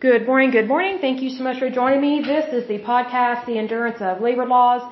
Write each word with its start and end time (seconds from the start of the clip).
Good 0.00 0.26
morning, 0.26 0.52
good 0.52 0.68
morning. 0.68 0.98
Thank 1.00 1.22
you 1.22 1.30
so 1.30 1.42
much 1.42 1.58
for 1.58 1.70
joining 1.70 2.00
me. 2.00 2.22
This 2.22 2.52
is 2.52 2.68
the 2.68 2.78
podcast, 2.78 3.46
The 3.46 3.58
Endurance 3.58 4.00
of 4.00 4.20
Labor 4.20 4.46
Laws. 4.46 4.82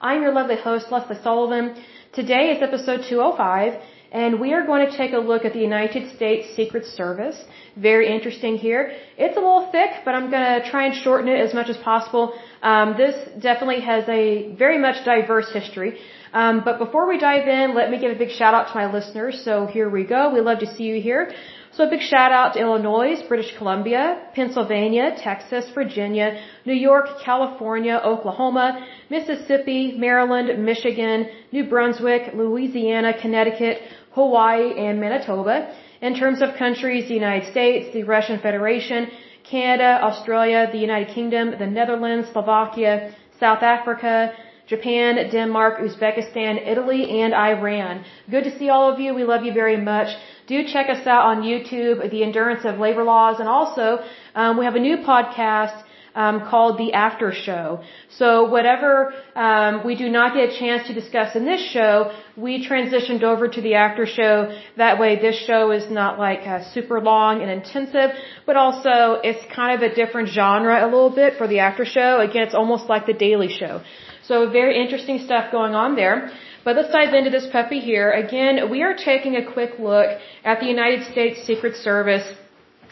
I'm 0.00 0.22
your 0.22 0.32
lovely 0.32 0.56
host, 0.56 0.86
Lesley 0.90 1.16
Sullivan. 1.22 1.74
Today 2.14 2.44
is 2.52 2.62
episode 2.62 3.02
205, 3.06 3.78
and 4.10 4.40
we 4.40 4.54
are 4.54 4.64
going 4.64 4.90
to 4.90 4.96
take 4.96 5.12
a 5.12 5.18
look 5.18 5.44
at 5.44 5.52
the 5.52 5.58
United 5.58 6.16
States 6.16 6.48
Secret 6.56 6.86
Service. 6.86 7.36
Very 7.76 8.08
interesting 8.08 8.56
here. 8.56 8.92
It's 9.18 9.36
a 9.36 9.40
little 9.40 9.68
thick, 9.70 9.90
but 10.06 10.14
I'm 10.14 10.30
going 10.30 10.62
to 10.62 10.70
try 10.70 10.86
and 10.86 10.94
shorten 10.94 11.28
it 11.28 11.38
as 11.46 11.52
much 11.52 11.68
as 11.68 11.76
possible. 11.76 12.32
Um, 12.62 12.96
this 12.96 13.16
definitely 13.42 13.82
has 13.82 14.08
a 14.08 14.54
very 14.54 14.78
much 14.78 15.04
diverse 15.04 15.52
history. 15.52 15.98
Um, 16.32 16.62
but 16.64 16.78
before 16.78 17.06
we 17.06 17.18
dive 17.18 17.46
in, 17.46 17.74
let 17.74 17.90
me 17.90 17.98
give 17.98 18.12
a 18.12 18.18
big 18.18 18.30
shout 18.30 18.54
out 18.54 18.68
to 18.72 18.74
my 18.74 18.90
listeners. 18.90 19.42
So 19.44 19.66
here 19.66 19.90
we 19.90 20.04
go. 20.04 20.32
We 20.32 20.40
love 20.40 20.60
to 20.60 20.74
see 20.74 20.84
you 20.84 21.02
here. 21.02 21.34
So 21.76 21.82
a 21.82 21.90
big 21.90 22.02
shout 22.02 22.30
out 22.30 22.52
to 22.52 22.60
Illinois, 22.60 23.20
British 23.26 23.56
Columbia, 23.58 24.28
Pennsylvania, 24.32 25.16
Texas, 25.18 25.64
Virginia, 25.74 26.40
New 26.64 26.72
York, 26.72 27.06
California, 27.24 28.00
Oklahoma, 28.12 28.86
Mississippi, 29.10 29.96
Maryland, 29.98 30.64
Michigan, 30.64 31.28
New 31.50 31.64
Brunswick, 31.68 32.32
Louisiana, 32.32 33.20
Connecticut, 33.20 33.82
Hawaii, 34.12 34.78
and 34.86 35.00
Manitoba. 35.00 35.74
In 36.00 36.14
terms 36.14 36.42
of 36.42 36.54
countries, 36.54 37.08
the 37.08 37.14
United 37.14 37.50
States, 37.50 37.92
the 37.92 38.04
Russian 38.04 38.38
Federation, 38.38 39.10
Canada, 39.42 39.98
Australia, 40.00 40.68
the 40.70 40.78
United 40.78 41.12
Kingdom, 41.12 41.58
the 41.58 41.66
Netherlands, 41.66 42.28
Slovakia, 42.32 43.12
South 43.40 43.64
Africa, 43.64 44.32
Japan, 44.66 45.28
Denmark, 45.30 45.80
Uzbekistan, 45.80 46.66
Italy, 46.66 47.20
and 47.20 47.34
Iran. 47.34 48.04
Good 48.30 48.44
to 48.44 48.58
see 48.58 48.70
all 48.70 48.90
of 48.92 48.98
you. 48.98 49.14
We 49.14 49.24
love 49.24 49.44
you 49.44 49.52
very 49.52 49.76
much. 49.76 50.08
Do 50.46 50.64
check 50.64 50.88
us 50.88 51.06
out 51.06 51.24
on 51.26 51.42
YouTube, 51.42 52.10
The 52.10 52.22
Endurance 52.22 52.64
of 52.64 52.78
Labor 52.78 53.04
Laws, 53.04 53.40
and 53.40 53.48
also 53.48 53.98
um, 54.34 54.58
we 54.58 54.64
have 54.64 54.74
a 54.74 54.80
new 54.80 54.98
podcast 54.98 55.83
um, 56.14 56.48
called 56.48 56.78
The 56.78 56.92
After 56.92 57.32
Show. 57.32 57.82
So 58.18 58.48
whatever 58.48 59.12
um, 59.34 59.84
we 59.84 59.94
do 59.96 60.08
not 60.08 60.34
get 60.34 60.50
a 60.50 60.58
chance 60.58 60.86
to 60.88 60.94
discuss 60.94 61.34
in 61.34 61.44
this 61.44 61.62
show, 61.70 62.12
we 62.36 62.66
transitioned 62.66 63.22
over 63.22 63.48
to 63.48 63.60
the 63.60 63.74
After 63.74 64.06
Show. 64.06 64.56
That 64.76 64.98
way, 64.98 65.16
this 65.20 65.36
show 65.46 65.70
is 65.70 65.90
not 65.90 66.18
like 66.18 66.46
uh, 66.46 66.62
super 66.72 67.00
long 67.00 67.42
and 67.42 67.50
intensive, 67.50 68.10
but 68.46 68.56
also 68.56 69.20
it's 69.22 69.44
kind 69.54 69.72
of 69.76 69.90
a 69.90 69.94
different 69.94 70.28
genre 70.28 70.84
a 70.84 70.88
little 70.94 71.14
bit 71.14 71.36
for 71.36 71.46
the 71.48 71.58
After 71.58 71.84
Show. 71.84 72.20
Again, 72.20 72.44
it's 72.44 72.54
almost 72.54 72.88
like 72.88 73.06
the 73.06 73.14
Daily 73.14 73.48
Show. 73.48 73.82
So 74.22 74.50
very 74.50 74.80
interesting 74.82 75.18
stuff 75.18 75.52
going 75.52 75.74
on 75.74 75.96
there. 75.96 76.30
But 76.64 76.76
let's 76.76 76.92
dive 76.92 77.12
into 77.12 77.28
this 77.28 77.46
puppy 77.52 77.78
here. 77.78 78.10
Again, 78.10 78.70
we 78.70 78.82
are 78.82 78.94
taking 78.94 79.36
a 79.36 79.44
quick 79.52 79.72
look 79.78 80.08
at 80.44 80.60
the 80.60 80.66
United 80.66 81.04
States 81.12 81.42
Secret 81.46 81.76
Service. 81.76 82.26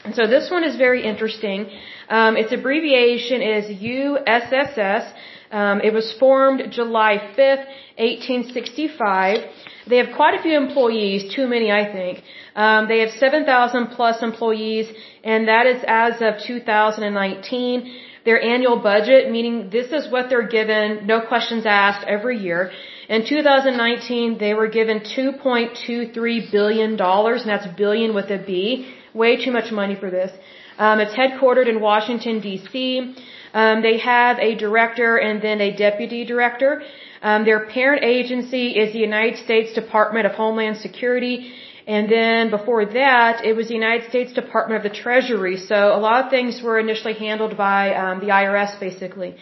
And 0.05 0.15
so 0.15 0.27
this 0.27 0.51
one 0.51 0.65
is 0.65 0.77
very 0.77 1.05
interesting. 1.05 1.71
Um, 2.09 2.37
its 2.37 2.53
abbreviation 2.53 3.41
is 3.41 3.65
USSS. 3.81 5.13
Um, 5.53 5.81
it 5.81 5.93
was 5.93 6.13
formed 6.19 6.73
July 6.73 7.15
5th, 7.37 7.67
1865. 7.99 9.39
They 9.87 9.99
have 9.99 10.17
quite 10.17 10.39
a 10.39 10.43
few 10.43 10.57
employees, 10.57 11.35
too 11.35 11.47
many, 11.47 11.71
I 11.71 11.85
think. 11.93 12.23
Um, 12.57 12.89
they 12.89 13.01
have 13.01 13.11
7,000 13.11 13.89
plus 13.89 14.23
employees, 14.23 14.87
and 15.23 15.49
that 15.49 15.67
is 15.67 15.85
as 15.87 16.15
of 16.21 16.43
2019 16.47 17.99
their 18.25 18.41
annual 18.41 18.79
budget, 18.79 19.31
meaning 19.31 19.69
this 19.71 19.91
is 19.91 20.11
what 20.11 20.31
they're 20.31 20.47
given, 20.47 21.07
no 21.07 21.21
questions 21.21 21.65
asked, 21.67 22.07
every 22.07 22.39
year. 22.39 22.71
In 23.09 23.27
2019, 23.27 24.39
they 24.39 24.55
were 24.55 24.69
given 24.69 25.01
$2.23 25.01 26.53
billion, 26.53 27.01
and 27.01 27.49
that's 27.49 27.67
billion 27.77 28.15
with 28.15 28.31
a 28.31 28.39
B. 28.39 28.95
Way 29.15 29.45
too 29.45 29.53
much 29.53 29.71
money 29.71 29.95
for 29.95 30.11
this. 30.11 30.33
Um, 30.79 31.01
it's 31.01 31.15
headquartered 31.15 31.69
in 31.69 31.81
Washington, 31.81 32.41
D.C. 32.41 33.15
Um, 33.53 33.83
they 33.83 33.99
have 33.99 34.39
a 34.39 34.55
director 34.55 35.17
and 35.19 35.43
then 35.43 35.61
a 35.61 35.77
deputy 35.77 36.25
director. 36.25 36.83
Um, 37.21 37.45
their 37.45 37.67
parent 37.67 38.03
agency 38.05 38.69
is 38.83 38.93
the 38.93 38.99
United 38.99 39.45
States 39.45 39.75
Department 39.75 40.27
of 40.27 40.33
Homeland 40.33 40.79
Security. 40.79 41.53
And 41.87 42.11
then 42.11 42.51
before 42.51 42.85
that, 42.87 43.45
it 43.45 43.55
was 43.55 43.69
the 43.69 43.75
United 43.75 44.09
States 44.09 44.33
Department 44.33 44.85
of 44.85 44.91
the 44.91 44.97
Treasury. 44.97 45.57
So 45.57 45.77
a 45.77 46.01
lot 46.01 46.25
of 46.25 46.31
things 46.31 46.63
were 46.63 46.79
initially 46.79 47.15
handled 47.15 47.57
by 47.57 47.95
um, 47.95 48.21
the 48.21 48.29
IRS, 48.29 48.79
basically. 48.81 49.37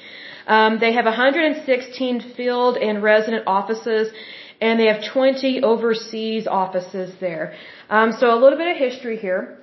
Um, 0.47 0.81
they 0.81 0.92
have 0.94 1.04
116 1.04 2.34
field 2.37 2.76
and 2.76 3.02
resident 3.02 3.44
offices, 3.47 4.12
and 4.60 4.81
they 4.81 4.87
have 4.87 5.04
20 5.12 5.62
overseas 5.62 6.47
offices 6.47 7.14
there. 7.20 7.54
Um, 7.88 8.12
so 8.12 8.34
a 8.34 8.38
little 8.42 8.58
bit 8.58 8.69
of 8.69 8.76
history 8.76 9.19
here. 9.19 9.59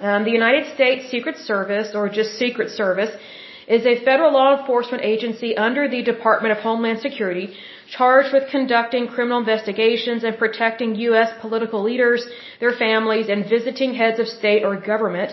Um, 0.00 0.24
the 0.24 0.30
United 0.30 0.74
States 0.74 1.10
Secret 1.10 1.36
Service, 1.36 1.94
or 1.94 2.08
just 2.08 2.38
Secret 2.38 2.70
Service, 2.70 3.14
is 3.68 3.86
a 3.86 4.04
federal 4.04 4.32
law 4.32 4.58
enforcement 4.58 5.02
agency 5.02 5.56
under 5.56 5.88
the 5.88 6.02
Department 6.02 6.52
of 6.52 6.58
Homeland 6.58 7.00
Security 7.00 7.54
charged 7.90 8.32
with 8.32 8.50
conducting 8.50 9.06
criminal 9.06 9.38
investigations 9.38 10.24
and 10.24 10.36
protecting 10.36 10.94
U.S. 10.96 11.30
political 11.40 11.82
leaders, 11.82 12.26
their 12.60 12.72
families, 12.72 13.28
and 13.28 13.48
visiting 13.48 13.94
heads 13.94 14.18
of 14.18 14.26
state 14.26 14.64
or 14.64 14.76
government 14.76 15.32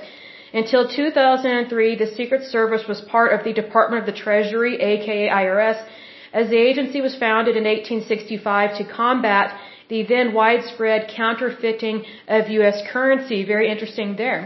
until 0.53 0.87
2003, 0.87 1.95
the 1.95 2.07
Secret 2.07 2.43
Service 2.43 2.85
was 2.87 2.99
part 3.01 3.31
of 3.31 3.45
the 3.45 3.53
Department 3.53 4.01
of 4.01 4.13
the 4.13 4.19
Treasury, 4.19 4.81
aka 4.81 5.29
IRS, 5.29 5.87
as 6.33 6.49
the 6.49 6.57
agency 6.57 6.99
was 6.99 7.15
founded 7.15 7.55
in 7.55 7.63
1865 7.63 8.77
to 8.77 8.83
combat 8.83 9.57
the 9.91 10.01
then 10.11 10.27
widespread 10.41 11.01
counterfeiting 11.21 11.97
of 12.37 12.49
U.S. 12.59 12.77
currency. 12.91 13.39
Very 13.55 13.67
interesting 13.73 14.09
there. 14.23 14.43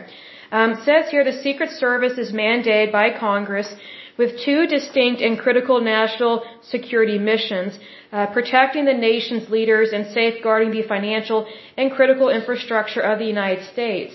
Um, 0.58 0.72
says 0.88 1.04
here 1.14 1.24
the 1.32 1.38
Secret 1.48 1.72
Service 1.84 2.18
is 2.24 2.32
mandated 2.44 2.92
by 3.00 3.06
Congress 3.28 3.70
with 4.20 4.40
two 4.48 4.62
distinct 4.76 5.22
and 5.28 5.34
critical 5.46 5.78
national 5.82 6.34
security 6.74 7.20
missions, 7.32 7.72
uh, 8.12 8.28
protecting 8.38 8.86
the 8.86 9.00
nation's 9.10 9.50
leaders 9.56 9.90
and 9.96 10.04
safeguarding 10.20 10.72
the 10.72 10.84
financial 10.94 11.40
and 11.78 11.92
critical 11.98 12.30
infrastructure 12.40 13.04
of 13.12 13.20
the 13.20 13.30
United 13.38 13.64
States. 13.74 14.14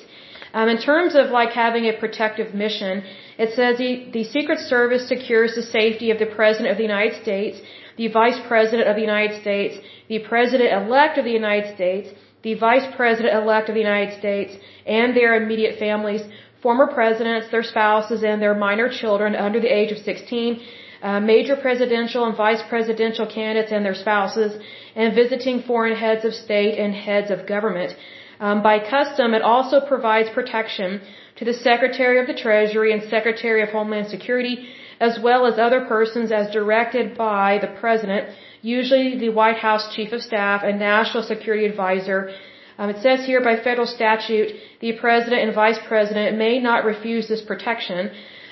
Um, 0.52 0.68
in 0.74 0.78
terms 0.90 1.14
of 1.20 1.26
like 1.38 1.52
having 1.64 1.84
a 1.86 1.92
protective 2.04 2.54
mission, 2.54 3.04
it 3.44 3.50
says 3.58 3.78
the, 3.78 3.92
the 4.16 4.24
Secret 4.36 4.58
Service 4.58 5.06
secures 5.06 5.54
the 5.54 5.62
safety 5.62 6.10
of 6.10 6.18
the 6.18 6.30
President 6.38 6.70
of 6.72 6.78
the 6.80 6.88
United 6.92 7.22
States, 7.22 7.60
the 7.96 8.08
Vice 8.08 8.40
President 8.48 8.88
of 8.88 8.96
the 8.96 9.02
United 9.02 9.40
States, 9.40 9.78
the 10.08 10.20
President-elect 10.20 11.18
of 11.18 11.24
the 11.24 11.36
United 11.42 11.74
States, 11.74 12.08
the 12.42 12.54
Vice 12.54 12.86
President-elect 12.96 13.68
of 13.68 13.74
the 13.74 13.80
United 13.80 14.18
States, 14.18 14.52
and 14.86 15.16
their 15.16 15.34
immediate 15.42 15.78
families, 15.78 16.22
former 16.62 16.86
presidents, 16.86 17.50
their 17.50 17.62
spouses, 17.62 18.22
and 18.22 18.40
their 18.40 18.54
minor 18.54 18.88
children 18.88 19.34
under 19.34 19.60
the 19.60 19.72
age 19.80 19.92
of 19.92 19.98
16, 19.98 20.60
uh, 21.02 21.20
major 21.20 21.56
presidential 21.56 22.24
and 22.26 22.36
vice 22.36 22.62
presidential 22.68 23.26
candidates 23.26 23.72
and 23.72 23.84
their 23.84 23.94
spouses, 23.94 24.52
and 24.94 25.14
visiting 25.14 25.62
foreign 25.62 25.96
heads 25.96 26.24
of 26.24 26.34
state 26.34 26.78
and 26.78 26.94
heads 26.94 27.30
of 27.30 27.46
government. 27.46 27.94
Um, 28.40 28.62
by 28.62 28.78
custom, 28.78 29.34
it 29.34 29.42
also 29.42 29.80
provides 29.80 30.28
protection 30.30 31.00
to 31.36 31.44
the 31.44 31.54
Secretary 31.54 32.18
of 32.20 32.26
the 32.26 32.34
Treasury 32.34 32.92
and 32.92 33.02
Secretary 33.10 33.62
of 33.62 33.70
Homeland 33.70 34.08
Security, 34.08 34.68
as 35.00 35.18
well 35.22 35.46
as 35.46 35.58
other 35.58 35.80
persons 35.86 36.30
as 36.30 36.50
directed 36.52 37.16
by 37.16 37.58
the 37.62 37.68
President, 37.80 38.28
usually 38.60 39.18
the 39.18 39.30
White 39.30 39.56
House 39.56 39.94
Chief 39.94 40.12
of 40.12 40.20
Staff 40.20 40.62
and 40.62 40.78
National 40.78 41.22
Security 41.22 41.64
Advisor. 41.64 42.30
Um, 42.78 42.90
it 42.90 43.00
says 43.02 43.24
here 43.24 43.42
by 43.42 43.56
federal 43.56 43.86
statute, 43.86 44.52
the 44.80 44.92
President 44.92 45.42
and 45.42 45.54
Vice 45.54 45.80
President 45.88 46.36
may 46.36 46.60
not 46.60 46.84
refuse 46.84 47.28
this 47.28 47.40
protection. 47.40 48.10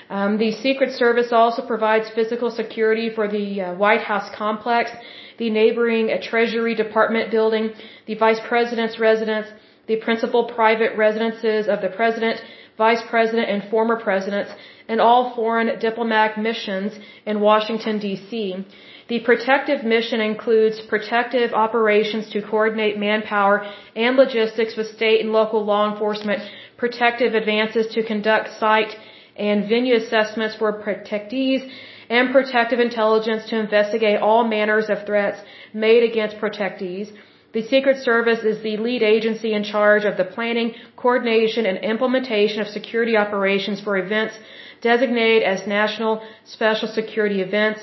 Um, 0.09 0.37
the 0.39 0.51
Secret 0.51 0.91
Service 0.93 1.31
also 1.31 1.61
provides 1.65 2.09
physical 2.09 2.49
security 2.49 3.09
for 3.13 3.27
the 3.27 3.61
uh, 3.61 3.75
White 3.75 4.01
House 4.01 4.29
complex, 4.35 4.89
the 5.37 5.51
neighboring 5.51 6.11
uh, 6.11 6.17
Treasury 6.21 6.73
Department 6.73 7.29
building, 7.29 7.71
the 8.07 8.15
Vice 8.15 8.39
President's 8.47 8.99
residence, 8.99 9.47
the 9.87 9.97
principal 9.97 10.45
private 10.45 10.97
residences 10.97 11.67
of 11.67 11.81
the 11.81 11.89
President, 11.89 12.41
Vice 12.79 13.03
President, 13.13 13.47
and 13.53 13.69
former 13.69 13.97
Presidents, 14.09 14.51
and 14.87 14.99
all 15.05 15.23
foreign 15.35 15.69
diplomatic 15.79 16.37
missions 16.49 16.91
in 17.25 17.41
Washington, 17.41 17.99
D.C. 18.05 18.65
The 19.09 19.19
protective 19.29 19.83
mission 19.83 20.19
includes 20.21 20.79
protective 20.93 21.53
operations 21.65 22.29
to 22.33 22.41
coordinate 22.41 22.97
manpower 22.97 23.57
and 23.95 24.15
logistics 24.15 24.77
with 24.77 24.87
state 24.97 25.19
and 25.23 25.33
local 25.33 25.61
law 25.71 25.83
enforcement, 25.91 26.41
protective 26.77 27.33
advances 27.41 27.87
to 27.95 28.09
conduct 28.11 28.47
site 28.59 28.95
and 29.35 29.67
venue 29.67 29.95
assessments 29.95 30.55
for 30.55 30.71
protectees, 30.85 31.61
and 32.09 32.31
protective 32.31 32.79
intelligence 32.79 33.43
to 33.49 33.59
investigate 33.59 34.19
all 34.27 34.43
manners 34.57 34.89
of 34.89 35.05
threats 35.05 35.39
made 35.73 36.03
against 36.09 36.37
protectees. 36.37 37.07
The 37.51 37.63
Secret 37.63 37.97
Service 37.97 38.43
is 38.43 38.61
the 38.61 38.77
lead 38.77 39.01
agency 39.01 39.53
in 39.53 39.63
charge 39.63 40.05
of 40.05 40.17
the 40.17 40.25
planning, 40.35 40.75
coordination, 40.95 41.65
and 41.65 41.77
implementation 41.79 42.61
of 42.61 42.67
security 42.67 43.17
operations 43.17 43.81
for 43.81 43.97
events 43.97 44.35
designated 44.81 45.43
as 45.43 45.67
national 45.67 46.21
special 46.45 46.87
security 46.87 47.41
events. 47.41 47.81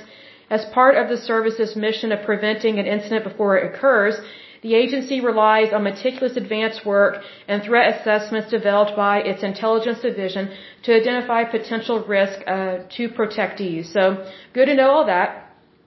As 0.49 0.65
part 0.67 0.95
of 0.97 1.09
the 1.09 1.17
service's 1.17 1.75
mission 1.75 2.13
of 2.13 2.25
preventing 2.25 2.79
an 2.79 2.87
incident 2.87 3.25
before 3.25 3.57
it 3.57 3.75
occurs, 3.75 4.21
The 4.67 4.75
agency 4.75 5.21
relies 5.21 5.73
on 5.73 5.85
meticulous 5.85 6.37
advance 6.37 6.85
work 6.85 7.23
and 7.47 7.63
threat 7.63 7.87
assessments 7.95 8.51
developed 8.51 8.97
by 8.97 9.19
its 9.21 9.43
intelligence 9.45 10.01
division 10.01 10.51
to 10.85 10.95
identify 10.95 11.45
potential 11.45 12.03
risk 12.05 12.41
uh, 12.47 12.79
to 12.97 13.09
protectees. 13.09 13.93
So 13.93 14.29
good 14.55 14.67
to 14.67 14.75
know 14.75 14.91
all 14.91 15.07
that. 15.07 15.29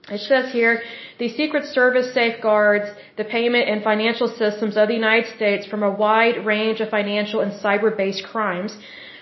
It 0.08 0.20
says 0.20 0.50
here, 0.52 0.82
the 1.20 1.28
Secret 1.40 1.64
Service 1.66 2.08
safeguards 2.14 2.88
the 3.18 3.26
payment 3.36 3.68
and 3.68 3.84
financial 3.84 4.28
systems 4.42 4.74
of 4.80 4.88
the 4.88 4.94
United 4.94 5.28
States 5.36 5.66
from 5.66 5.82
a 5.82 5.94
wide 6.04 6.46
range 6.46 6.80
of 6.80 6.88
financial 6.88 7.40
and 7.44 7.52
cyber-based 7.64 8.24
crimes. 8.32 8.72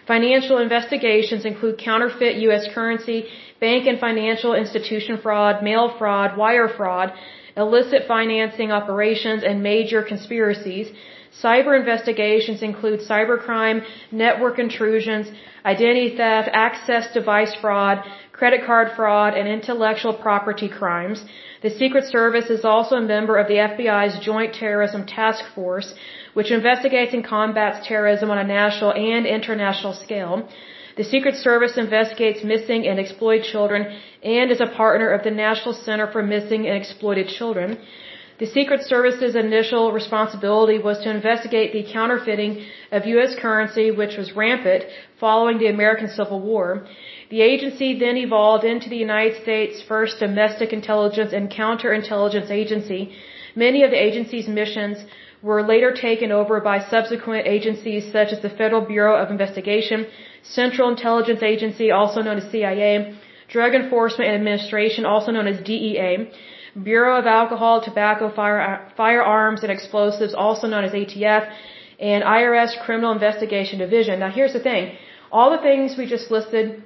Financial 0.06 0.58
investigations 0.66 1.44
include 1.44 1.76
counterfeit 1.76 2.36
U.S. 2.46 2.68
currency, 2.72 3.18
bank 3.60 3.88
and 3.88 3.98
financial 3.98 4.54
institution 4.54 5.18
fraud, 5.24 5.64
mail 5.68 5.86
fraud, 5.98 6.36
wire 6.36 6.68
fraud, 6.68 7.12
illicit 7.56 8.02
financing 8.06 8.70
operations, 8.70 9.42
and 9.42 9.60
major 9.60 10.00
conspiracies. 10.12 10.86
Cyber 11.42 11.78
investigations 11.78 12.62
include 12.62 13.00
cybercrime, 13.00 13.84
network 14.10 14.58
intrusions, 14.58 15.30
identity 15.64 16.16
theft, 16.16 16.48
access 16.52 17.12
device 17.12 17.54
fraud, 17.54 18.02
credit 18.32 18.64
card 18.64 18.92
fraud, 18.96 19.34
and 19.34 19.48
intellectual 19.48 20.14
property 20.14 20.68
crimes. 20.68 21.24
The 21.60 21.70
Secret 21.70 22.04
Service 22.04 22.50
is 22.50 22.64
also 22.64 22.96
a 22.96 23.02
member 23.02 23.36
of 23.36 23.48
the 23.48 23.60
FBI's 23.70 24.18
Joint 24.24 24.54
Terrorism 24.54 25.04
Task 25.06 25.44
Force, 25.54 25.92
which 26.34 26.50
investigates 26.50 27.14
and 27.14 27.24
combats 27.24 27.86
terrorism 27.86 28.30
on 28.30 28.38
a 28.38 28.44
national 28.44 28.92
and 28.92 29.26
international 29.26 29.92
scale. 29.92 30.48
The 30.96 31.04
Secret 31.04 31.36
Service 31.36 31.76
investigates 31.76 32.42
missing 32.42 32.86
and 32.88 32.98
exploited 32.98 33.44
children 33.44 33.82
and 34.22 34.50
is 34.50 34.60
a 34.60 34.66
partner 34.66 35.08
of 35.10 35.22
the 35.22 35.30
National 35.30 35.74
Center 35.74 36.06
for 36.10 36.22
Missing 36.22 36.66
and 36.66 36.76
Exploited 36.76 37.28
Children. 37.28 37.78
The 38.38 38.46
Secret 38.46 38.82
Service's 38.84 39.34
initial 39.34 39.90
responsibility 39.90 40.78
was 40.78 40.98
to 41.00 41.10
investigate 41.10 41.72
the 41.72 41.92
counterfeiting 41.92 42.64
of 42.92 43.04
U.S. 43.04 43.34
currency, 43.34 43.90
which 43.90 44.16
was 44.16 44.32
rampant 44.32 44.84
following 45.18 45.58
the 45.58 45.66
American 45.66 46.08
Civil 46.08 46.38
War. 46.38 46.86
The 47.30 47.42
agency 47.42 47.98
then 47.98 48.16
evolved 48.16 48.64
into 48.64 48.88
the 48.88 48.96
United 49.08 49.42
States' 49.42 49.82
first 49.82 50.20
domestic 50.20 50.72
intelligence 50.72 51.32
and 51.32 51.50
counterintelligence 51.50 52.48
agency. 52.48 53.12
Many 53.56 53.82
of 53.82 53.90
the 53.90 54.00
agency's 54.00 54.46
missions 54.46 54.98
were 55.42 55.64
later 55.64 55.90
taken 55.92 56.30
over 56.30 56.60
by 56.60 56.78
subsequent 56.78 57.44
agencies 57.48 58.12
such 58.12 58.32
as 58.32 58.40
the 58.40 58.50
Federal 58.50 58.82
Bureau 58.82 59.16
of 59.20 59.32
Investigation, 59.32 60.06
Central 60.42 60.88
Intelligence 60.88 61.42
Agency, 61.42 61.90
also 61.90 62.22
known 62.22 62.38
as 62.38 62.48
CIA, 62.52 63.14
Drug 63.48 63.74
Enforcement 63.74 64.30
Administration, 64.30 65.04
also 65.04 65.32
known 65.32 65.48
as 65.48 65.60
DEA, 65.60 66.30
Bureau 66.82 67.18
of 67.18 67.26
Alcohol, 67.26 67.80
Tobacco, 67.82 68.30
Fire, 68.34 68.90
Firearms, 68.96 69.62
and 69.62 69.72
Explosives, 69.72 70.34
also 70.34 70.66
known 70.66 70.84
as 70.84 70.92
ATF, 70.92 71.50
and 71.98 72.22
IRS 72.22 72.80
Criminal 72.84 73.12
Investigation 73.12 73.78
Division. 73.78 74.20
Now 74.20 74.30
here's 74.30 74.52
the 74.52 74.60
thing. 74.60 74.96
All 75.32 75.50
the 75.50 75.62
things 75.62 75.96
we 75.98 76.06
just 76.06 76.30
listed 76.30 76.82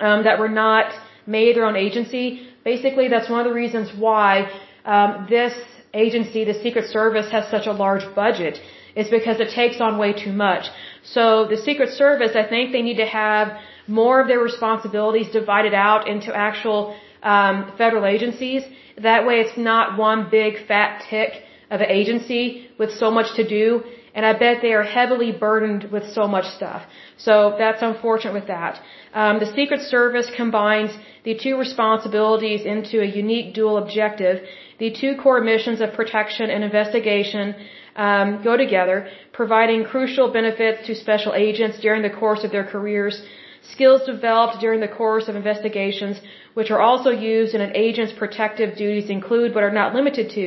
um, 0.00 0.24
that 0.24 0.38
were 0.38 0.48
not 0.48 0.92
made 1.26 1.56
their 1.56 1.66
own 1.66 1.76
agency, 1.76 2.48
basically 2.64 3.08
that's 3.08 3.28
one 3.28 3.40
of 3.40 3.46
the 3.46 3.54
reasons 3.54 3.90
why 3.96 4.50
um, 4.84 5.26
this 5.28 5.54
agency, 5.94 6.44
the 6.44 6.54
Secret 6.54 6.86
Service, 6.90 7.30
has 7.30 7.48
such 7.50 7.66
a 7.66 7.72
large 7.72 8.14
budget 8.14 8.58
is 8.94 9.08
because 9.08 9.40
it 9.40 9.50
takes 9.50 9.80
on 9.80 9.98
way 9.98 10.12
too 10.12 10.32
much. 10.32 10.64
So 11.02 11.46
the 11.48 11.56
Secret 11.56 11.90
Service, 11.90 12.32
I 12.34 12.46
think 12.46 12.72
they 12.72 12.82
need 12.82 12.98
to 12.98 13.06
have 13.06 13.58
more 13.86 14.20
of 14.20 14.28
their 14.28 14.40
responsibilities 14.40 15.28
divided 15.32 15.74
out 15.74 16.08
into 16.08 16.34
actual 16.34 16.96
um, 17.22 17.72
federal 17.78 18.04
agencies. 18.06 18.62
That 18.98 19.26
way 19.26 19.36
it's 19.40 19.56
not 19.56 19.98
one 19.98 20.28
big 20.30 20.66
fat 20.66 21.04
tick 21.08 21.32
of 21.70 21.80
an 21.80 21.90
agency 21.90 22.68
with 22.78 22.92
so 22.92 23.10
much 23.10 23.34
to 23.36 23.48
do. 23.48 23.82
And 24.14 24.26
I 24.26 24.32
bet 24.38 24.60
they 24.60 24.74
are 24.74 24.82
heavily 24.82 25.32
burdened 25.32 25.84
with 25.84 26.04
so 26.12 26.28
much 26.28 26.44
stuff. 26.44 26.82
So 27.16 27.54
that's 27.58 27.80
unfortunate 27.80 28.34
with 28.34 28.48
that. 28.48 28.80
Um, 29.14 29.38
the 29.38 29.50
Secret 29.58 29.80
Service 29.80 30.30
combines 30.36 30.90
the 31.24 31.34
two 31.44 31.56
responsibilities 31.56 32.62
into 32.66 33.00
a 33.00 33.06
unique 33.06 33.54
dual 33.54 33.78
objective. 33.78 34.42
The 34.78 34.90
two 35.00 35.16
core 35.22 35.40
missions 35.40 35.80
of 35.80 35.94
protection 35.94 36.50
and 36.50 36.62
investigation 36.62 37.54
um, 37.96 38.42
go 38.42 38.56
together, 38.56 39.08
providing 39.32 39.84
crucial 39.84 40.30
benefits 40.32 40.86
to 40.86 40.94
special 40.94 41.32
agents 41.34 41.80
during 41.80 42.02
the 42.02 42.10
course 42.10 42.44
of 42.44 42.50
their 42.50 42.64
careers, 42.64 43.22
skills 43.62 44.04
developed 44.04 44.60
during 44.60 44.80
the 44.80 44.88
course 44.88 45.28
of 45.28 45.36
investigations, 45.36 46.20
which 46.54 46.70
are 46.70 46.80
also 46.80 47.10
used 47.10 47.54
in 47.54 47.60
an 47.60 47.72
agent's 47.74 48.12
protective 48.12 48.76
duties 48.76 49.10
include, 49.10 49.52
but 49.54 49.62
are 49.62 49.76
not 49.80 49.94
limited 49.94 50.30
to, 50.30 50.46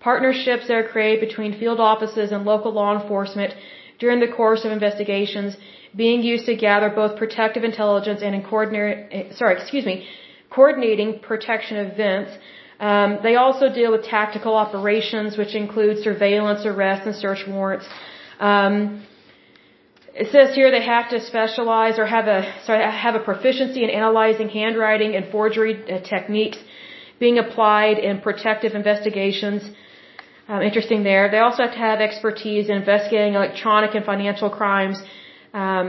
partnerships 0.00 0.66
that 0.68 0.76
are 0.76 0.88
created 0.94 1.20
between 1.28 1.58
field 1.58 1.80
offices 1.80 2.32
and 2.32 2.44
local 2.44 2.72
law 2.72 2.90
enforcement 2.98 3.54
during 3.98 4.18
the 4.20 4.32
course 4.40 4.64
of 4.64 4.72
investigations, 4.72 5.56
being 5.94 6.22
used 6.22 6.46
to 6.46 6.56
gather 6.56 6.88
both 6.88 7.16
protective 7.16 7.64
intelligence 7.64 8.20
and 8.22 8.34
in 8.34 8.42
coordinating, 8.42 9.04
eh, 9.12 9.32
sorry, 9.40 9.54
excuse 9.60 9.86
me, 9.86 10.08
coordinating 10.50 11.20
protection 11.20 11.76
events, 11.76 12.32
um, 12.80 13.18
they 13.22 13.36
also 13.36 13.72
deal 13.72 13.92
with 13.92 14.02
tactical 14.04 14.54
operations, 14.56 15.38
which 15.38 15.54
include 15.54 16.02
surveillance, 16.02 16.66
arrest, 16.66 17.06
and 17.06 17.14
search 17.14 17.42
warrants. 17.46 17.86
Um, 18.40 19.04
it 20.14 20.30
says 20.30 20.54
here 20.54 20.70
they 20.70 20.82
have 20.82 21.08
to 21.10 21.20
specialize 21.20 21.98
or 21.98 22.06
have 22.06 22.26
a 22.26 22.40
sorry 22.64 22.82
have 22.82 23.14
a 23.14 23.20
proficiency 23.20 23.82
in 23.82 23.90
analyzing 23.90 24.48
handwriting 24.48 25.14
and 25.16 25.30
forgery 25.30 25.74
uh, 25.84 26.00
techniques 26.00 26.58
being 27.18 27.38
applied 27.38 27.98
in 27.98 28.20
protective 28.20 28.74
investigations. 28.74 29.62
Um, 30.48 30.60
interesting 30.60 31.02
there. 31.02 31.30
They 31.30 31.38
also 31.38 31.62
have 31.62 31.72
to 31.72 31.78
have 31.78 32.00
expertise 32.00 32.68
in 32.68 32.76
investigating 32.76 33.34
electronic 33.34 33.94
and 33.94 34.04
financial 34.04 34.50
crimes. 34.50 34.98
Um, 35.54 35.88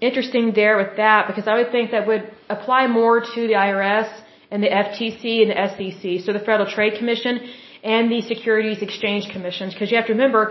interesting 0.00 0.52
there 0.52 0.76
with 0.76 0.96
that 0.96 1.28
because 1.28 1.46
I 1.46 1.54
would 1.58 1.70
think 1.70 1.92
that 1.92 2.06
would 2.06 2.24
apply 2.48 2.88
more 2.88 3.20
to 3.20 3.40
the 3.50 3.56
IRS 3.66 4.10
and 4.50 4.62
the 4.62 4.68
FTC 4.68 5.22
and 5.42 5.50
the 5.52 5.60
SEC, 5.72 6.26
so 6.26 6.32
the 6.32 6.44
Federal 6.50 6.68
Trade 6.70 6.94
Commission 6.98 7.34
and 7.82 8.12
the 8.12 8.20
Securities 8.20 8.82
Exchange 8.82 9.30
Commissions. 9.30 9.72
Because 9.72 9.90
you 9.90 9.96
have 9.96 10.06
to 10.06 10.12
remember, 10.12 10.42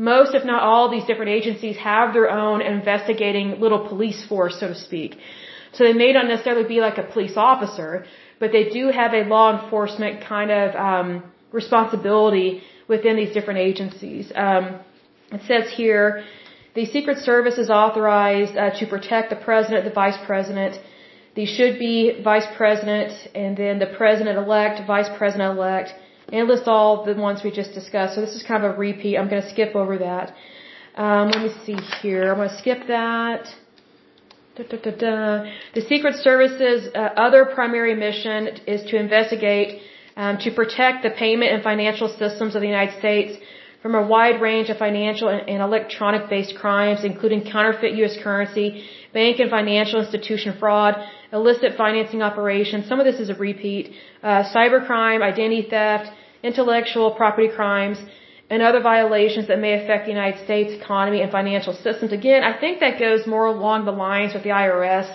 most, 0.00 0.34
if 0.34 0.44
not 0.44 0.62
all, 0.62 0.90
these 0.90 1.04
different 1.04 1.30
agencies 1.38 1.76
have 1.76 2.14
their 2.14 2.30
own 2.30 2.62
investigating 2.62 3.60
little 3.60 3.82
police 3.86 4.20
force, 4.30 4.58
so 4.58 4.68
to 4.68 4.74
speak. 4.74 5.18
So 5.72 5.84
they 5.84 5.92
may 5.92 6.12
not 6.12 6.26
necessarily 6.26 6.66
be 6.74 6.80
like 6.80 6.96
a 6.98 7.06
police 7.14 7.36
officer, 7.36 8.06
but 8.40 8.50
they 8.50 8.64
do 8.70 8.88
have 9.00 9.12
a 9.12 9.22
law 9.34 9.48
enforcement 9.56 10.22
kind 10.34 10.50
of 10.50 10.68
um, 10.74 11.08
responsibility 11.52 12.62
within 12.88 13.14
these 13.20 13.32
different 13.36 13.60
agencies. 13.60 14.32
Um, 14.34 14.80
it 15.32 15.42
says 15.50 15.64
here, 15.80 16.24
the 16.74 16.86
Secret 16.86 17.18
Service 17.18 17.58
is 17.58 17.68
authorized 17.68 18.56
uh, 18.56 18.70
to 18.78 18.86
protect 18.86 19.28
the 19.28 19.36
president, 19.36 19.84
the 19.84 19.96
vice 20.04 20.18
president, 20.24 20.80
the 21.34 21.44
should 21.44 21.78
be 21.78 22.20
vice 22.22 22.46
president 22.56 23.12
and 23.34 23.56
then 23.56 23.78
the 23.78 23.90
president 24.00 24.38
elect, 24.38 24.80
vice 24.86 25.10
president 25.18 25.58
and 26.32 26.48
list 26.48 26.66
all 26.66 27.04
the 27.04 27.14
ones 27.14 27.42
we 27.42 27.50
just 27.50 27.72
discussed. 27.74 28.14
So 28.14 28.20
this 28.20 28.34
is 28.34 28.42
kind 28.42 28.64
of 28.64 28.74
a 28.74 28.78
repeat. 28.78 29.16
I'm 29.16 29.28
going 29.28 29.42
to 29.42 29.50
skip 29.50 29.74
over 29.74 29.98
that. 29.98 30.34
Um, 30.96 31.30
let 31.30 31.42
me 31.42 31.50
see 31.64 31.76
here. 32.02 32.30
I'm 32.30 32.36
going 32.36 32.48
to 32.48 32.58
skip 32.58 32.86
that. 32.88 33.46
Da, 34.56 34.64
da, 34.64 34.90
da. 34.90 35.50
The 35.74 35.82
Secret 35.82 36.16
Service's 36.16 36.88
uh, 36.94 36.98
other 37.26 37.44
primary 37.46 37.94
mission 37.94 38.48
is 38.66 38.82
to 38.90 38.96
investigate, 38.96 39.80
um, 40.16 40.38
to 40.38 40.50
protect 40.50 41.02
the 41.02 41.10
payment 41.10 41.52
and 41.52 41.62
financial 41.62 42.08
systems 42.08 42.54
of 42.54 42.60
the 42.60 42.66
United 42.66 42.98
States 42.98 43.38
from 43.82 43.94
a 43.94 44.06
wide 44.06 44.40
range 44.40 44.68
of 44.68 44.76
financial 44.76 45.28
and, 45.28 45.48
and 45.48 45.62
electronic-based 45.62 46.54
crimes, 46.56 47.04
including 47.04 47.50
counterfeit 47.50 47.94
U.S. 47.94 48.16
currency, 48.22 48.84
bank 49.14 49.40
and 49.40 49.50
financial 49.50 50.00
institution 50.00 50.56
fraud, 50.58 50.94
illicit 51.32 51.76
financing 51.76 52.20
operations. 52.22 52.86
Some 52.88 53.00
of 53.00 53.06
this 53.06 53.20
is 53.20 53.30
a 53.30 53.34
repeat. 53.34 53.92
Uh, 54.22 54.42
cybercrime, 54.54 55.22
identity 55.22 55.66
theft, 55.70 56.10
intellectual 56.42 57.10
property 57.12 57.48
crimes, 57.48 57.98
and 58.50 58.62
other 58.62 58.80
violations 58.80 59.46
that 59.46 59.58
may 59.60 59.72
affect 59.80 60.06
the 60.06 60.10
United 60.10 60.44
States 60.44 60.72
economy 60.72 61.20
and 61.22 61.30
financial 61.30 61.72
systems. 61.72 62.12
Again, 62.12 62.42
I 62.42 62.58
think 62.58 62.80
that 62.80 62.98
goes 62.98 63.26
more 63.26 63.46
along 63.46 63.84
the 63.84 63.92
lines 63.92 64.34
with 64.34 64.42
the 64.42 64.50
IRS 64.50 65.08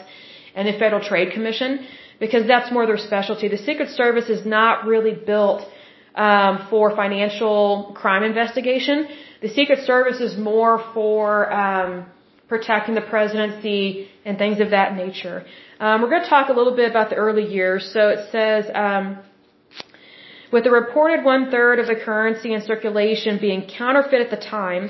and 0.56 0.68
the 0.68 0.74
Federal 0.80 1.04
Trade 1.04 1.34
Commission 1.34 1.86
because 2.20 2.48
that's 2.48 2.72
more 2.72 2.86
their 2.88 2.98
specialty. 2.98 3.50
The 3.50 3.58
Secret 3.58 3.90
Service 3.90 4.30
is 4.30 4.46
not 4.46 4.86
really 4.86 5.14
built 5.14 5.68
um, 6.16 6.68
for 6.70 6.96
financial 6.96 7.94
crime 7.94 8.24
investigation. 8.24 9.08
The 9.42 9.50
Secret 9.50 9.80
Service 9.86 10.22
is 10.22 10.38
more 10.38 10.82
for 10.94 11.52
um, 11.52 12.06
protecting 12.48 12.96
the 12.96 13.02
presidency 13.02 14.08
and 14.24 14.38
things 14.38 14.62
of 14.62 14.70
that 14.70 14.96
nature. 14.96 15.46
Um, 15.80 16.02
we're 16.02 16.10
going 16.10 16.24
to 16.24 16.30
talk 16.30 16.48
a 16.48 16.54
little 16.54 16.76
bit 16.76 16.90
about 16.90 17.10
the 17.10 17.18
early 17.18 17.46
years. 17.46 17.92
So 17.92 18.10
it 18.10 18.32
says, 18.32 18.66
um, 18.74 19.18
with 20.56 20.66
a 20.66 20.72
reported 20.72 21.26
one 21.26 21.52
third 21.52 21.80
of 21.80 21.88
the 21.88 22.02
currency 22.08 22.54
in 22.54 22.62
circulation 22.62 23.38
being 23.46 23.62
counterfeit 23.80 24.22
at 24.26 24.30
the 24.34 24.42
time, 24.60 24.84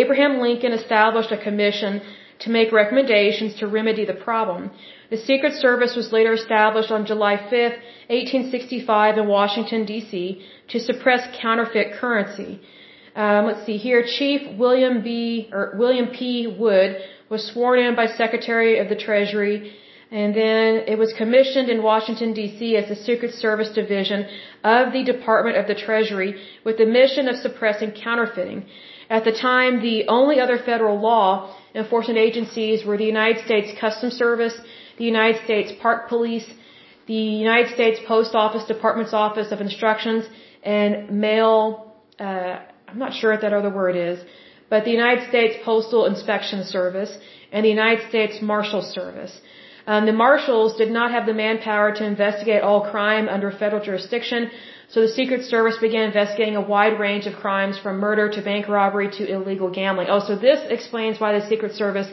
Abraham 0.00 0.40
Lincoln 0.40 0.72
established 0.72 1.30
a 1.30 1.42
commission 1.48 2.00
to 2.38 2.48
make 2.48 2.72
recommendations 2.72 3.52
to 3.56 3.66
remedy 3.66 4.06
the 4.06 4.20
problem. 4.28 4.70
The 5.10 5.18
Secret 5.18 5.52
Service 5.64 5.94
was 5.94 6.14
later 6.16 6.32
established 6.32 6.90
on 6.90 7.04
July 7.04 7.36
5, 7.36 7.50
1865 7.50 9.18
in 9.18 9.28
Washington, 9.28 9.84
D.C. 9.84 10.14
to 10.70 10.80
suppress 10.80 11.28
counterfeit 11.42 11.92
currency. 12.00 12.52
Um, 13.14 13.44
let's 13.48 13.66
see 13.66 13.76
here. 13.76 14.02
Chief 14.18 14.40
William 14.56 15.02
B. 15.02 15.50
or 15.52 15.74
William 15.82 16.08
P. 16.18 16.46
Wood 16.46 16.96
was 17.28 17.46
sworn 17.52 17.78
in 17.80 17.94
by 17.94 18.06
Secretary 18.06 18.78
of 18.78 18.88
the 18.88 18.96
Treasury, 18.96 19.74
and 20.12 20.34
then 20.36 20.70
it 20.92 20.98
was 20.98 21.10
commissioned 21.16 21.70
in 21.70 21.82
Washington 21.82 22.34
D.C. 22.34 22.76
as 22.76 22.86
the 22.88 22.96
Secret 22.96 23.32
Service 23.32 23.70
Division 23.70 24.26
of 24.62 24.92
the 24.92 25.04
Department 25.04 25.56
of 25.56 25.66
the 25.66 25.74
Treasury 25.74 26.30
with 26.66 26.76
the 26.76 26.84
mission 26.84 27.28
of 27.28 27.36
suppressing 27.36 27.92
counterfeiting. 27.92 28.66
At 29.08 29.24
the 29.24 29.32
time, 29.32 29.80
the 29.80 30.08
only 30.08 30.38
other 30.38 30.58
federal 30.58 31.00
law 31.00 31.56
enforcement 31.74 32.18
agencies 32.18 32.84
were 32.84 32.98
the 32.98 33.10
United 33.16 33.42
States 33.46 33.72
Customs 33.80 34.14
Service, 34.24 34.54
the 34.98 35.04
United 35.04 35.42
States 35.44 35.72
Park 35.80 36.10
Police, 36.10 36.48
the 37.06 37.24
United 37.48 37.72
States 37.74 37.98
Post 38.06 38.34
Office 38.34 38.64
Department's 38.64 39.14
Office 39.14 39.50
of 39.50 39.62
Instructions, 39.62 40.24
and 40.62 41.10
Mail, 41.10 41.92
uh, 42.20 42.58
I'm 42.88 42.98
not 42.98 43.14
sure 43.14 43.32
what 43.32 43.40
that 43.40 43.54
other 43.54 43.70
word 43.70 43.96
is, 43.96 44.18
but 44.68 44.84
the 44.84 44.90
United 44.90 45.26
States 45.30 45.56
Postal 45.64 46.04
Inspection 46.04 46.64
Service 46.64 47.12
and 47.50 47.64
the 47.64 47.70
United 47.70 48.08
States 48.10 48.40
Marshal 48.42 48.82
Service. 48.82 49.34
Um, 49.86 50.06
the 50.06 50.12
marshals 50.12 50.76
did 50.76 50.90
not 50.90 51.10
have 51.10 51.26
the 51.26 51.34
manpower 51.34 51.92
to 51.92 52.04
investigate 52.04 52.62
all 52.62 52.90
crime 52.90 53.28
under 53.28 53.50
federal 53.50 53.82
jurisdiction, 53.84 54.50
so 54.92 55.00
the 55.00 55.08
Secret 55.08 55.42
Service 55.44 55.78
began 55.80 56.04
investigating 56.04 56.56
a 56.56 56.60
wide 56.60 57.00
range 57.00 57.26
of 57.26 57.34
crimes 57.34 57.78
from 57.78 57.98
murder 57.98 58.28
to 58.28 58.42
bank 58.42 58.68
robbery 58.68 59.10
to 59.18 59.22
illegal 59.36 59.70
gambling. 59.70 60.08
Oh, 60.10 60.20
so 60.20 60.36
this 60.36 60.60
explains 60.68 61.18
why 61.18 61.38
the 61.38 61.46
Secret 61.48 61.72
Service 61.72 62.10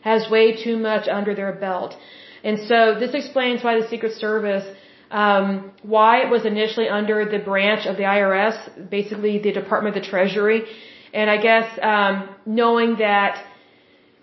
has 0.00 0.30
way 0.30 0.46
too 0.64 0.78
much 0.78 1.08
under 1.08 1.34
their 1.34 1.52
belt. 1.52 1.94
And 2.42 2.58
so 2.68 2.98
this 2.98 3.14
explains 3.14 3.62
why 3.62 3.80
the 3.80 3.86
Secret 3.88 4.14
Service, 4.14 4.64
um, 5.10 5.72
why 5.82 6.22
it 6.24 6.30
was 6.30 6.44
initially 6.44 6.88
under 6.88 7.24
the 7.24 7.38
branch 7.38 7.86
of 7.86 7.96
the 7.98 8.04
IRS, 8.04 8.56
basically 8.90 9.38
the 9.38 9.52
Department 9.52 9.94
of 9.94 10.02
the 10.02 10.08
Treasury. 10.08 10.64
And 11.12 11.30
I 11.30 11.36
guess 11.36 11.78
um, 11.82 12.34
knowing 12.46 12.96
that 12.96 13.44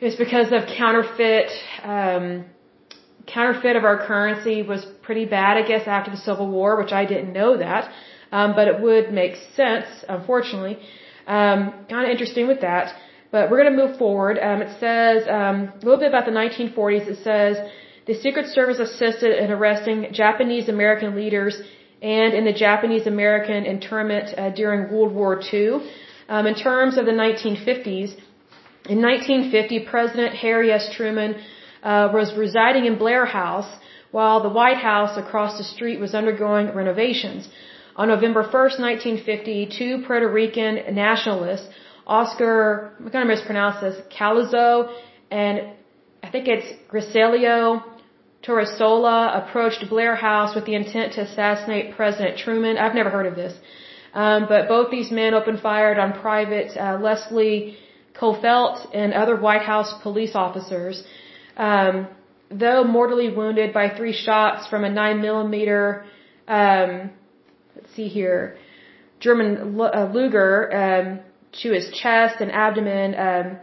it's 0.02 0.16
because 0.16 0.52
of 0.52 0.62
counterfeit, 0.76 1.52
um, 1.84 2.46
counterfeit 3.28 3.76
of 3.76 3.84
our 3.84 4.06
currency 4.06 4.62
was 4.64 4.86
pretty 5.02 5.26
bad, 5.26 5.58
I 5.58 5.68
guess, 5.68 5.88
after 5.88 6.12
the 6.12 6.18
Civil 6.18 6.48
War, 6.50 6.78
which 6.78 6.92
I 6.92 7.06
didn't 7.06 7.34
know 7.34 7.58
that, 7.58 7.92
um, 8.32 8.56
but 8.56 8.68
it 8.68 8.82
would 8.82 9.12
make 9.12 9.36
sense, 9.56 9.88
unfortunately. 10.08 10.78
Um, 11.28 11.60
kind 11.90 12.06
of 12.06 12.10
interesting 12.10 12.48
with 12.48 12.62
that. 12.62 12.96
But 13.32 13.52
we're 13.52 13.62
going 13.62 13.76
to 13.76 13.86
move 13.86 13.98
forward. 13.98 14.40
Um, 14.40 14.62
it 14.64 14.80
says 14.80 15.28
um, 15.28 15.58
a 15.82 15.86
little 15.86 16.00
bit 16.00 16.08
about 16.08 16.26
the 16.26 16.32
1940s. 16.32 17.08
It 17.08 17.20
says 17.24 17.58
the 18.08 18.16
Secret 18.16 18.48
Service 18.48 18.80
assisted 18.80 19.38
in 19.44 19.52
arresting 19.52 20.08
Japanese 20.12 20.68
American 20.68 21.16
leaders 21.16 21.62
and 22.02 22.34
in 22.34 22.46
the 22.46 22.54
Japanese 22.54 23.06
American 23.06 23.66
internment 23.66 24.28
uh, 24.38 24.50
during 24.50 24.92
World 24.92 25.14
War 25.14 25.40
II. 25.54 25.88
Um, 26.28 26.48
in 26.48 26.56
terms 26.56 26.98
of 26.98 27.06
the 27.06 27.12
1950s, 27.12 28.16
in 28.94 29.02
1950, 29.02 29.86
President 29.86 30.34
Harry 30.36 30.72
S. 30.72 30.90
Truman 30.96 31.36
uh, 31.84 32.10
was 32.14 32.36
residing 32.36 32.86
in 32.86 32.98
Blair 32.98 33.26
House 33.26 33.70
while 34.12 34.42
the 34.42 34.50
White 34.50 34.78
House 34.78 35.18
across 35.18 35.58
the 35.58 35.64
street 35.64 36.00
was 36.00 36.14
undergoing 36.14 36.74
renovations. 36.74 37.48
On 37.96 38.08
November 38.08 38.44
1st, 38.44 38.80
1950, 38.80 39.70
two 39.78 40.04
Puerto 40.08 40.28
Rican 40.28 40.96
nationalists, 40.96 41.68
Oscar, 42.08 42.94
I'm 42.98 43.10
going 43.10 43.28
to 43.28 43.32
mispronounce 43.36 43.82
this, 43.82 43.98
Calazo 44.18 44.92
and 45.30 45.56
I 46.24 46.30
think 46.30 46.48
it's 46.48 46.68
Griselio 46.92 47.84
Torresola 48.44 49.18
approached 49.42 49.90
Blair 49.90 50.16
House 50.16 50.56
with 50.56 50.66
the 50.66 50.76
intent 50.76 51.14
to 51.14 51.22
assassinate 51.22 51.96
President 51.96 52.38
Truman. 52.38 52.78
I've 52.78 52.96
never 52.96 53.10
heard 53.10 53.26
of 53.26 53.36
this. 53.36 53.54
Um, 54.14 54.46
but 54.48 54.68
both 54.68 54.90
these 54.90 55.12
men 55.12 55.34
opened 55.34 55.60
fire 55.60 56.00
on 56.00 56.14
Private 56.14 56.76
uh, 56.76 56.98
Leslie 57.00 57.78
Coffelt 58.20 58.88
and 58.94 59.14
other 59.14 59.36
White 59.36 59.62
House 59.62 59.94
police 60.02 60.36
officers. 60.36 61.04
Um, 61.60 62.08
though 62.50 62.84
mortally 62.86 63.30
wounded 63.30 63.74
by 63.74 63.90
three 63.90 64.14
shots 64.14 64.68
from 64.68 64.86
a 64.86 64.90
9 64.90 65.22
millimeter, 65.22 66.06
um, 66.48 67.12
let's 67.76 67.94
see 67.96 68.08
here, 68.08 68.58
German 69.20 69.80
uh, 69.80 70.10
Luger 70.14 70.52
um, 70.84 71.20
to 71.62 71.72
his 71.74 71.92
chest 71.92 72.36
and 72.40 72.52
abdomen, 72.52 73.14
um, 73.28 73.58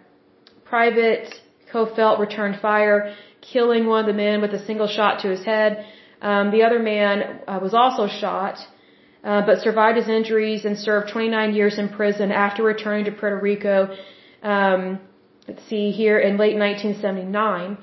Private 0.64 1.34
Coffelt 1.72 2.20
returned 2.20 2.60
fire 2.60 3.14
killing 3.40 3.86
one 3.86 4.00
of 4.00 4.06
the 4.06 4.12
men 4.12 4.40
with 4.42 4.52
a 4.52 4.64
single 4.66 4.88
shot 4.88 5.20
to 5.20 5.28
his 5.28 5.44
head. 5.44 5.86
Um, 6.20 6.50
the 6.50 6.62
other 6.64 6.78
man 6.78 7.40
uh, 7.48 7.58
was 7.62 7.72
also 7.72 8.08
shot, 8.08 8.58
uh, 9.24 9.42
but 9.46 9.60
survived 9.60 9.96
his 9.96 10.08
injuries 10.08 10.64
and 10.64 10.78
served 10.78 11.12
29 11.12 11.54
years 11.54 11.78
in 11.78 11.88
prison 11.88 12.30
after 12.30 12.62
returning 12.62 13.04
to 13.06 13.12
Puerto 13.12 13.38
Rico. 13.38 13.96
Let's 15.48 15.64
see 15.68 15.90
here 15.92 16.18
in 16.18 16.36
late 16.38 16.56
1979. 16.56 17.78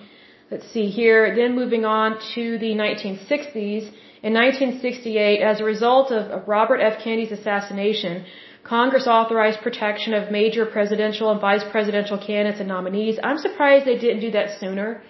Let's 0.52 0.68
see 0.74 0.88
here. 0.90 1.36
Then 1.36 1.56
moving 1.56 1.86
on 1.86 2.20
to 2.36 2.58
the 2.58 2.72
1960s. 2.76 3.84
In 4.28 4.34
1968, 4.34 5.42
as 5.42 5.60
a 5.60 5.64
result 5.64 6.12
of 6.12 6.48
Robert 6.48 6.80
F. 6.80 7.04
Kennedy's 7.04 7.32
assassination, 7.32 8.26
Congress 8.64 9.08
authorized 9.08 9.60
protection 9.62 10.14
of 10.14 10.32
major 10.32 10.66
presidential 10.66 11.32
and 11.32 11.42
vice 11.42 11.64
presidential 11.72 12.18
candidates 12.18 12.60
and 12.60 12.70
nominees. 12.70 13.20
I'm 13.22 13.38
surprised 13.38 13.86
they 13.86 13.98
didn't 13.98 14.22
do 14.22 14.32
that 14.32 14.60
sooner 14.60 15.04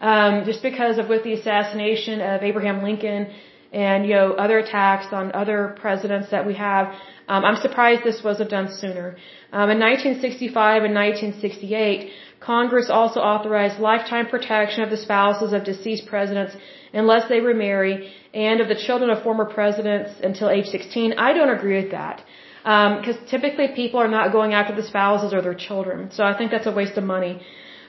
um, 0.00 0.44
just 0.44 0.62
because 0.62 0.98
of 0.98 1.08
with 1.08 1.22
the 1.24 1.32
assassination 1.34 2.20
of 2.20 2.42
Abraham 2.42 2.82
Lincoln 2.82 3.30
and 3.72 4.06
you 4.06 4.14
know 4.14 4.32
other 4.32 4.58
attacks 4.58 5.12
on 5.12 5.32
other 5.32 5.76
presidents 5.80 6.30
that 6.30 6.46
we 6.46 6.54
have. 6.54 6.86
Um, 7.28 7.44
I'm 7.44 7.60
surprised 7.60 8.04
this 8.04 8.22
wasn't 8.24 8.50
done 8.50 8.68
sooner. 8.72 9.16
Um, 9.52 9.70
in 9.70 9.78
1965 9.78 10.84
and 10.84 10.94
1968, 10.94 12.10
Congress 12.40 12.88
also 12.88 13.20
authorized 13.20 13.78
lifetime 13.78 14.26
protection 14.26 14.82
of 14.82 14.90
the 14.90 14.96
spouses 14.96 15.52
of 15.52 15.64
deceased 15.64 16.06
presidents 16.06 16.54
unless 16.92 17.28
they 17.28 17.40
remarry, 17.40 18.12
and 18.32 18.60
of 18.60 18.68
the 18.68 18.74
children 18.86 19.10
of 19.10 19.22
former 19.22 19.44
presidents 19.44 20.10
until 20.22 20.48
age 20.48 20.66
16. 20.66 21.14
I 21.18 21.32
don't 21.32 21.50
agree 21.50 21.82
with 21.82 21.90
that 21.90 22.24
because 22.62 23.16
um, 23.16 23.26
typically 23.30 23.68
people 23.74 24.00
are 24.00 24.08
not 24.08 24.32
going 24.32 24.52
after 24.52 24.74
the 24.74 24.82
spouses 24.82 25.32
or 25.32 25.42
their 25.42 25.54
children. 25.54 26.10
So 26.10 26.24
I 26.24 26.36
think 26.36 26.50
that's 26.50 26.66
a 26.66 26.72
waste 26.72 26.96
of 26.98 27.04
money. 27.04 27.40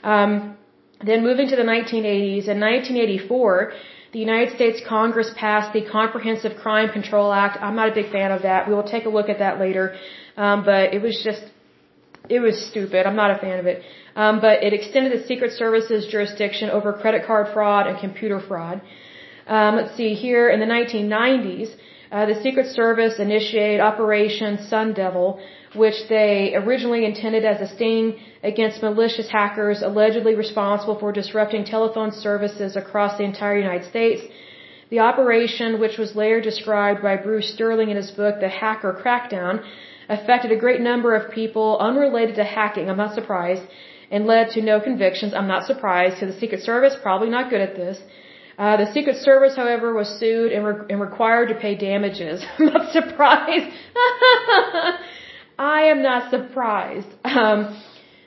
Um, 0.03 0.57
then 1.05 1.23
moving 1.23 1.47
to 1.49 1.55
the 1.55 1.63
1980s, 1.63 2.47
in 2.47 2.59
1984, 2.59 3.73
the 4.11 4.19
United 4.19 4.55
States 4.55 4.81
Congress 4.87 5.31
passed 5.35 5.71
the 5.73 5.83
Comprehensive 5.85 6.57
Crime 6.57 6.89
Control 6.91 7.31
Act. 7.31 7.57
I'm 7.61 7.75
not 7.75 7.89
a 7.89 7.93
big 7.93 8.11
fan 8.11 8.31
of 8.31 8.41
that. 8.41 8.67
We 8.67 8.73
will 8.73 8.89
take 8.95 9.05
a 9.05 9.09
look 9.09 9.29
at 9.29 9.39
that 9.39 9.59
later. 9.59 9.95
Um, 10.35 10.65
but 10.65 10.93
it 10.93 11.01
was 11.01 11.21
just, 11.23 11.43
it 12.27 12.39
was 12.39 12.55
stupid. 12.69 13.05
I'm 13.05 13.15
not 13.15 13.31
a 13.31 13.39
fan 13.39 13.59
of 13.59 13.65
it. 13.65 13.83
Um, 14.15 14.41
but 14.41 14.63
it 14.63 14.73
extended 14.73 15.11
the 15.17 15.25
Secret 15.27 15.51
Service's 15.51 16.07
jurisdiction 16.07 16.69
over 16.69 16.91
credit 16.93 17.25
card 17.25 17.53
fraud 17.53 17.87
and 17.87 17.99
computer 17.99 18.39
fraud. 18.39 18.81
Um, 19.47 19.75
let's 19.77 19.95
see 19.95 20.13
here 20.15 20.49
in 20.49 20.59
the 20.59 20.65
1990s, 20.65 21.69
uh, 22.11 22.25
the 22.25 22.41
Secret 22.41 22.67
Service 22.67 23.19
initiated 23.19 23.79
Operation 23.79 24.57
Sun 24.67 24.93
Devil, 24.93 25.39
which 25.73 26.07
they 26.09 26.53
originally 26.55 27.05
intended 27.05 27.45
as 27.45 27.61
a 27.61 27.73
sting 27.75 28.19
against 28.43 28.81
malicious 28.81 29.29
hackers 29.29 29.81
allegedly 29.81 30.35
responsible 30.35 30.97
for 30.99 31.11
disrupting 31.11 31.63
telephone 31.65 32.11
services 32.11 32.75
across 32.75 33.17
the 33.17 33.23
entire 33.23 33.57
United 33.57 33.87
States. 33.89 34.21
The 34.89 34.99
operation, 34.99 35.79
which 35.79 35.97
was 35.99 36.15
later 36.15 36.41
described 36.41 37.03
by 37.03 37.15
Bruce 37.15 37.53
Sterling 37.53 37.89
in 37.91 37.97
his 37.97 38.09
book 38.09 38.39
The 38.39 38.49
Hacker 38.49 38.93
Crackdown, 39.03 39.63
affected 40.09 40.51
a 40.51 40.55
great 40.55 40.81
number 40.81 41.13
of 41.15 41.31
people 41.31 41.77
unrelated 41.79 42.35
to 42.35 42.43
hacking. 42.43 42.89
I'm 42.89 42.97
not 42.97 43.13
surprised. 43.13 43.61
And 44.09 44.25
led 44.25 44.49
to 44.51 44.61
no 44.63 44.79
convictions. 44.79 45.35
I'm 45.35 45.47
not 45.47 45.67
surprised. 45.67 46.17
So 46.17 46.25
the 46.25 46.39
Secret 46.39 46.61
Service, 46.63 46.95
probably 47.03 47.29
not 47.29 47.51
good 47.51 47.61
at 47.61 47.75
this. 47.75 47.99
Uh, 48.57 48.75
the 48.77 48.91
Secret 48.91 49.17
Service, 49.17 49.55
however, 49.55 49.93
was 49.93 50.09
sued 50.19 50.51
and, 50.51 50.65
re- 50.65 50.85
and 50.89 50.99
required 50.99 51.49
to 51.49 51.55
pay 51.55 51.75
damages. 51.75 52.43
I'm 52.57 52.65
not 52.65 52.91
surprised. 52.91 53.69
I 55.59 55.81
am 55.93 56.01
not 56.01 56.31
surprised. 56.31 57.11
Um, 57.25 57.57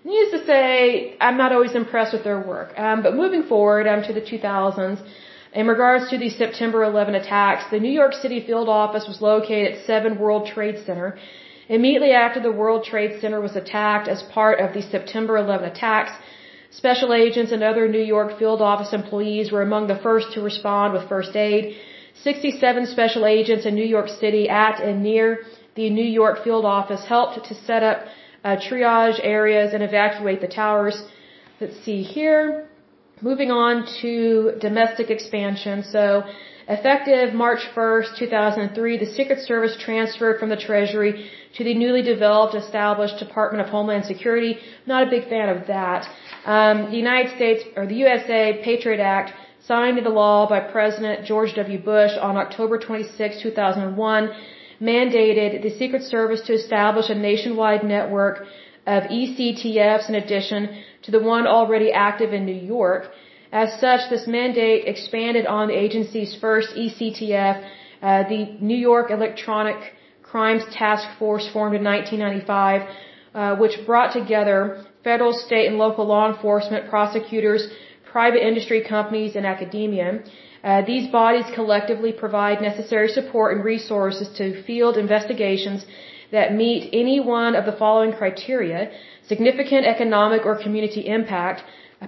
needless 0.04 0.40
to 0.40 0.46
say, 0.46 1.16
I'm 1.18 1.38
not 1.38 1.50
always 1.52 1.74
impressed 1.74 2.12
with 2.12 2.24
their 2.24 2.40
work. 2.52 2.78
Um, 2.78 3.02
but 3.02 3.14
moving 3.14 3.44
forward 3.44 3.86
um, 3.86 4.02
to 4.08 4.12
the 4.12 4.20
2000s, 4.20 5.00
in 5.54 5.66
regards 5.66 6.10
to 6.10 6.18
the 6.18 6.28
September 6.28 6.84
11 6.84 7.14
attacks, 7.14 7.64
the 7.70 7.80
New 7.80 7.94
York 8.00 8.12
City 8.12 8.40
field 8.48 8.68
office 8.68 9.06
was 9.08 9.20
located 9.22 9.72
at 9.72 9.86
7 9.86 10.18
World 10.18 10.46
Trade 10.54 10.78
Center. 10.84 11.18
Immediately 11.68 12.12
after 12.12 12.40
the 12.40 12.52
World 12.52 12.84
Trade 12.84 13.20
Center 13.22 13.40
was 13.40 13.56
attacked 13.56 14.08
as 14.08 14.22
part 14.22 14.60
of 14.60 14.74
the 14.74 14.82
September 14.82 15.38
11 15.38 15.70
attacks, 15.70 16.12
special 16.70 17.14
agents 17.14 17.50
and 17.52 17.62
other 17.62 17.88
New 17.88 18.06
York 18.16 18.38
field 18.38 18.60
office 18.60 18.92
employees 18.92 19.50
were 19.52 19.62
among 19.62 19.86
the 19.86 20.00
first 20.06 20.32
to 20.34 20.42
respond 20.42 20.92
with 20.92 21.08
first 21.08 21.34
aid. 21.34 21.76
67 22.22 22.86
special 22.86 23.24
agents 23.24 23.64
in 23.64 23.74
New 23.74 23.90
York 23.96 24.08
City 24.08 24.48
at 24.48 24.82
and 24.82 25.02
near 25.02 25.40
the 25.74 25.88
New 25.90 26.04
York 26.20 26.44
field 26.44 26.64
office 26.64 27.04
helped 27.04 27.44
to 27.48 27.54
set 27.54 27.82
up 27.82 27.98
uh, 28.44 28.56
triage 28.56 29.18
areas 29.22 29.72
and 29.74 29.82
evacuate 29.82 30.40
the 30.40 30.48
towers. 30.48 31.02
Let's 31.60 31.78
see 31.84 32.02
here. 32.02 32.68
Moving 33.20 33.50
on 33.50 33.86
to 34.00 34.56
domestic 34.60 35.08
expansion. 35.10 35.84
So, 35.84 36.24
Effective 36.68 37.34
March 37.34 37.62
1st, 37.74 38.18
2003, 38.18 38.98
the 38.98 39.06
Secret 39.06 39.40
Service 39.40 39.76
transferred 39.78 40.38
from 40.38 40.48
the 40.48 40.56
Treasury 40.56 41.28
to 41.56 41.64
the 41.64 41.74
newly 41.74 42.02
developed, 42.02 42.54
established 42.54 43.18
Department 43.18 43.64
of 43.64 43.68
Homeland 43.70 44.04
Security. 44.04 44.58
Not 44.86 45.06
a 45.06 45.10
big 45.10 45.28
fan 45.28 45.48
of 45.48 45.66
that. 45.66 46.08
Um, 46.44 46.90
the 46.90 46.96
United 46.96 47.34
States, 47.36 47.64
or 47.76 47.86
the 47.86 47.96
USA 47.96 48.60
Patriot 48.64 49.00
Act, 49.00 49.32
signed 49.66 49.98
into 49.98 50.10
law 50.10 50.48
by 50.48 50.60
President 50.60 51.26
George 51.26 51.54
W. 51.54 51.80
Bush 51.82 52.12
on 52.20 52.36
October 52.36 52.78
26, 52.78 53.42
2001, 53.42 54.30
mandated 54.82 55.62
the 55.62 55.70
Secret 55.78 56.02
Service 56.02 56.42
to 56.48 56.52
establish 56.54 57.08
a 57.08 57.14
nationwide 57.14 57.84
network 57.84 58.46
of 58.86 59.04
ECTFs 59.04 60.08
in 60.08 60.16
addition 60.16 60.82
to 61.02 61.10
the 61.12 61.20
one 61.20 61.46
already 61.46 61.92
active 61.92 62.32
in 62.32 62.44
New 62.44 62.62
York. 62.76 63.02
As 63.52 63.68
such, 63.80 64.00
this 64.10 64.26
mandate 64.26 64.88
expanded 64.92 65.46
on 65.46 65.68
the 65.68 65.78
agency's 65.86 66.34
first 66.44 66.70
ECTF, 66.74 67.56
uh, 68.02 68.28
the 68.28 68.56
New 68.60 68.80
York 68.90 69.10
Electronic 69.10 69.76
Crimes 70.22 70.64
Task 70.72 71.06
Force 71.18 71.46
formed 71.52 71.76
in 71.76 71.84
1995, 71.84 72.88
uh, 73.34 73.56
which 73.56 73.74
brought 73.86 74.12
together 74.12 74.84
federal, 75.04 75.32
state, 75.32 75.66
and 75.68 75.76
local 75.78 76.06
law 76.06 76.32
enforcement, 76.32 76.88
prosecutors, 76.88 77.68
private 78.10 78.42
industry 78.44 78.80
companies, 78.82 79.36
and 79.36 79.46
academia. 79.46 80.22
Uh, 80.62 80.82
these 80.82 81.06
bodies 81.10 81.44
collectively 81.54 82.12
provide 82.12 82.60
necessary 82.60 83.08
support 83.08 83.56
and 83.56 83.64
resources 83.64 84.28
to 84.38 84.62
field 84.62 84.96
investigations 84.96 85.84
that 86.30 86.54
meet 86.54 86.88
any 86.92 87.18
one 87.20 87.54
of 87.54 87.64
the 87.66 87.76
following 87.82 88.12
criteria: 88.12 88.90
significant 89.26 89.84
economic 89.86 90.46
or 90.46 90.54
community 90.66 91.02
impact, 91.18 91.64
uh, 92.00 92.06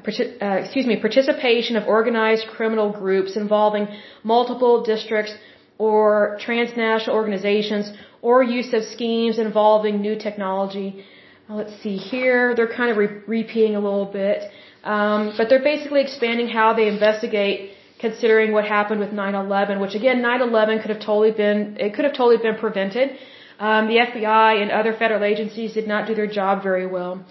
excuse 0.63 0.87
me, 0.87 0.97
participation 1.09 1.77
of 1.77 1.87
organized 1.87 2.47
criminal 2.57 2.91
groups 2.91 3.37
involving 3.37 3.89
multiple 4.23 4.83
districts 4.83 5.35
or 5.79 6.39
transnational 6.41 7.17
organizations, 7.17 7.93
or 8.23 8.43
use 8.43 8.73
of 8.73 8.83
schemes 8.85 9.39
involving 9.39 10.01
new 10.01 10.17
technology. 10.17 11.05
Uh, 11.51 11.55
let's 11.57 11.77
see 11.83 11.97
here, 11.97 12.55
they're 12.55 12.75
kind 12.81 12.91
of 12.93 12.97
re- 12.97 13.21
repeating 13.27 13.75
a 13.77 13.81
little 13.81 14.07
bit, 14.07 14.39
um, 14.85 15.35
but 15.37 15.49
they're 15.49 15.69
basically 15.75 16.01
expanding 16.01 16.49
how 16.49 16.73
they 16.73 16.87
investigate. 16.89 17.73
Considering 17.99 18.53
what 18.53 18.65
happened 18.65 19.01
with 19.01 19.13
9/11, 19.13 19.81
which 19.81 19.95
again 19.95 20.21
9/11 20.23 20.81
could 20.83 20.91
have 20.91 21.01
totally 21.01 21.31
been 21.31 21.77
it 21.79 21.95
could 21.95 22.05
have 22.05 22.15
totally 22.15 22.39
been 22.39 22.57
prevented. 22.57 23.17
Um, 23.59 23.87
the 23.87 23.99
FBI 23.99 24.61
and 24.63 24.71
other 24.71 24.93
federal 24.93 25.23
agencies 25.23 25.75
did 25.75 25.87
not 25.87 26.07
do 26.09 26.15
their 26.15 26.27
job 26.27 26.63
very 26.63 26.87
well. 26.87 27.25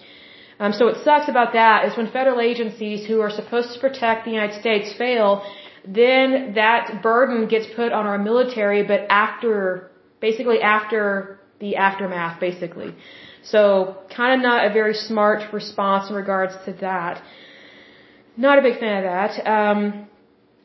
Um, 0.58 0.72
so 0.72 0.86
what 0.86 0.96
sucks 1.04 1.28
about 1.28 1.52
that 1.52 1.84
is 1.86 1.96
when 1.96 2.06
federal 2.10 2.40
agencies 2.40 3.06
who 3.06 3.20
are 3.20 3.30
supposed 3.30 3.74
to 3.74 3.80
protect 3.80 4.24
the 4.24 4.30
United 4.30 4.58
States 4.60 4.92
fail, 4.92 5.42
then 5.86 6.54
that 6.54 7.02
burden 7.02 7.46
gets 7.46 7.66
put 7.66 7.92
on 7.92 8.06
our 8.06 8.18
military, 8.18 8.82
but 8.82 9.00
after, 9.10 9.90
basically 10.20 10.60
after 10.62 11.40
the 11.58 11.76
aftermath, 11.76 12.40
basically. 12.40 12.94
So 13.42 13.98
kind 14.16 14.32
of 14.34 14.40
not 14.40 14.64
a 14.64 14.72
very 14.72 14.94
smart 14.94 15.52
response 15.52 16.08
in 16.08 16.16
regards 16.16 16.54
to 16.64 16.72
that. 16.80 17.22
Not 18.36 18.58
a 18.58 18.62
big 18.62 18.78
fan 18.80 18.96
of 18.98 19.04
that. 19.04 19.32
Um, 19.46 20.08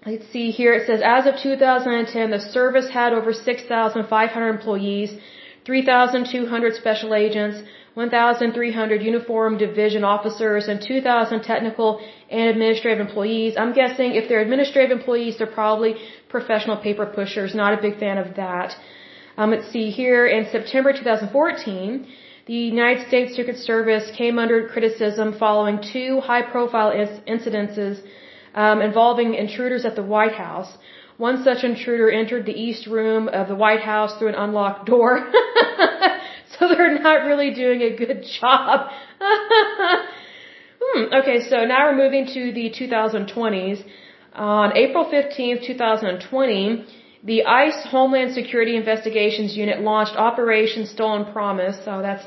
let's 0.06 0.28
see 0.32 0.52
here. 0.52 0.74
It 0.74 0.88
says, 0.88 1.02
as 1.04 1.26
of 1.26 1.36
2010, 1.42 2.32
the 2.32 2.40
service 2.40 2.90
had 2.90 3.14
over 3.14 3.34
6,500 3.34 4.50
employees, 4.50 5.18
3,200 5.66 6.76
special 6.76 7.14
agents, 7.14 7.62
1,300 7.96 9.02
uniformed 9.02 9.60
division 9.60 10.04
officers, 10.04 10.68
and 10.68 10.82
2,000 10.82 11.42
technical 11.42 12.02
and 12.30 12.50
administrative 12.50 13.00
employees. 13.06 13.56
I'm 13.58 13.74
guessing 13.74 14.16
if 14.16 14.30
they're 14.30 14.42
administrative 14.42 14.92
employees, 14.98 15.38
they're 15.38 15.48
probably 15.48 15.96
professional 16.30 16.78
paper 16.78 17.06
pushers. 17.06 17.54
Not 17.54 17.78
a 17.78 17.82
big 17.82 18.00
fan 18.00 18.18
of 18.18 18.36
that. 18.36 18.76
Um, 19.38 19.52
let's 19.52 19.70
see 19.72 19.90
here. 19.90 20.28
In 20.28 20.48
September 20.52 20.94
2014, 20.94 22.08
the 22.46 22.54
United 22.54 23.08
States 23.08 23.36
Secret 23.36 23.58
Service 23.58 24.10
came 24.18 24.40
under 24.40 24.68
criticism 24.70 25.38
following 25.38 25.80
two 25.94 26.20
high-profile 26.22 26.92
incidences 27.28 28.02
um, 28.56 28.82
involving 28.82 29.34
intruders 29.34 29.86
at 29.86 29.96
the 29.96 30.04
White 30.04 30.34
House. 30.34 30.72
One 31.18 31.44
such 31.44 31.64
intruder 31.64 32.10
entered 32.10 32.46
the 32.46 32.54
East 32.54 32.88
Room 32.88 33.28
of 33.28 33.48
the 33.50 33.56
White 33.56 33.82
House 33.82 34.18
through 34.18 34.30
an 34.30 34.36
unlocked 34.36 34.86
door. 34.86 35.12
so 36.58 36.68
they're 36.70 36.98
not 37.00 37.26
really 37.26 37.54
doing 37.54 37.82
a 37.82 37.96
good 37.96 38.24
job. 38.40 38.90
hmm, 40.82 41.14
okay, 41.14 41.42
so 41.50 41.66
now 41.66 41.90
we're 41.90 41.98
moving 41.98 42.26
to 42.28 42.52
the 42.54 42.70
2020s. 42.70 43.84
On 44.34 44.78
April 44.78 45.06
15th, 45.06 45.66
2020, 45.66 46.86
the 47.24 47.44
ICE 47.44 47.86
Homeland 47.92 48.34
Security 48.34 48.78
Investigations 48.78 49.58
Unit 49.58 49.82
launched 49.82 50.16
Operation 50.16 50.86
Stolen 50.86 51.34
Promise, 51.34 51.84
so 51.84 52.02
that's 52.02 52.24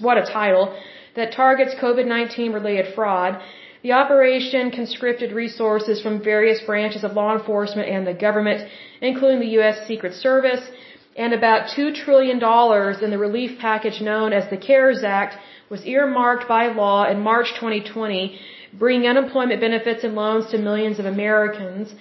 what 0.00 0.18
a 0.18 0.22
title, 0.22 0.76
that 1.14 1.32
targets 1.32 1.74
COVID-19 1.80 2.52
related 2.52 2.94
fraud. 2.94 3.40
The 3.82 3.92
operation 3.92 4.72
conscripted 4.72 5.30
resources 5.32 6.02
from 6.02 6.22
various 6.22 6.60
branches 6.62 7.04
of 7.04 7.12
law 7.12 7.36
enforcement 7.38 7.88
and 7.88 8.04
the 8.04 8.14
government, 8.14 8.68
including 9.00 9.38
the 9.40 9.52
U.S. 9.58 9.86
Secret 9.86 10.14
Service, 10.14 10.64
and 11.16 11.32
about 11.32 11.68
$2 11.76 11.94
trillion 11.94 12.38
in 13.04 13.10
the 13.10 13.18
relief 13.18 13.58
package 13.60 14.00
known 14.00 14.32
as 14.32 14.50
the 14.50 14.56
CARES 14.56 15.04
Act 15.04 15.36
was 15.68 15.84
earmarked 15.84 16.48
by 16.48 16.68
law 16.68 17.08
in 17.08 17.20
March 17.20 17.48
2020, 17.54 18.38
bringing 18.72 19.08
unemployment 19.08 19.60
benefits 19.60 20.02
and 20.02 20.14
loans 20.14 20.50
to 20.50 20.58
millions 20.58 20.98
of 20.98 21.06
Americans. 21.06 21.94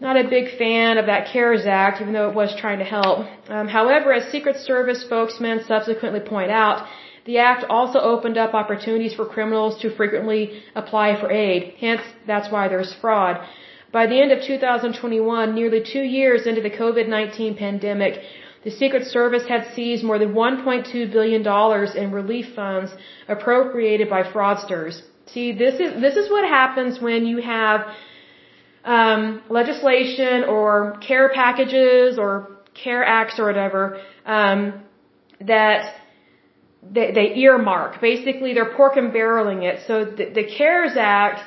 Not 0.00 0.16
a 0.16 0.28
big 0.28 0.58
fan 0.58 0.98
of 0.98 1.06
that 1.06 1.28
CARES 1.32 1.66
Act, 1.66 2.00
even 2.00 2.12
though 2.12 2.28
it 2.28 2.34
was 2.34 2.54
trying 2.56 2.78
to 2.78 2.84
help. 2.84 3.26
Um, 3.48 3.66
however, 3.68 4.12
as 4.12 4.30
Secret 4.30 4.56
Service 4.56 5.00
spokesmen 5.02 5.64
subsequently 5.64 6.20
point 6.20 6.50
out, 6.50 6.86
the 7.26 7.38
act 7.38 7.64
also 7.68 7.98
opened 7.98 8.36
up 8.36 8.54
opportunities 8.54 9.14
for 9.14 9.24
criminals 9.24 9.80
to 9.82 9.94
frequently 9.94 10.62
apply 10.74 11.18
for 11.20 11.30
aid. 11.30 11.74
Hence, 11.80 12.02
that's 12.26 12.50
why 12.50 12.68
there's 12.68 12.92
fraud. 13.00 13.40
By 13.92 14.06
the 14.06 14.20
end 14.20 14.32
of 14.32 14.42
2021, 14.42 15.54
nearly 15.54 15.82
two 15.82 16.02
years 16.02 16.46
into 16.46 16.60
the 16.60 16.70
COVID-19 16.70 17.56
pandemic, 17.56 18.20
the 18.64 18.70
Secret 18.70 19.06
Service 19.06 19.46
had 19.46 19.72
seized 19.74 20.02
more 20.02 20.18
than 20.18 20.32
$1.2 20.34 21.12
billion 21.12 21.42
in 21.96 22.12
relief 22.12 22.54
funds 22.54 22.90
appropriated 23.28 24.08
by 24.10 24.22
fraudsters. 24.22 25.00
See, 25.26 25.52
this 25.52 25.74
is, 25.74 26.00
this 26.00 26.16
is 26.16 26.30
what 26.30 26.44
happens 26.44 27.00
when 27.00 27.26
you 27.26 27.38
have 27.38 27.86
um, 28.84 29.42
legislation 29.48 30.44
or 30.44 30.98
care 31.06 31.30
packages 31.30 32.18
or 32.18 32.50
care 32.74 33.04
acts 33.04 33.38
or 33.38 33.46
whatever 33.46 34.00
um, 34.26 34.82
that 35.40 35.94
they, 36.90 37.12
they 37.12 37.34
earmark. 37.36 38.00
Basically, 38.00 38.54
they're 38.54 38.74
pork 38.74 38.96
and 38.96 39.12
barreling 39.12 39.62
it. 39.62 39.86
So 39.86 40.04
the, 40.04 40.30
the 40.30 40.44
CARES 40.44 40.96
Act 40.96 41.40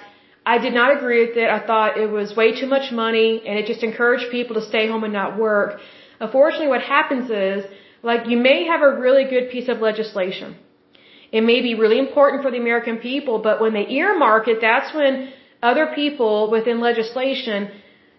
I 0.53 0.57
did 0.65 0.73
not 0.73 0.89
agree 0.97 1.19
with 1.25 1.35
it. 1.43 1.49
I 1.57 1.59
thought 1.69 1.97
it 2.03 2.09
was 2.19 2.33
way 2.41 2.49
too 2.59 2.69
much 2.75 2.85
money 3.05 3.29
and 3.45 3.59
it 3.59 3.65
just 3.71 3.83
encouraged 3.83 4.27
people 4.31 4.55
to 4.59 4.65
stay 4.71 4.87
home 4.91 5.03
and 5.03 5.11
not 5.21 5.37
work. 5.37 5.71
Unfortunately, 6.21 6.69
what 6.75 6.83
happens 6.95 7.29
is, 7.29 7.65
like, 8.01 8.21
you 8.31 8.37
may 8.49 8.59
have 8.71 8.81
a 8.89 8.91
really 9.05 9.25
good 9.33 9.49
piece 9.53 9.67
of 9.67 9.81
legislation. 9.89 10.55
It 11.37 11.43
may 11.51 11.59
be 11.67 11.73
really 11.83 11.99
important 11.99 12.43
for 12.43 12.51
the 12.51 12.61
American 12.65 12.97
people, 13.09 13.39
but 13.47 13.59
when 13.59 13.73
they 13.73 13.85
earmark 14.01 14.47
it, 14.47 14.59
that's 14.61 14.95
when 14.95 15.33
other 15.61 15.87
people 16.01 16.49
within 16.49 16.79
legislation 16.79 17.69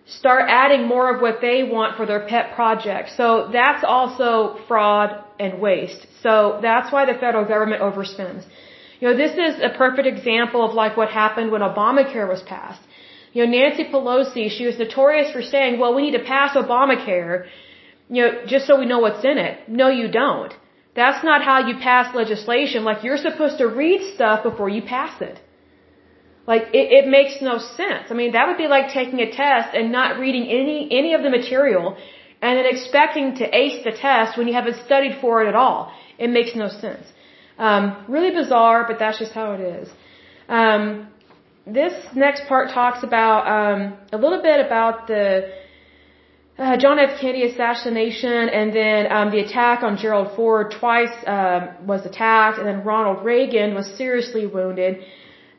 start 0.09 0.45
adding 0.49 0.87
more 0.87 1.15
of 1.15 1.21
what 1.21 1.41
they 1.41 1.63
want 1.63 1.97
for 1.97 2.07
their 2.07 2.27
pet 2.27 2.55
project. 2.55 3.11
So 3.17 3.51
that's 3.53 3.85
also 3.85 4.59
fraud 4.67 5.23
and 5.39 5.61
waste. 5.61 6.07
So 6.23 6.59
that's 6.63 6.91
why 6.91 7.05
the 7.05 7.15
federal 7.15 7.45
government 7.45 7.83
overspends. 7.83 8.45
You 9.01 9.09
know, 9.09 9.17
this 9.17 9.33
is 9.33 9.61
a 9.63 9.71
perfect 9.77 10.09
example 10.09 10.65
of 10.65 10.75
like 10.75 10.97
what 10.97 11.11
happened 11.11 11.51
when 11.53 11.61
Obamacare 11.61 12.29
was 12.29 12.43
passed. 12.43 12.81
You 13.33 13.45
know, 13.45 13.53
Nancy 13.53 13.85
Pelosi, 13.85 14.51
she 14.51 14.67
was 14.67 14.79
notorious 14.79 15.31
for 15.31 15.43
saying, 15.43 15.79
well, 15.79 15.95
we 15.95 16.03
need 16.03 16.17
to 16.19 16.25
pass 16.25 16.57
Obamacare, 16.57 17.47
you 18.09 18.23
know, 18.23 18.47
just 18.47 18.67
so 18.67 18.79
we 18.79 18.87
know 18.87 19.01
what's 19.01 19.25
in 19.25 19.37
it. 19.37 19.69
No, 19.69 19.89
you 19.89 20.11
don't. 20.11 20.53
That's 20.97 21.23
not 21.23 21.45
how 21.45 21.69
you 21.69 21.75
pass 21.79 22.15
legislation. 22.15 22.83
Like, 22.83 23.05
you're 23.05 23.19
supposed 23.19 23.59
to 23.59 23.67
read 23.67 24.15
stuff 24.15 24.43
before 24.43 24.69
you 24.71 24.83
pass 24.83 25.21
it. 25.21 25.39
Like, 26.51 26.65
it, 26.81 26.87
it 26.99 27.07
makes 27.17 27.35
no 27.51 27.55
sense. 27.81 28.07
I 28.13 28.15
mean, 28.21 28.33
that 28.37 28.45
would 28.49 28.61
be 28.65 28.69
like 28.77 28.87
taking 29.01 29.21
a 29.27 29.31
test 29.43 29.69
and 29.79 29.93
not 29.99 30.19
reading 30.25 30.45
any, 30.61 30.79
any 31.01 31.11
of 31.17 31.23
the 31.27 31.33
material 31.39 31.87
and 32.41 32.53
then 32.59 32.67
expecting 32.75 33.27
to 33.41 33.45
ace 33.63 33.79
the 33.89 33.95
test 34.07 34.39
when 34.39 34.47
you 34.49 34.55
haven't 34.61 34.79
studied 34.89 35.15
for 35.21 35.33
it 35.43 35.49
at 35.53 35.57
all. 35.65 35.93
It 36.25 36.31
makes 36.39 36.53
no 36.63 36.69
sense. 36.69 37.07
Um, 37.59 37.83
really 38.09 38.33
bizarre, 38.41 38.81
but 38.89 38.99
that's 38.99 39.19
just 39.25 39.33
how 39.33 39.49
it 39.57 39.61
is. 39.61 39.89
Um, 40.49 41.09
this 41.67 41.95
next 42.15 42.43
part 42.51 42.71
talks 42.71 43.01
about 43.11 43.41
um, 43.57 43.81
a 44.13 44.19
little 44.25 44.43
bit 44.51 44.65
about 44.65 45.07
the 45.09 45.53
uh, 46.57 46.77
John 46.79 46.99
F. 46.99 47.21
Kennedy 47.21 47.45
assassination, 47.51 48.49
and 48.59 48.75
then 48.75 49.13
um, 49.13 49.31
the 49.31 49.41
attack 49.41 49.83
on 49.83 49.97
Gerald 49.97 50.35
Ford 50.35 50.75
twice 50.81 51.17
uh, 51.27 51.75
was 51.85 52.07
attacked, 52.07 52.59
and 52.59 52.67
then 52.67 52.79
Ronald 52.85 53.25
Reagan 53.25 53.75
was 53.75 53.87
seriously 53.97 54.47
wounded. 54.47 55.05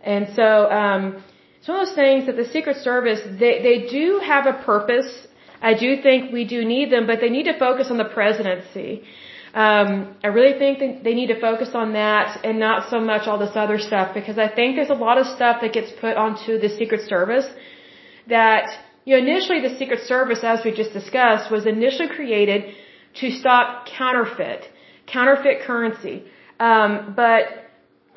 And 0.04 0.28
so 0.36 0.72
um, 0.72 1.24
it's 1.60 1.68
one 1.68 1.80
of 1.80 1.88
those 1.88 1.96
things 1.96 2.26
that 2.28 2.36
the 2.36 2.46
Secret 2.46 2.78
Service 2.78 3.22
they 3.40 3.62
they 3.62 3.88
do 3.88 4.20
have 4.24 4.46
a 4.48 4.54
purpose 4.64 5.28
I 5.62 5.74
do 5.74 6.02
think 6.02 6.32
we 6.32 6.46
do 6.46 6.64
need 6.64 6.92
them, 6.92 7.06
but 7.06 7.20
they 7.20 7.30
need 7.30 7.44
to 7.44 7.58
focus 7.58 7.88
on 7.92 7.98
the 7.98 8.06
presidency. 8.06 9.04
Um, 9.54 10.16
I 10.24 10.28
really 10.28 10.58
think 10.58 10.80
that 10.80 11.04
they 11.04 11.14
need 11.14 11.28
to 11.28 11.40
focus 11.40 11.70
on 11.74 11.94
that 11.94 12.40
and 12.46 12.60
not 12.60 12.90
so 12.90 13.00
much 13.00 13.28
all 13.28 13.40
this 13.40 13.56
other 13.56 13.80
stuff 13.80 14.14
because 14.14 14.38
I 14.38 14.48
think 14.48 14.76
there's 14.76 14.92
a 14.92 15.02
lot 15.08 15.18
of 15.18 15.26
stuff 15.26 15.62
that 15.62 15.74
gets 15.74 15.92
put 16.00 16.16
onto 16.16 16.60
the 16.60 16.70
Secret 16.70 17.02
Service 17.10 17.48
that, 18.28 18.70
you 19.06 19.16
know, 19.16 19.22
initially 19.28 19.60
the 19.60 19.76
Secret 19.78 20.02
Service, 20.02 20.42
as 20.44 20.64
we 20.64 20.72
just 20.72 20.94
discussed, 20.94 21.52
was 21.52 21.66
initially 21.66 22.08
created 22.08 22.76
to 23.16 23.32
stop 23.32 23.88
counterfeit, 23.88 24.70
counterfeit 25.08 25.62
currency. 25.62 26.24
Um, 26.60 27.14
but 27.16 27.44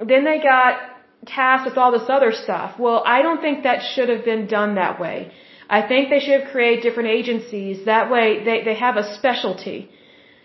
then 0.07 0.25
they 0.25 0.39
got 0.39 0.81
tasked 1.27 1.67
with 1.69 1.79
all 1.79 1.93
this 1.93 2.09
other 2.09 2.33
stuff. 2.33 2.79
Well, 2.79 3.03
I 3.07 3.23
don't 3.23 3.41
think 3.41 3.63
that 3.63 3.83
should 3.95 4.09
have 4.09 4.25
been 4.25 4.47
done 4.47 4.75
that 4.75 5.01
way. 5.01 5.33
I 5.71 5.81
think 5.89 6.11
they 6.11 6.21
should 6.21 6.41
have 6.41 6.51
created 6.51 6.83
different 6.83 7.09
agencies. 7.09 7.85
That 7.87 8.11
way 8.11 8.45
they, 8.45 8.63
they 8.65 8.75
have 8.75 8.97
a 8.97 9.15
specialty. 9.15 9.89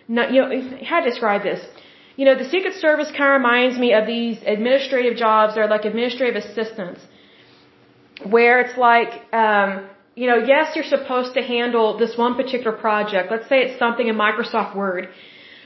No, 0.08 0.28
you 0.30 0.42
know, 0.42 0.78
how 0.84 1.00
to 1.02 1.10
describe 1.10 1.44
this? 1.44 1.62
You 2.16 2.26
know, 2.26 2.36
the 2.36 2.50
Secret 2.50 2.76
Service 2.76 3.10
kind 3.12 3.30
of 3.34 3.42
reminds 3.42 3.78
me 3.78 3.94
of 3.94 4.08
these 4.08 4.38
administrative 4.46 5.18
jobs. 5.18 5.56
They're 5.56 5.68
like 5.68 5.86
administrative 5.86 6.38
assistants, 6.44 7.02
where 8.36 8.62
it's 8.62 8.78
like, 8.78 9.12
um, 9.34 9.88
you 10.16 10.28
know, 10.30 10.38
yes, 10.38 10.76
you're 10.76 10.92
supposed 10.98 11.34
to 11.36 11.44
handle 11.44 11.98
this 11.98 12.18
one 12.18 12.36
particular 12.36 12.76
project. 12.76 13.30
Let's 13.30 13.48
say 13.50 13.58
it's 13.66 13.78
something 13.78 14.08
in 14.08 14.16
Microsoft 14.16 14.76
Word, 14.76 15.10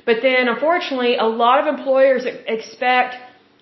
but 0.06 0.18
then 0.22 0.50
unfortunately, 0.50 1.16
a 1.18 1.30
lot 1.44 1.58
of 1.62 1.68
employers 1.74 2.26
expect 2.48 3.16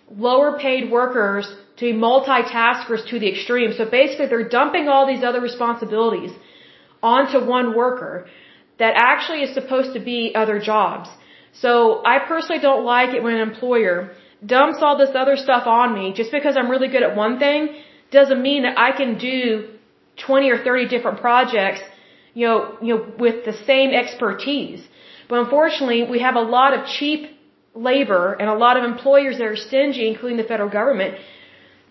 lower 0.10 0.58
paid 0.60 0.92
workers 0.92 1.48
to 1.78 1.86
be 1.86 1.94
multitaskers 1.94 3.08
to 3.10 3.20
the 3.20 3.30
extreme. 3.30 3.74
So 3.74 3.86
basically, 3.86 4.28
they're 4.28 4.50
dumping 4.50 4.88
all 4.90 5.06
these 5.08 5.24
other 5.24 5.42
responsibilities 5.42 6.32
onto 7.02 7.40
one 7.46 7.76
worker 7.76 8.28
that 8.80 8.94
actually 8.96 9.44
is 9.44 9.54
supposed 9.54 9.94
to 9.94 10.00
be 10.00 10.34
other 10.36 10.60
jobs. 10.60 11.10
So 11.54 12.02
I 12.06 12.20
personally 12.20 12.62
don't 12.62 12.86
like 12.86 13.14
it 13.16 13.24
when 13.24 13.34
an 13.36 13.42
employer 13.42 14.12
dumps 14.46 14.80
all 14.82 14.98
this 14.98 15.16
other 15.16 15.36
stuff 15.36 15.68
on 15.68 15.94
me 15.94 16.14
just 16.14 16.32
because 16.32 16.56
I'm 16.56 16.70
really 16.70 16.88
good 16.88 17.04
at 17.04 17.16
one 17.16 17.40
thing 17.40 17.76
doesn't 18.12 18.42
mean 18.42 18.64
that 18.64 18.78
I 18.78 18.92
can 18.92 19.18
do 19.18 19.70
20 20.26 20.50
or 20.50 20.64
30 20.64 20.88
different 20.88 21.20
projects, 21.22 21.82
you 22.34 22.48
know, 22.48 22.78
you 22.82 22.96
know, 22.96 23.06
with 23.18 23.46
the 23.46 23.54
same 23.54 23.92
expertise. 23.92 24.88
But 25.28 25.40
unfortunately, 25.40 26.04
we 26.04 26.20
have 26.20 26.36
a 26.36 26.42
lot 26.42 26.74
of 26.74 26.86
cheap 26.88 27.39
labor 27.76 28.34
and 28.40 28.50
a 28.50 28.54
lot 28.54 28.78
of 28.78 28.84
employers 28.84 29.38
that 29.38 29.48
are 29.48 29.56
stingy, 29.56 30.08
including 30.08 30.38
the 30.38 30.44
federal 30.44 30.70
government, 30.70 31.16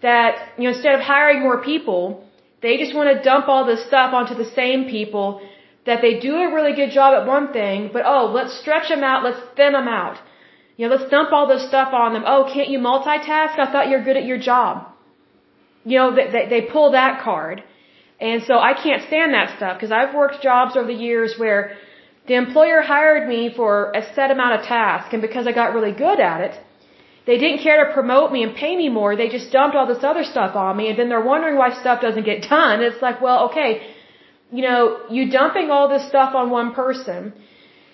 that, 0.03 0.53
you 0.57 0.65
know, 0.65 0.71
instead 0.71 0.95
of 0.95 1.01
hiring 1.01 1.41
more 1.41 1.63
people, 1.63 2.25
they 2.63 2.77
just 2.77 2.95
want 2.95 3.09
to 3.17 3.23
dump 3.23 3.49
all 3.49 3.65
this 3.65 3.87
stuff 3.87 4.13
onto 4.13 4.35
the 4.35 4.51
same 4.61 4.85
people 4.89 5.41
that 5.87 6.01
they 6.03 6.19
do 6.21 6.35
a 6.37 6.55
really 6.55 6.75
good 6.75 6.91
job 6.91 7.15
at 7.19 7.27
one 7.27 7.53
thing, 7.53 7.91
but 7.93 8.03
oh, 8.05 8.25
let's 8.35 8.55
stretch 8.61 8.89
them 8.89 9.03
out, 9.03 9.25
let's 9.25 9.41
thin 9.57 9.73
them 9.73 9.89
out. 9.89 10.17
You 10.77 10.89
know, 10.89 10.95
let's 10.95 11.11
dump 11.11 11.33
all 11.33 11.47
this 11.49 11.67
stuff 11.67 11.93
on 11.93 12.13
them. 12.13 12.25
Oh, 12.27 12.49
can't 12.53 12.69
you 12.69 12.79
multitask? 12.79 13.59
I 13.59 13.69
thought 13.73 13.89
you're 13.89 14.05
good 14.05 14.17
at 14.17 14.25
your 14.25 14.39
job. 14.39 14.87
You 15.85 15.99
know, 15.99 16.15
they, 16.15 16.47
they 16.49 16.63
pull 16.63 16.93
that 16.93 17.23
card. 17.23 17.65
And 18.21 18.43
so 18.43 18.59
I 18.59 18.75
can't 18.75 19.03
stand 19.07 19.35
that 19.35 19.57
stuff 19.57 19.77
because 19.77 19.93
I've 19.93 20.15
worked 20.15 20.43
jobs 20.43 20.77
over 20.77 20.87
the 20.87 21.01
years 21.09 21.35
where 21.39 21.77
the 22.29 22.35
employer 22.35 22.81
hired 22.83 23.29
me 23.29 23.53
for 23.59 23.91
a 24.01 24.03
set 24.15 24.31
amount 24.31 24.61
of 24.61 24.67
tasks, 24.67 25.11
and 25.15 25.23
because 25.23 25.47
I 25.47 25.53
got 25.53 25.75
really 25.75 25.93
good 25.93 26.21
at 26.21 26.41
it, 26.47 26.55
they 27.27 27.39
didn't 27.43 27.61
care 27.67 27.79
to 27.85 27.93
promote 27.93 28.33
me 28.33 28.43
and 28.43 28.55
pay 28.55 28.77
me 28.77 28.89
more. 28.89 29.17
They 29.17 29.29
just 29.29 29.51
dumped 29.51 29.75
all 29.77 29.87
this 29.87 30.05
other 30.05 30.25
stuff 30.25 30.55
on 30.55 30.77
me, 30.77 30.89
and 30.91 30.99
then 30.99 31.09
they're 31.09 31.29
wondering 31.35 31.57
why 31.57 31.71
stuff 31.81 32.01
doesn't 32.01 32.27
get 32.33 32.43
done. 32.57 32.83
It's 32.83 33.03
like, 33.03 33.21
well, 33.21 33.39
okay, 33.49 33.71
you 34.53 34.63
know, 34.63 34.81
you 35.11 35.31
dumping 35.31 35.71
all 35.71 35.89
this 35.89 36.07
stuff 36.09 36.35
on 36.35 36.51
one 36.51 36.73
person 36.75 37.33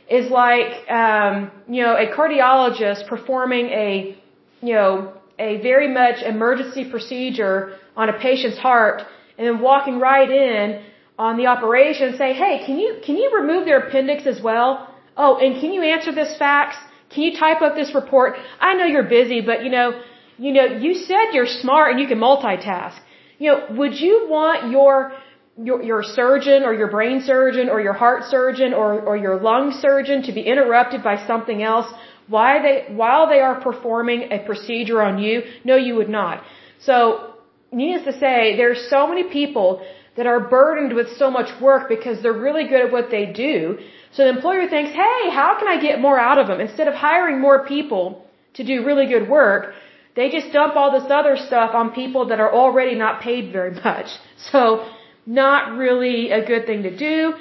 is 0.09 0.31
like, 0.31 0.73
um, 0.91 1.51
you 1.69 1.83
know, 1.83 1.95
a 1.97 2.07
cardiologist 2.17 3.09
performing 3.09 3.67
a, 3.67 4.17
you 4.61 4.75
know, 4.75 5.13
a 5.39 5.61
very 5.63 5.89
much 6.01 6.23
emergency 6.23 6.85
procedure 6.91 7.77
on 7.97 8.09
a 8.09 8.17
patient's 8.19 8.59
heart 8.59 9.03
and 9.37 9.47
then 9.47 9.61
walking 9.61 9.99
right 9.99 10.31
in 10.31 10.83
on 11.19 11.37
the 11.37 11.47
operation 11.47 12.17
say, 12.17 12.33
hey, 12.33 12.63
can 12.67 12.79
you, 12.79 13.01
can 13.05 13.17
you 13.17 13.31
remove 13.41 13.65
their 13.65 13.81
appendix 13.87 14.27
as 14.27 14.43
well? 14.43 14.89
Oh, 15.17 15.39
and 15.39 15.61
can 15.61 15.73
you 15.73 15.83
answer 15.83 16.13
this 16.13 16.37
fax? 16.39 16.77
Can 17.11 17.23
you 17.23 17.39
type 17.39 17.63
up 17.63 17.75
this 17.77 17.95
report? 17.95 18.35
I 18.61 18.75
know 18.75 18.85
you're 18.85 19.09
busy, 19.09 19.41
but 19.41 19.63
you 19.65 19.71
know, 19.71 20.01
you 20.39 20.53
know, 20.53 20.65
you 20.65 20.95
said 20.95 21.33
you're 21.33 21.47
smart 21.47 21.93
and 21.93 22.01
you 22.01 22.09
can 22.09 22.19
multitask. 22.19 22.99
You 23.39 23.51
know, 23.51 23.67
would 23.79 23.95
you 23.95 24.27
want 24.29 24.73
your, 24.73 25.13
your, 25.57 25.83
your 25.83 26.03
surgeon 26.03 26.65
or 26.65 26.75
your 26.75 26.91
brain 26.91 27.23
surgeon 27.25 27.69
or 27.69 27.81
your 27.81 27.93
heart 27.93 28.25
surgeon 28.25 28.75
or, 28.75 29.01
or 29.01 29.17
your 29.17 29.41
lung 29.41 29.71
surgeon 29.81 30.23
to 30.25 30.33
be 30.33 30.41
interrupted 30.43 31.05
by 31.05 31.25
something 31.27 31.63
else 31.63 31.87
why 32.27 32.61
they, 32.63 32.95
while 32.95 33.29
they 33.29 33.41
are 33.41 33.61
performing 33.61 34.33
a 34.33 34.39
procedure 34.39 35.03
on 35.03 35.19
you? 35.19 35.43
No, 35.65 35.77
you 35.77 35.95
would 35.95 36.09
not. 36.09 36.43
So, 36.81 37.35
needless 37.71 38.05
to 38.05 38.19
say, 38.19 38.57
there's 38.57 38.89
so 38.89 39.07
many 39.07 39.25
people 39.25 39.85
that 40.17 40.27
are 40.27 40.41
burdened 40.41 40.93
with 40.95 41.09
so 41.17 41.31
much 41.31 41.51
work 41.61 41.89
because 41.89 42.23
they're 42.23 42.41
really 42.49 42.67
good 42.69 42.83
at 42.87 42.93
what 42.93 43.11
they 43.11 43.27
do. 43.27 43.79
So 44.13 44.23
the 44.25 44.31
employer 44.31 44.69
thinks, 44.69 44.93
hey, 44.93 45.31
how 45.31 45.57
can 45.59 45.69
I 45.69 45.81
get 45.81 46.01
more 46.01 46.19
out 46.19 46.39
of 46.39 46.47
them? 46.47 46.61
Instead 46.61 46.87
of 46.87 46.95
hiring 46.95 47.41
more 47.41 47.67
people 47.67 48.25
to 48.55 48.65
do 48.65 48.85
really 48.85 49.07
good 49.07 49.29
work, 49.29 49.75
they 50.15 50.31
just 50.31 50.53
dump 50.53 50.77
all 50.77 50.93
this 50.93 51.11
other 51.11 51.37
stuff 51.37 51.75
on 51.75 51.93
people 51.93 52.29
that 52.29 52.39
are 52.39 52.53
already 52.53 52.95
not 52.95 53.21
paid 53.21 53.53
very 53.53 53.73
much. 53.73 54.07
So 54.53 54.87
not 55.27 55.79
really 55.79 56.31
a 56.31 56.45
good 56.45 56.67
thing 56.67 56.83
to 56.83 56.95
do. 56.95 57.35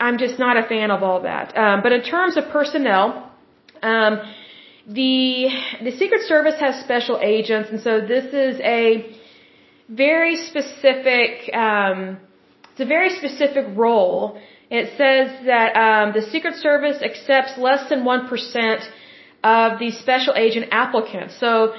I'm 0.00 0.18
just 0.18 0.38
not 0.38 0.56
a 0.56 0.66
fan 0.66 0.90
of 0.90 1.02
all 1.02 1.22
that. 1.22 1.56
Um, 1.56 1.80
but 1.82 1.92
in 1.92 2.02
terms 2.02 2.36
of 2.36 2.48
personnel, 2.50 3.30
um, 3.82 4.20
the 4.86 5.48
the 5.82 5.92
Secret 5.92 6.22
Service 6.22 6.58
has 6.60 6.82
special 6.84 7.20
agents, 7.22 7.70
and 7.70 7.80
so 7.80 8.00
this 8.00 8.26
is 8.34 8.60
a 8.60 9.14
very 9.88 10.36
specific, 10.36 11.52
um, 11.54 12.18
it's 12.72 12.80
a 12.80 12.86
very 12.86 13.10
specific 13.10 13.66
role. 13.76 14.38
It 14.70 14.90
says 14.96 15.46
that 15.46 15.76
um, 15.76 16.12
the 16.14 16.22
Secret 16.22 16.54
Service 16.56 17.02
accepts 17.02 17.58
less 17.58 17.88
than 17.88 18.04
1% 18.04 18.88
of 19.44 19.78
the 19.78 19.90
special 19.90 20.34
agent 20.36 20.68
applicants. 20.72 21.38
So 21.38 21.74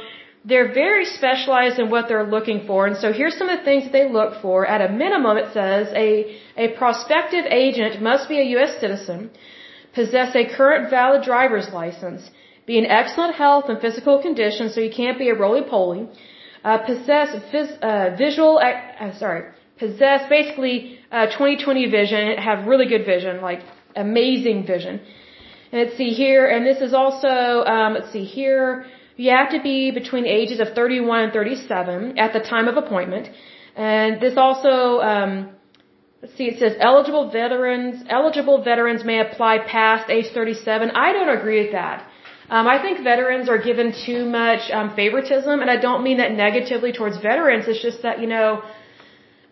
they're 0.46 0.72
very 0.72 1.06
specialized 1.06 1.80
in 1.80 1.90
what 1.90 2.08
they're 2.08 2.30
looking 2.36 2.68
for. 2.68 2.86
And 2.86 2.96
so 2.96 3.12
here's 3.12 3.36
some 3.36 3.50
of 3.50 3.58
the 3.60 3.66
things 3.66 3.86
that 3.86 3.92
they 3.92 4.08
look 4.08 4.42
for. 4.42 4.66
At 4.66 4.88
a 4.88 4.94
minimum, 4.94 5.38
it 5.38 5.52
says 5.54 5.88
a, 5.96 6.38
a 6.56 6.68
prospective 6.78 7.46
agent 7.46 8.02
must 8.02 8.30
be 8.30 8.40
a 8.40 8.46
U.S. 8.58 8.80
citizen, 8.80 9.32
possess 9.94 10.36
a 10.36 10.46
current 10.56 10.92
valid 10.92 11.24
driver's 11.24 11.70
license, 11.70 12.30
be 12.68 12.78
in 12.78 12.86
excellent 12.86 13.34
health 13.36 13.66
and 13.70 13.82
physical 13.82 14.22
condition, 14.22 14.70
so 14.70 14.80
you 14.80 14.92
can't 14.92 15.18
be 15.18 15.30
a 15.30 15.36
roly-poly, 15.36 16.08
uh, 16.66 16.80
possess 16.90 17.30
phys- 17.52 17.80
uh, 17.90 18.16
visual, 18.24 18.54
uh, 18.60 19.14
sorry, 19.24 19.44
possess 19.78 20.22
basically 20.38 20.78
uh, 21.12 21.28
20/20 21.38 21.92
vision, 22.00 22.38
have 22.50 22.68
really 22.72 22.88
good 22.94 23.06
vision, 23.14 23.42
like 23.50 23.62
amazing 23.96 24.66
vision. 24.74 24.96
And 25.72 25.78
let's 25.82 25.96
see 26.02 26.12
here, 26.24 26.44
and 26.54 26.66
this 26.66 26.80
is 26.88 26.94
also, 27.02 27.34
um, 27.74 27.90
let's 27.98 28.12
see 28.12 28.26
here, 28.40 28.86
you 29.18 29.30
have 29.40 29.50
to 29.52 29.62
be 29.62 29.92
between 29.92 30.24
the 30.24 30.34
ages 30.42 30.60
of 30.60 30.68
31 30.74 31.24
and 31.26 31.34
37 31.34 32.18
at 32.18 32.34
the 32.34 32.42
time 32.54 32.68
of 32.68 32.76
appointment. 32.84 33.30
And 33.76 34.22
this 34.22 34.36
also, 34.46 34.74
um, 35.12 35.32
let's 36.22 36.36
see, 36.38 36.48
it 36.54 36.60
says 36.60 36.74
eligible 36.80 37.30
veterans, 37.30 38.04
eligible 38.10 38.58
veterans 38.64 39.04
may 39.04 39.20
apply 39.20 39.54
past 39.78 40.10
age 40.10 40.28
37. 40.34 40.92
I 40.92 41.14
don't 41.14 41.38
agree 41.38 41.62
with 41.64 41.74
that. 41.74 42.08
Um, 42.50 42.68
I 42.68 42.80
think 42.80 43.04
veterans 43.04 43.50
are 43.50 43.58
given 43.58 43.92
too 44.06 44.26
much 44.26 44.70
um, 44.72 44.96
favoritism, 44.96 45.62
and 45.62 45.70
I 45.70 45.78
don't 45.78 46.04
mean 46.04 46.18
that 46.18 46.32
negatively 46.32 46.92
towards 46.94 47.18
veterans. 47.18 47.68
It's 47.68 47.82
just 47.82 48.04
that 48.04 48.20
you 48.22 48.28
know, 48.28 48.62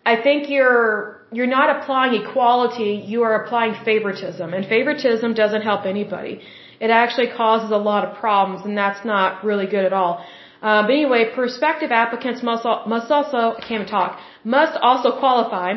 I 0.06 0.14
think 0.22 0.48
you're 0.48 1.20
you're 1.32 1.52
not 1.58 1.68
applying 1.76 2.14
equality. 2.22 3.02
You 3.04 3.22
are 3.24 3.44
applying 3.44 3.74
favoritism, 3.84 4.54
and 4.54 4.64
favoritism 4.66 5.34
doesn't 5.34 5.62
help 5.62 5.86
anybody. 5.86 6.40
It 6.80 6.90
actually 6.90 7.30
causes 7.36 7.70
a 7.72 7.76
lot 7.76 8.04
of 8.04 8.16
problems, 8.16 8.64
and 8.64 8.78
that's 8.78 9.04
not 9.04 9.44
really 9.44 9.66
good 9.66 9.84
at 9.84 9.92
all. 9.92 10.24
Uh, 10.62 10.82
but 10.82 10.92
anyway, 10.92 11.30
prospective 11.34 11.90
applicants 11.90 12.42
must 12.42 12.64
must 12.86 13.10
also 13.10 13.56
can't 13.68 13.88
talk 13.88 14.20
must 14.44 14.78
also 14.80 15.18
qualify 15.18 15.72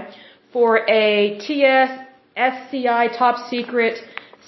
for 0.54 0.88
a 0.88 1.40
TS 1.40 1.90
SCI 2.36 3.08
top 3.18 3.50
secret 3.50 3.98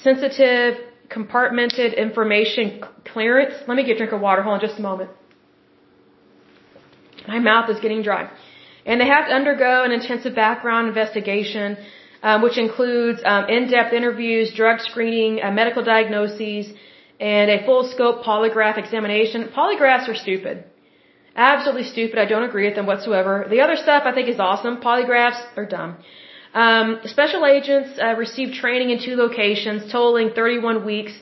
sensitive 0.03 0.88
compartmented 1.09 1.97
information 1.97 2.83
clearance. 3.11 3.55
Let 3.67 3.75
me 3.77 3.83
get 3.83 3.95
a 3.95 3.97
drink 3.97 4.13
of 4.13 4.21
water. 4.21 4.41
Hold 4.41 4.55
on 4.55 4.61
just 4.67 4.79
a 4.79 4.81
moment. 4.81 5.09
My 7.27 7.39
mouth 7.39 7.69
is 7.69 7.79
getting 7.79 8.01
dry. 8.01 8.29
And 8.85 8.99
they 9.01 9.07
have 9.07 9.27
to 9.27 9.33
undergo 9.33 9.83
an 9.83 9.91
intensive 9.91 10.33
background 10.35 10.87
investigation, 10.87 11.77
um, 12.23 12.41
which 12.41 12.57
includes 12.57 13.21
um, 13.25 13.43
in-depth 13.49 13.93
interviews, 13.93 14.53
drug 14.53 14.79
screening, 14.79 15.41
uh, 15.43 15.51
medical 15.51 15.83
diagnoses, 15.83 16.71
and 17.19 17.51
a 17.51 17.65
full 17.65 17.83
scope 17.93 18.23
polygraph 18.23 18.77
examination. 18.77 19.49
Polygraphs 19.55 20.07
are 20.07 20.15
stupid. 20.15 20.63
Absolutely 21.35 21.83
stupid. 21.83 22.17
I 22.17 22.25
don't 22.25 22.43
agree 22.43 22.65
with 22.67 22.75
them 22.75 22.85
whatsoever. 22.85 23.45
The 23.49 23.61
other 23.61 23.75
stuff 23.75 24.03
I 24.05 24.13
think 24.13 24.27
is 24.29 24.39
awesome. 24.39 24.77
Polygraphs 24.77 25.41
are 25.57 25.65
dumb. 25.65 25.97
Um, 26.53 26.99
special 27.05 27.45
agents 27.45 27.99
uh, 28.01 28.15
receive 28.15 28.53
training 28.53 28.89
in 28.89 28.99
two 29.03 29.15
locations, 29.15 29.91
totaling 29.91 30.31
31 30.31 30.83
weeks. 30.83 31.13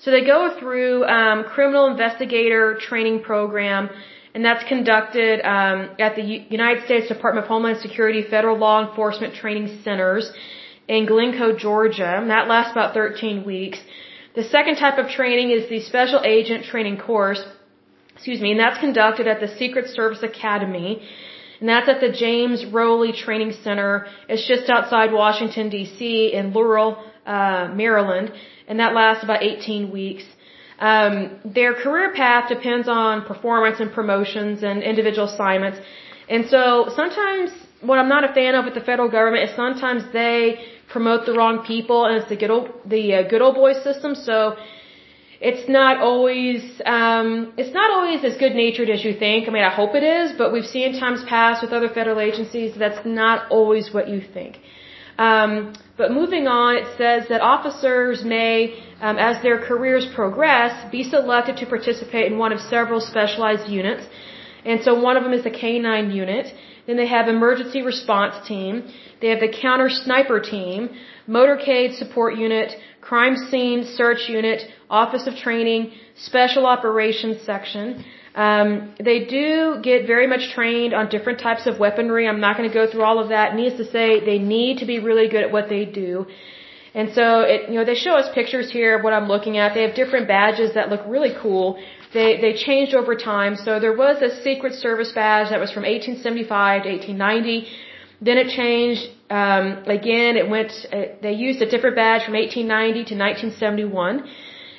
So 0.00 0.10
they 0.10 0.24
go 0.24 0.56
through 0.58 1.04
um, 1.04 1.44
criminal 1.44 1.86
investigator 1.86 2.76
training 2.80 3.22
program, 3.22 3.90
and 4.34 4.44
that's 4.44 4.64
conducted 4.64 5.40
um, 5.46 5.90
at 6.00 6.16
the 6.16 6.22
U- 6.22 6.44
United 6.50 6.84
States 6.86 7.06
Department 7.06 7.44
of 7.44 7.48
Homeland 7.48 7.78
Security 7.78 8.22
Federal 8.28 8.58
Law 8.58 8.88
Enforcement 8.88 9.34
Training 9.34 9.82
Centers 9.84 10.32
in 10.88 11.06
Glynco, 11.06 11.56
Georgia. 11.56 12.16
And 12.20 12.30
that 12.30 12.48
lasts 12.48 12.72
about 12.72 12.94
13 12.94 13.44
weeks. 13.44 13.78
The 14.34 14.42
second 14.42 14.76
type 14.76 14.98
of 14.98 15.08
training 15.10 15.50
is 15.50 15.68
the 15.68 15.80
Special 15.80 16.20
Agent 16.24 16.64
Training 16.64 16.98
Course, 16.98 17.44
excuse 18.14 18.40
me, 18.40 18.50
and 18.50 18.58
that's 18.58 18.78
conducted 18.78 19.28
at 19.28 19.38
the 19.40 19.48
Secret 19.56 19.86
Service 19.88 20.22
Academy. 20.22 21.02
And 21.62 21.68
that's 21.68 21.88
at 21.88 22.00
the 22.00 22.10
James 22.10 22.58
Rowley 22.66 23.12
Training 23.12 23.52
Center. 23.62 24.08
It's 24.28 24.46
just 24.48 24.68
outside 24.68 25.12
Washington, 25.12 25.68
D.C. 25.68 26.32
in 26.38 26.52
Laurel, 26.52 26.90
uh, 27.24 27.68
Maryland. 27.82 28.32
And 28.66 28.80
that 28.80 28.94
lasts 28.94 29.22
about 29.22 29.44
18 29.44 29.92
weeks. 29.92 30.24
Um, 30.80 31.38
their 31.44 31.72
career 31.74 32.12
path 32.14 32.48
depends 32.48 32.88
on 32.88 33.24
performance 33.32 33.78
and 33.78 33.92
promotions 33.92 34.64
and 34.64 34.82
individual 34.82 35.28
assignments. 35.28 35.78
And 36.28 36.48
so 36.48 36.90
sometimes 36.96 37.52
what 37.80 38.00
I'm 38.00 38.08
not 38.08 38.28
a 38.28 38.32
fan 38.34 38.56
of 38.56 38.64
with 38.64 38.74
the 38.74 38.84
federal 38.90 39.08
government 39.08 39.48
is 39.48 39.54
sometimes 39.54 40.02
they 40.12 40.64
promote 40.88 41.26
the 41.26 41.34
wrong 41.38 41.64
people 41.64 42.06
and 42.06 42.16
it's 42.16 42.28
the 42.28 42.40
good 42.42 42.50
old, 42.50 42.70
the 42.86 43.04
uh, 43.14 43.22
good 43.28 43.40
old 43.40 43.54
boy 43.54 43.74
system. 43.74 44.16
So 44.16 44.56
it's 45.48 45.68
not 45.68 45.94
always 46.08 46.62
um, 46.86 47.52
it's 47.56 47.74
not 47.74 47.90
always 47.90 48.20
as 48.28 48.34
good 48.42 48.54
natured 48.54 48.90
as 48.96 49.04
you 49.06 49.12
think. 49.24 49.48
I 49.48 49.50
mean, 49.56 49.64
I 49.64 49.74
hope 49.80 49.92
it 50.00 50.04
is, 50.04 50.26
but 50.40 50.52
we've 50.52 50.70
seen 50.76 50.98
times 51.00 51.20
past 51.28 51.62
with 51.62 51.72
other 51.78 51.88
federal 51.88 52.20
agencies 52.20 52.70
that's 52.78 53.04
not 53.04 53.50
always 53.50 53.92
what 53.92 54.08
you 54.08 54.20
think. 54.36 54.60
Um, 55.18 55.74
but 55.96 56.12
moving 56.20 56.46
on, 56.46 56.76
it 56.82 56.86
says 56.96 57.28
that 57.28 57.40
officers 57.40 58.24
may, 58.24 58.52
um, 59.00 59.18
as 59.18 59.42
their 59.42 59.58
careers 59.68 60.06
progress, 60.14 60.72
be 60.90 61.02
selected 61.02 61.56
to 61.58 61.66
participate 61.66 62.30
in 62.30 62.38
one 62.38 62.52
of 62.52 62.60
several 62.60 63.00
specialized 63.00 63.68
units. 63.68 64.04
And 64.64 64.82
so 64.84 64.90
one 65.08 65.16
of 65.16 65.24
them 65.24 65.32
is 65.32 65.42
the 65.42 65.50
K9 65.50 66.14
unit. 66.14 66.46
Then 66.86 66.96
they 66.96 67.08
have 67.08 67.28
emergency 67.28 67.82
response 67.82 68.34
team. 68.46 68.72
They 69.20 69.28
have 69.28 69.40
the 69.40 69.52
counter 69.64 69.90
sniper 69.90 70.40
team, 70.40 70.90
motorcade 71.28 71.98
support 71.98 72.36
unit, 72.36 72.72
crime 73.02 73.36
scene 73.50 73.84
search 73.84 74.22
unit, 74.28 74.62
office 74.88 75.26
of 75.26 75.34
training, 75.36 75.92
special 76.16 76.64
operations 76.74 77.38
section. 77.42 78.04
Um, 78.34 78.94
they 78.98 79.18
do 79.26 79.80
get 79.82 80.06
very 80.06 80.26
much 80.26 80.44
trained 80.54 80.94
on 80.94 81.10
different 81.10 81.38
types 81.38 81.66
of 81.66 81.78
weaponry. 81.78 82.26
I'm 82.26 82.40
not 82.40 82.56
going 82.56 82.68
to 82.70 82.74
go 82.80 82.90
through 82.90 83.02
all 83.02 83.18
of 83.18 83.28
that. 83.28 83.54
Needless 83.54 83.78
to 83.84 83.92
say, 83.96 84.24
they 84.24 84.38
need 84.38 84.78
to 84.78 84.86
be 84.86 84.98
really 85.00 85.28
good 85.28 85.42
at 85.42 85.52
what 85.52 85.68
they 85.68 85.84
do. 85.84 86.26
And 86.94 87.12
so, 87.12 87.40
it, 87.40 87.68
you 87.70 87.76
know, 87.78 87.84
they 87.84 87.94
show 87.94 88.14
us 88.20 88.26
pictures 88.34 88.70
here 88.70 88.98
of 88.98 89.04
what 89.04 89.12
I'm 89.12 89.28
looking 89.28 89.58
at. 89.58 89.74
They 89.74 89.82
have 89.82 89.94
different 89.94 90.28
badges 90.28 90.74
that 90.74 90.88
look 90.90 91.02
really 91.06 91.34
cool. 91.42 91.78
They 92.14 92.40
they 92.40 92.52
changed 92.52 92.94
over 92.94 93.14
time. 93.16 93.56
So 93.56 93.80
there 93.80 93.96
was 93.96 94.16
a 94.28 94.42
Secret 94.42 94.74
Service 94.74 95.12
badge 95.12 95.48
that 95.50 95.60
was 95.60 95.72
from 95.72 95.84
1875 95.84 96.82
to 96.84 96.88
1890. 96.90 97.68
Then 98.26 98.38
it 98.38 98.48
changed 98.56 99.04
um, 99.30 99.66
again. 99.98 100.36
It 100.36 100.48
went. 100.48 100.72
Uh, 100.92 101.18
they 101.20 101.32
used 101.32 101.60
a 101.60 101.68
different 101.68 101.96
badge 101.96 102.22
from 102.24 102.34
1890 102.34 102.92
to 103.10 103.14
1971, 103.18 104.28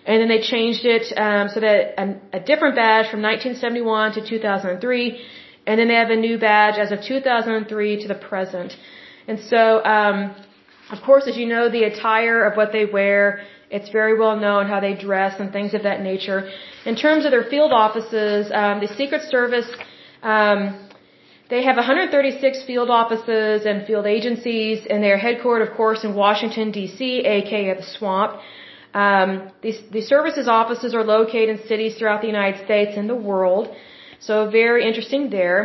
and 0.05 0.15
then 0.21 0.29
they 0.29 0.41
changed 0.41 0.85
it 0.85 1.05
um, 1.17 1.49
so 1.53 1.59
that 1.59 1.99
a, 2.03 2.05
a 2.39 2.39
different 2.39 2.75
badge 2.75 3.07
from 3.11 3.21
1971 3.21 4.13
to 4.13 4.21
2003, 4.25 5.21
and 5.67 5.79
then 5.79 5.87
they 5.89 5.99
have 6.03 6.09
a 6.09 6.15
new 6.15 6.37
badge 6.37 6.77
as 6.83 6.91
of 6.93 6.99
2003 7.01 8.01
to 8.03 8.07
the 8.07 8.15
present. 8.15 8.71
And 9.27 9.39
so, 9.51 9.83
um, 9.83 10.35
of 10.91 11.01
course, 11.01 11.27
as 11.27 11.35
you 11.35 11.45
know, 11.45 11.69
the 11.69 11.83
attire 11.83 12.43
of 12.43 12.55
what 12.55 12.71
they 12.71 12.85
wear, 12.85 13.41
it's 13.69 13.89
very 13.89 14.17
well 14.17 14.37
known 14.37 14.67
how 14.67 14.79
they 14.79 14.93
dress 14.93 15.39
and 15.39 15.51
things 15.51 15.73
of 15.73 15.83
that 15.83 16.01
nature. 16.01 16.49
In 16.85 16.95
terms 16.95 17.25
of 17.25 17.31
their 17.31 17.43
field 17.43 17.73
offices, 17.73 18.51
um, 18.53 18.79
the 18.79 18.91
Secret 18.99 19.23
Service, 19.29 19.69
um, 20.21 20.89
they 21.53 21.63
have 21.69 21.75
136 21.75 22.63
field 22.69 22.89
offices 22.89 23.67
and 23.69 23.85
field 23.89 24.07
agencies, 24.17 24.77
and 24.89 24.97
they're 25.03 25.23
headquartered, 25.27 25.65
of 25.69 25.73
course, 25.81 26.03
in 26.07 26.11
Washington, 26.25 26.71
D.C., 26.77 27.01
aka 27.37 27.75
the 27.81 27.87
Swamp. 27.95 28.31
Um, 29.03 29.29
the, 29.65 29.71
the 29.97 30.01
services 30.13 30.47
offices 30.59 30.95
are 30.97 31.03
located 31.17 31.49
in 31.53 31.57
cities 31.71 31.91
throughout 31.97 32.21
the 32.21 32.31
United 32.37 32.65
States 32.65 32.93
and 32.99 33.07
the 33.13 33.19
world. 33.31 33.65
So 34.27 34.49
very 34.61 34.81
interesting 34.89 35.29
there. 35.29 35.59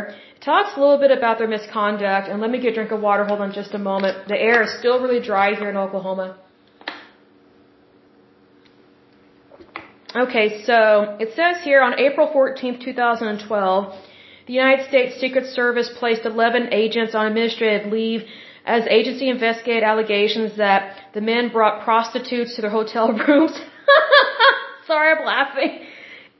Talks 0.51 0.77
a 0.77 0.79
little 0.83 0.99
bit 1.05 1.13
about 1.19 1.39
their 1.39 1.51
misconduct, 1.55 2.25
and 2.29 2.39
let 2.43 2.51
me 2.51 2.59
get 2.61 2.73
a 2.73 2.75
drink 2.79 2.91
of 2.91 3.01
water. 3.01 3.23
Hold 3.31 3.41
on 3.45 3.51
just 3.61 3.73
a 3.73 3.81
moment. 3.91 4.27
The 4.27 4.39
air 4.49 4.61
is 4.67 4.71
still 4.79 4.97
really 5.03 5.21
dry 5.31 5.47
here 5.55 5.71
in 5.73 5.77
Oklahoma. 5.85 6.37
Okay, 10.15 10.63
so 10.69 11.17
it 11.23 11.29
says 11.39 11.55
here 11.63 11.81
on 11.81 11.99
April 12.07 12.27
14th, 12.35 12.79
2012, 12.83 14.08
the 14.49 14.55
United 14.55 14.87
States 14.87 15.21
Secret 15.21 15.45
Service 15.53 15.91
placed 15.99 16.25
11 16.25 16.69
agents 16.73 17.13
on 17.13 17.27
administrative 17.27 17.91
leave 17.91 18.23
as 18.65 18.83
agency 18.87 19.29
investigated 19.29 19.83
allegations 19.83 20.57
that 20.57 20.97
the 21.13 21.21
men 21.21 21.49
brought 21.49 21.83
prostitutes 21.83 22.55
to 22.55 22.61
their 22.63 22.71
hotel 22.71 23.13
rooms. 23.27 23.51
Sorry, 24.87 25.15
I'm 25.15 25.23
laughing. 25.23 25.85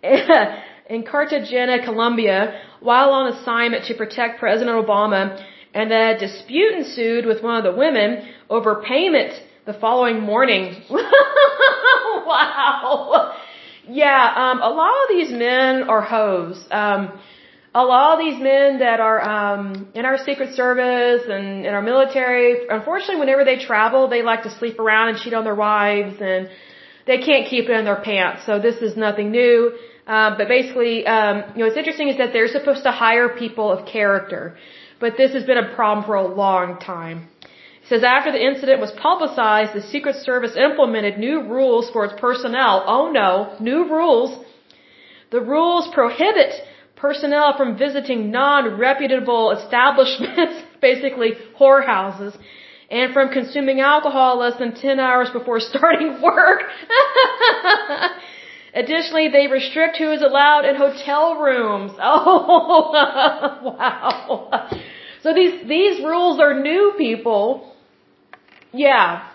In 0.89 1.03
Cartagena, 1.03 1.85
Colombia, 1.85 2.59
while 2.79 3.11
on 3.11 3.31
assignment 3.31 3.85
to 3.85 3.93
protect 3.93 4.39
President 4.39 4.75
Obama, 4.83 5.45
and 5.75 5.91
a 5.93 6.17
dispute 6.17 6.73
ensued 6.73 7.27
with 7.27 7.43
one 7.43 7.57
of 7.57 7.63
the 7.63 7.77
women 7.77 8.27
over 8.49 8.81
payment 8.87 9.39
the 9.67 9.73
following 9.73 10.19
morning. 10.19 10.81
wow. 12.25 13.35
Yeah, 13.87 14.33
um, 14.35 14.63
a 14.63 14.69
lot 14.69 14.95
of 15.03 15.09
these 15.09 15.29
men 15.29 15.83
are 15.83 16.01
hoes. 16.01 16.65
Um, 16.71 17.19
a 17.73 17.83
lot 17.83 18.13
of 18.13 18.19
these 18.19 18.41
men 18.41 18.79
that 18.79 18.99
are 18.99 19.21
um, 19.21 19.89
in 19.93 20.05
our 20.05 20.17
Secret 20.17 20.55
Service 20.55 21.23
and 21.29 21.65
in 21.65 21.73
our 21.73 21.81
military, 21.81 22.67
unfortunately, 22.67 23.17
whenever 23.17 23.45
they 23.45 23.57
travel, 23.57 24.07
they 24.07 24.23
like 24.23 24.43
to 24.43 24.51
sleep 24.57 24.79
around 24.79 25.09
and 25.09 25.17
cheat 25.19 25.33
on 25.33 25.43
their 25.43 25.55
wives, 25.55 26.15
and 26.19 26.49
they 27.05 27.19
can't 27.19 27.47
keep 27.47 27.65
it 27.69 27.71
in 27.71 27.85
their 27.85 28.01
pants. 28.01 28.45
So 28.45 28.59
this 28.59 28.77
is 28.77 28.97
nothing 28.97 29.31
new. 29.31 29.73
Um, 30.07 30.37
but 30.39 30.47
basically, 30.47 31.05
um, 31.05 31.43
you 31.53 31.59
know, 31.59 31.65
what's 31.65 31.77
interesting 31.77 32.07
is 32.07 32.17
that 32.17 32.33
they're 32.33 32.47
supposed 32.47 32.83
to 32.83 32.91
hire 32.91 33.29
people 33.29 33.71
of 33.71 33.85
character, 33.85 34.57
but 34.99 35.17
this 35.17 35.33
has 35.33 35.43
been 35.43 35.59
a 35.59 35.75
problem 35.75 36.03
for 36.05 36.15
a 36.15 36.27
long 36.27 36.79
time 36.79 37.27
says 37.89 38.03
after 38.03 38.31
the 38.31 38.43
incident 38.49 38.79
was 38.79 38.91
publicized, 38.91 39.73
the 39.73 39.81
Secret 39.81 40.15
Service 40.17 40.55
implemented 40.55 41.17
new 41.17 41.41
rules 41.41 41.89
for 41.89 42.05
its 42.05 42.13
personnel. 42.19 42.83
Oh 42.85 43.11
no, 43.11 43.55
new 43.59 43.89
rules. 43.89 44.45
The 45.31 45.41
rules 45.41 45.87
prohibit 45.91 46.53
personnel 46.99 47.55
from 47.57 47.77
visiting 47.77 48.31
non-reputable 48.31 49.51
establishments, 49.51 50.63
basically 50.81 51.31
whorehouses, 51.59 52.37
and 52.91 53.13
from 53.13 53.29
consuming 53.29 53.79
alcohol 53.79 54.39
less 54.39 54.57
than 54.57 54.73
10 54.75 54.99
hours 54.99 55.29
before 55.31 55.59
starting 55.71 56.21
work. 56.21 56.61
Additionally, 58.73 59.29
they 59.29 59.47
restrict 59.47 59.97
who 59.97 60.11
is 60.11 60.21
allowed 60.21 60.65
in 60.65 60.75
hotel 60.75 61.39
rooms. 61.39 61.91
Oh, 61.99 62.91
wow. 63.63 64.69
So 65.21 65.33
these, 65.33 65.67
these 65.67 66.03
rules 66.03 66.39
are 66.39 66.59
new, 66.59 66.93
people. 66.97 67.73
Yeah. 68.71 69.27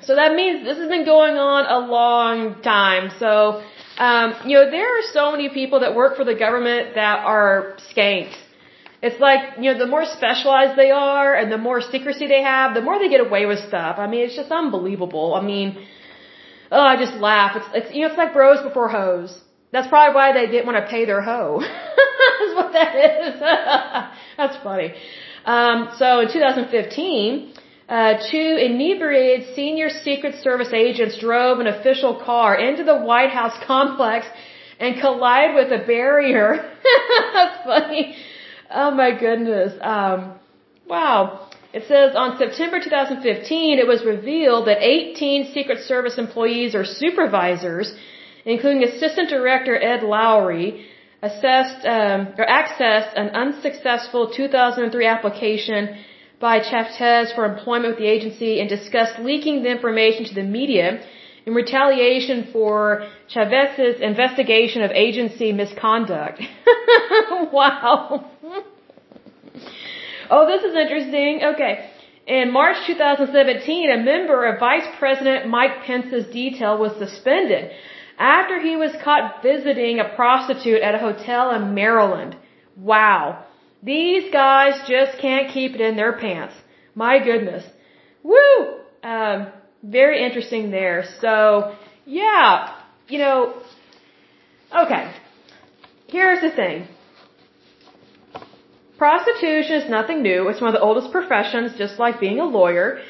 So 0.00 0.16
that 0.16 0.34
means 0.34 0.64
this 0.64 0.78
has 0.78 0.88
been 0.88 1.04
going 1.04 1.36
on 1.36 1.66
a 1.66 1.86
long 1.86 2.62
time. 2.62 3.10
So, 3.18 3.62
um, 3.98 4.34
you 4.46 4.56
know, 4.56 4.70
there 4.70 4.98
are 4.98 5.02
so 5.12 5.32
many 5.32 5.48
people 5.48 5.80
that 5.80 5.94
work 5.94 6.16
for 6.16 6.24
the 6.24 6.34
government 6.34 6.94
that 6.94 7.18
are 7.24 7.76
skanks. 7.90 8.36
It's 9.02 9.20
like, 9.20 9.58
you 9.58 9.72
know, 9.72 9.78
the 9.78 9.86
more 9.86 10.04
specialized 10.04 10.78
they 10.78 10.90
are 10.90 11.34
and 11.34 11.50
the 11.50 11.58
more 11.58 11.80
secrecy 11.80 12.28
they 12.28 12.42
have, 12.42 12.74
the 12.74 12.80
more 12.80 12.98
they 12.98 13.08
get 13.08 13.20
away 13.20 13.46
with 13.46 13.58
stuff. 13.66 13.98
I 13.98 14.06
mean, 14.06 14.20
it's 14.26 14.36
just 14.36 14.52
unbelievable. 14.52 15.34
I 15.34 15.42
mean, 15.42 15.84
oh, 16.70 16.80
I 16.80 16.96
just 16.96 17.14
laugh. 17.14 17.56
It's, 17.56 17.66
it's, 17.74 17.94
you 17.94 18.02
know, 18.02 18.08
it's 18.08 18.16
like 18.16 18.32
bros 18.32 18.62
before 18.62 18.88
hoes. 18.88 19.36
That's 19.72 19.88
probably 19.88 20.14
why 20.14 20.32
they 20.32 20.46
didn't 20.46 20.66
want 20.66 20.78
to 20.84 20.88
pay 20.88 21.04
their 21.04 21.20
hoe. 21.20 21.60
That's 22.38 22.54
what 22.54 22.72
that 22.72 22.94
is. 22.94 23.40
That's 24.36 24.56
funny. 24.62 24.94
Um, 25.44 25.92
so 25.98 26.20
in 26.20 26.32
2015, 26.32 27.54
uh, 27.92 28.14
two 28.30 28.50
inebriated 28.68 29.54
senior 29.54 29.90
Secret 29.90 30.34
Service 30.46 30.72
agents 30.72 31.18
drove 31.18 31.60
an 31.60 31.66
official 31.66 32.14
car 32.24 32.54
into 32.68 32.84
the 32.84 32.96
White 33.10 33.32
House 33.38 33.56
complex 33.66 34.26
and 34.80 34.98
collide 34.98 35.54
with 35.54 35.70
a 35.78 35.84
barrier. 35.86 36.48
That's 37.34 37.58
funny. 37.64 38.16
Oh 38.70 38.90
my 38.92 39.10
goodness. 39.24 39.74
Um, 39.82 40.38
wow. 40.88 41.50
It 41.74 41.82
says 41.86 42.16
on 42.16 42.38
September 42.38 42.80
2015, 42.80 43.78
it 43.78 43.86
was 43.86 44.02
revealed 44.06 44.68
that 44.68 44.78
18 44.80 45.52
Secret 45.52 45.80
Service 45.80 46.16
employees 46.16 46.74
or 46.74 46.84
supervisors, 46.86 47.94
including 48.46 48.84
Assistant 48.84 49.28
Director 49.28 49.76
Ed 49.76 50.02
Lowery, 50.02 50.86
assessed 51.22 51.86
um, 51.86 52.20
or 52.38 52.46
accessed 52.46 53.12
an 53.16 53.28
unsuccessful 53.44 54.32
2003 54.34 55.06
application 55.06 55.98
by 56.42 56.58
Chaffetz 56.58 57.34
for 57.34 57.44
employment 57.46 57.92
with 57.92 58.00
the 58.00 58.10
agency 58.16 58.60
and 58.60 58.68
discussed 58.68 59.18
leaking 59.20 59.62
the 59.62 59.70
information 59.70 60.24
to 60.26 60.34
the 60.34 60.42
media 60.42 61.00
in 61.46 61.54
retaliation 61.54 62.48
for 62.52 63.06
Chaffetz's 63.28 64.00
investigation 64.00 64.82
of 64.82 64.90
agency 64.90 65.52
misconduct. 65.52 66.42
wow. 67.52 68.28
oh, 70.30 70.46
this 70.46 70.64
is 70.64 70.74
interesting. 70.74 71.40
Okay. 71.54 71.88
In 72.26 72.52
March 72.52 72.76
2017, 72.86 73.90
a 73.90 74.02
member 74.02 74.44
of 74.46 74.58
Vice 74.58 74.86
President 74.98 75.48
Mike 75.48 75.84
Pence's 75.86 76.26
detail 76.32 76.76
was 76.76 76.92
suspended 76.98 77.70
after 78.18 78.60
he 78.60 78.76
was 78.76 78.92
caught 79.02 79.42
visiting 79.42 80.00
a 80.00 80.08
prostitute 80.16 80.82
at 80.82 80.94
a 80.94 80.98
hotel 80.98 81.50
in 81.52 81.74
Maryland. 81.74 82.36
Wow. 82.76 83.44
These 83.82 84.32
guys 84.32 84.74
just 84.88 85.18
can't 85.18 85.52
keep 85.52 85.74
it 85.74 85.80
in 85.80 85.96
their 85.96 86.12
pants. 86.12 86.54
My 86.94 87.18
goodness. 87.18 87.64
Woo! 88.22 88.78
Um, 89.02 89.48
very 89.82 90.24
interesting 90.24 90.70
there. 90.70 91.04
So, 91.20 91.74
yeah, 92.06 92.76
you 93.08 93.18
know, 93.18 93.54
okay. 94.76 95.12
Here's 96.06 96.40
the 96.40 96.50
thing. 96.50 96.86
Prostitution 98.98 99.76
is 99.82 99.90
nothing 99.90 100.22
new. 100.22 100.48
It's 100.48 100.60
one 100.60 100.68
of 100.68 100.74
the 100.74 100.80
oldest 100.80 101.10
professions, 101.10 101.72
just 101.76 101.98
like 101.98 102.20
being 102.20 102.38
a 102.38 102.44
lawyer. 102.44 103.00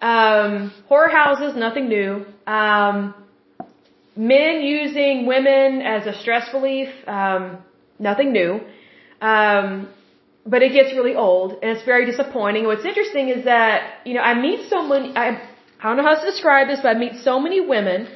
Um, 0.00 0.72
whorehouses, 0.88 1.56
nothing 1.56 1.88
new. 1.88 2.26
Um, 2.46 3.14
men 4.14 4.60
using 4.60 5.26
women 5.26 5.80
as 5.80 6.06
a 6.06 6.16
stress 6.20 6.48
relief, 6.52 6.88
um, 7.08 7.58
nothing 7.98 8.32
new. 8.32 8.60
Um, 9.20 9.88
but 10.44 10.62
it 10.62 10.72
gets 10.72 10.92
really 10.92 11.14
old 11.14 11.52
and 11.52 11.70
it's 11.70 11.84
very 11.84 12.04
disappointing. 12.04 12.66
What's 12.66 12.84
interesting 12.84 13.28
is 13.28 13.44
that, 13.44 14.00
you 14.04 14.14
know, 14.14 14.20
I 14.20 14.34
meet 14.34 14.68
so 14.68 14.82
many, 14.82 15.16
I, 15.16 15.40
I 15.80 15.84
don't 15.84 15.96
know 15.96 16.02
how 16.02 16.14
to 16.14 16.30
describe 16.30 16.68
this, 16.68 16.80
but 16.82 16.96
I 16.96 16.98
meet 16.98 17.16
so 17.22 17.38
many 17.38 17.60
women 17.60 18.08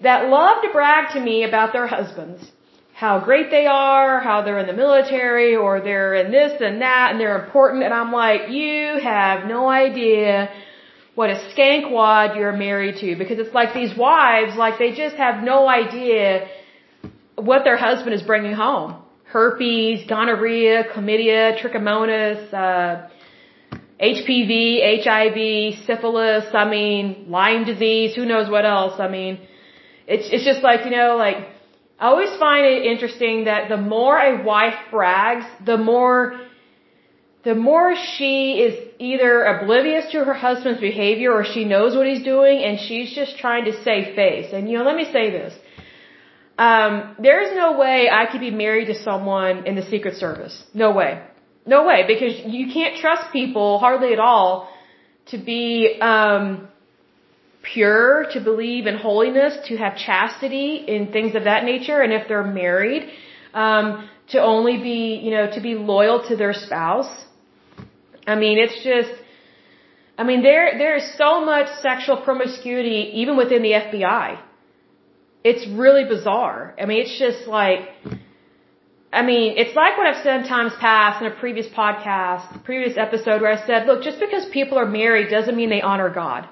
that 0.00 0.28
love 0.28 0.62
to 0.62 0.70
brag 0.72 1.12
to 1.14 1.20
me 1.20 1.44
about 1.44 1.72
their 1.72 1.86
husbands. 1.86 2.50
How 2.94 3.18
great 3.18 3.50
they 3.50 3.66
are, 3.66 4.20
how 4.20 4.42
they're 4.42 4.58
in 4.58 4.66
the 4.66 4.72
military, 4.72 5.56
or 5.56 5.80
they're 5.80 6.14
in 6.14 6.30
this 6.30 6.60
and 6.60 6.82
that, 6.82 7.10
and 7.10 7.20
they're 7.20 7.44
important, 7.44 7.82
and 7.82 7.92
I'm 7.92 8.12
like, 8.12 8.50
you 8.50 8.98
have 9.02 9.48
no 9.48 9.68
idea 9.68 10.50
what 11.14 11.30
a 11.30 11.34
skankwad 11.50 12.36
you're 12.36 12.52
married 12.52 12.96
to, 13.00 13.16
because 13.16 13.38
it's 13.38 13.54
like 13.54 13.74
these 13.74 13.96
wives, 13.96 14.56
like 14.56 14.78
they 14.78 14.92
just 14.92 15.16
have 15.16 15.42
no 15.42 15.68
idea 15.68 16.48
what 17.34 17.64
their 17.64 17.76
husband 17.76 18.14
is 18.14 18.22
bringing 18.22 18.52
home. 18.52 19.02
Herpes, 19.32 20.06
gonorrhea, 20.06 20.84
chlamydia, 20.90 21.58
trichomonas, 21.58 22.52
uh, 22.52 23.08
HPV, 23.98 25.02
HIV, 25.04 25.86
syphilis, 25.86 26.46
I 26.52 26.68
mean, 26.68 27.26
Lyme 27.28 27.64
disease, 27.64 28.14
who 28.14 28.26
knows 28.26 28.50
what 28.50 28.66
else. 28.66 29.00
I 29.00 29.08
mean, 29.08 29.38
it's, 30.06 30.28
it's 30.30 30.44
just 30.44 30.62
like, 30.62 30.84
you 30.84 30.90
know, 30.90 31.16
like, 31.16 31.38
I 31.98 32.06
always 32.08 32.36
find 32.38 32.66
it 32.66 32.84
interesting 32.84 33.44
that 33.44 33.68
the 33.68 33.76
more 33.76 34.18
a 34.18 34.42
wife 34.42 34.78
brags, 34.90 35.46
the 35.64 35.78
more, 35.78 36.38
the 37.44 37.54
more 37.54 37.94
she 38.16 38.58
is 38.66 38.74
either 38.98 39.44
oblivious 39.44 40.10
to 40.12 40.24
her 40.24 40.34
husband's 40.34 40.80
behavior 40.80 41.32
or 41.32 41.44
she 41.44 41.64
knows 41.64 41.96
what 41.96 42.06
he's 42.06 42.24
doing 42.24 42.62
and 42.64 42.78
she's 42.80 43.14
just 43.14 43.38
trying 43.38 43.64
to 43.64 43.82
save 43.82 44.14
face. 44.14 44.52
And 44.52 44.68
you 44.68 44.76
know, 44.78 44.84
let 44.84 44.96
me 44.96 45.06
say 45.10 45.30
this. 45.30 45.54
Um, 46.58 47.16
there 47.18 47.40
is 47.42 47.56
no 47.56 47.78
way 47.78 48.08
I 48.10 48.30
could 48.30 48.40
be 48.40 48.50
married 48.50 48.86
to 48.86 48.94
someone 49.02 49.66
in 49.66 49.74
the 49.74 49.82
Secret 49.82 50.16
Service. 50.16 50.62
No 50.74 50.92
way. 50.92 51.22
No 51.64 51.86
way, 51.86 52.04
because 52.06 52.34
you 52.44 52.72
can't 52.72 52.96
trust 53.00 53.32
people 53.32 53.78
hardly 53.78 54.12
at 54.12 54.18
all 54.18 54.68
to 55.26 55.38
be 55.38 55.98
um, 56.00 56.68
pure, 57.62 58.26
to 58.32 58.40
believe 58.40 58.86
in 58.86 58.96
holiness, 58.96 59.56
to 59.68 59.76
have 59.76 59.96
chastity 59.96 60.84
in 60.86 61.12
things 61.12 61.34
of 61.36 61.44
that 61.44 61.64
nature, 61.64 62.00
and 62.00 62.12
if 62.12 62.26
they're 62.26 62.42
married, 62.42 63.08
um, 63.54 64.08
to 64.30 64.42
only 64.42 64.76
be, 64.78 65.20
you 65.22 65.30
know, 65.30 65.50
to 65.50 65.60
be 65.60 65.74
loyal 65.74 66.26
to 66.28 66.36
their 66.36 66.52
spouse. 66.52 67.12
I 68.26 68.34
mean, 68.34 68.58
it's 68.58 68.82
just, 68.82 69.12
I 70.18 70.24
mean, 70.24 70.42
there 70.42 70.78
there 70.78 70.96
is 70.96 71.16
so 71.16 71.44
much 71.44 71.68
sexual 71.80 72.16
promiscuity 72.18 73.12
even 73.20 73.36
within 73.36 73.62
the 73.62 73.72
FBI. 73.72 74.38
It's 75.44 75.66
really 75.68 76.04
bizarre. 76.04 76.74
I 76.80 76.86
mean, 76.86 77.02
it's 77.02 77.18
just 77.18 77.48
like 77.48 77.88
I 79.12 79.20
mean, 79.20 79.58
it's 79.58 79.76
like 79.76 79.98
what 79.98 80.06
I've 80.06 80.22
said 80.22 80.40
in 80.40 80.48
times 80.48 80.72
past 80.80 81.20
in 81.20 81.30
a 81.30 81.34
previous 81.34 81.66
podcast, 81.66 82.64
previous 82.64 82.96
episode 82.96 83.42
where 83.42 83.52
I 83.52 83.66
said, 83.66 83.86
look, 83.86 84.02
just 84.02 84.18
because 84.18 84.46
people 84.46 84.78
are 84.78 84.86
married 84.86 85.30
doesn't 85.30 85.54
mean 85.54 85.68
they 85.68 85.82
honor 85.82 86.08
God. 86.08 86.48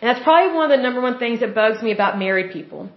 And 0.00 0.08
that's 0.08 0.22
probably 0.22 0.54
one 0.54 0.70
of 0.70 0.76
the 0.76 0.82
number 0.82 1.00
one 1.00 1.18
things 1.18 1.40
that 1.40 1.56
bugs 1.56 1.82
me 1.82 1.90
about 1.90 2.18
married 2.18 2.52
people 2.52 2.88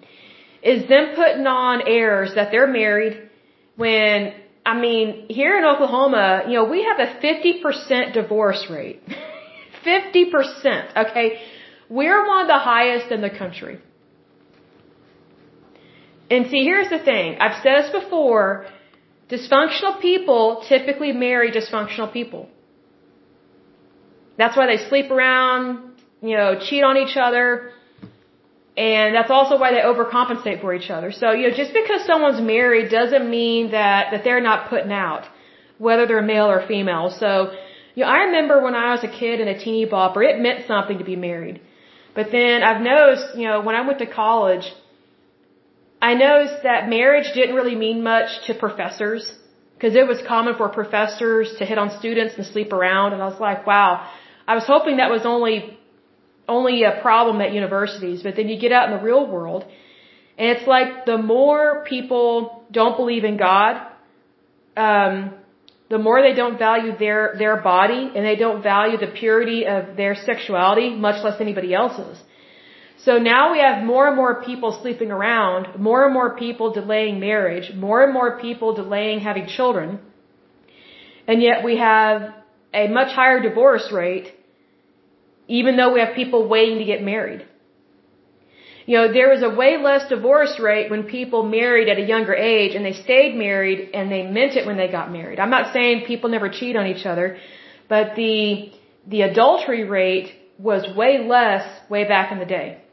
is 0.61 0.87
them 0.87 1.13
putting 1.15 1.47
on 1.47 1.87
airs 1.87 2.35
that 2.35 2.51
they're 2.51 2.67
married 2.67 3.29
when, 3.75 4.33
I 4.65 4.79
mean, 4.79 5.27
here 5.29 5.57
in 5.57 5.65
Oklahoma, 5.65 6.43
you 6.47 6.53
know, 6.53 6.65
we 6.65 6.83
have 6.83 6.99
a 6.99 7.19
50% 7.21 8.13
divorce 8.13 8.67
rate. 8.69 9.01
50%, 9.85 10.97
okay? 10.97 11.41
We're 11.89 12.27
one 12.27 12.41
of 12.41 12.47
the 12.47 12.57
highest 12.57 13.11
in 13.11 13.21
the 13.21 13.29
country. 13.29 13.79
And 16.29 16.47
see, 16.47 16.63
here's 16.63 16.89
the 16.89 16.99
thing. 16.99 17.37
I've 17.39 17.61
said 17.61 17.83
this 17.83 17.91
before. 17.91 18.65
Dysfunctional 19.29 20.01
people 20.01 20.63
typically 20.67 21.11
marry 21.11 21.51
dysfunctional 21.51 22.11
people. 22.11 22.49
That's 24.37 24.55
why 24.57 24.67
they 24.67 24.77
sleep 24.89 25.09
around, 25.11 26.01
you 26.21 26.35
know, 26.37 26.59
cheat 26.59 26.83
on 26.83 26.97
each 26.97 27.17
other. 27.17 27.71
And 28.77 29.15
that's 29.15 29.31
also 29.31 29.57
why 29.57 29.71
they 29.71 29.79
overcompensate 29.79 30.59
for 30.61 30.73
each 30.73 30.89
other. 30.89 31.11
So, 31.11 31.31
you 31.31 31.47
know, 31.47 31.55
just 31.55 31.73
because 31.73 32.05
someone's 32.05 32.41
married 32.41 32.91
doesn't 32.91 33.29
mean 33.29 33.71
that, 33.71 34.11
that 34.11 34.23
they're 34.23 34.41
not 34.41 34.69
putting 34.69 34.91
out, 34.91 35.23
whether 35.77 36.05
they're 36.05 36.21
male 36.21 36.47
or 36.47 36.67
female. 36.67 37.09
So, 37.09 37.55
you 37.95 38.03
know, 38.03 38.09
I 38.09 38.17
remember 38.25 38.61
when 38.61 38.75
I 38.75 38.91
was 38.91 39.03
a 39.03 39.07
kid 39.07 39.39
and 39.39 39.49
a 39.49 39.57
teeny 39.57 39.85
bopper, 39.85 40.21
it 40.29 40.41
meant 40.41 40.67
something 40.67 40.97
to 40.97 41.05
be 41.05 41.15
married. 41.15 41.61
But 42.13 42.31
then 42.31 42.63
I've 42.63 42.81
noticed, 42.81 43.37
you 43.37 43.47
know, 43.47 43.61
when 43.61 43.75
I 43.75 43.87
went 43.87 43.99
to 43.99 44.05
college, 44.05 44.65
I 46.09 46.13
noticed 46.13 46.59
that 46.69 46.81
marriage 46.97 47.29
didn't 47.37 47.55
really 47.59 47.77
mean 47.85 48.03
much 48.03 48.29
to 48.45 48.53
professors 48.65 49.23
because 49.73 49.93
it 50.01 50.07
was 50.11 50.19
common 50.33 50.53
for 50.59 50.67
professors 50.81 51.47
to 51.59 51.63
hit 51.71 51.77
on 51.83 51.87
students 52.01 52.33
and 52.37 52.45
sleep 52.53 52.71
around 52.79 53.13
and 53.13 53.21
I 53.23 53.27
was 53.33 53.39
like, 53.47 53.65
wow. 53.71 53.89
I 54.51 54.53
was 54.59 54.65
hoping 54.73 54.97
that 54.97 55.09
was 55.17 55.23
only 55.35 55.57
only 56.57 56.83
a 56.83 56.93
problem 57.01 57.41
at 57.45 57.53
universities, 57.61 58.19
but 58.25 58.35
then 58.37 58.47
you 58.51 58.57
get 58.65 58.71
out 58.77 58.85
in 58.89 58.93
the 58.97 59.03
real 59.09 59.25
world 59.35 59.61
and 60.37 60.47
it's 60.53 60.67
like 60.75 60.89
the 61.11 61.17
more 61.35 61.83
people 61.93 62.63
don't 62.79 62.97
believe 63.01 63.23
in 63.31 63.37
God, 63.37 63.73
um, 64.87 65.15
the 65.89 66.01
more 66.07 66.17
they 66.27 66.35
don't 66.41 66.59
value 66.67 66.91
their 67.05 67.21
their 67.43 67.57
body 67.73 68.03
and 68.15 68.21
they 68.29 68.37
don't 68.45 68.61
value 68.61 68.97
the 69.05 69.11
purity 69.21 69.59
of 69.75 69.81
their 70.01 70.15
sexuality, 70.29 70.87
much 71.07 71.19
less 71.25 71.41
anybody 71.47 71.73
else's. 71.81 72.17
So 73.03 73.17
now 73.19 73.51
we 73.51 73.59
have 73.59 73.83
more 73.83 74.07
and 74.07 74.15
more 74.15 74.43
people 74.43 74.79
sleeping 74.81 75.11
around, 75.11 75.79
more 75.79 76.05
and 76.05 76.13
more 76.13 76.35
people 76.35 76.71
delaying 76.71 77.19
marriage, 77.19 77.73
more 77.75 78.03
and 78.03 78.13
more 78.13 78.39
people 78.39 78.73
delaying 78.73 79.19
having 79.19 79.47
children, 79.47 79.99
and 81.27 81.41
yet 81.41 81.63
we 81.63 81.77
have 81.77 82.33
a 82.73 82.87
much 82.87 83.13
higher 83.13 83.41
divorce 83.41 83.91
rate, 83.91 84.33
even 85.47 85.75
though 85.77 85.93
we 85.93 85.99
have 85.99 86.15
people 86.15 86.47
waiting 86.47 86.79
to 86.79 86.85
get 86.85 87.03
married. 87.03 87.45
You 88.85 88.97
know, 88.97 89.11
there 89.11 89.29
was 89.29 89.41
a 89.41 89.49
way 89.49 89.77
less 89.77 90.07
divorce 90.09 90.59
rate 90.59 90.91
when 90.91 91.03
people 91.03 91.41
married 91.43 91.89
at 91.89 91.97
a 91.97 92.05
younger 92.05 92.35
age 92.35 92.75
and 92.75 92.85
they 92.85 92.93
stayed 92.93 93.35
married 93.35 93.89
and 93.95 94.11
they 94.11 94.23
meant 94.23 94.55
it 94.55 94.65
when 94.67 94.77
they 94.77 94.87
got 94.87 95.11
married. 95.11 95.39
I'm 95.39 95.49
not 95.49 95.73
saying 95.73 96.05
people 96.05 96.29
never 96.29 96.49
cheat 96.49 96.75
on 96.75 96.85
each 96.85 97.05
other, 97.05 97.37
but 97.89 98.15
the, 98.15 98.71
the 99.07 99.21
adultery 99.23 99.85
rate 99.85 100.31
was 100.59 100.95
way 100.95 101.25
less 101.27 101.67
way 101.89 102.07
back 102.07 102.31
in 102.31 102.37
the 102.37 102.45
day. 102.45 102.84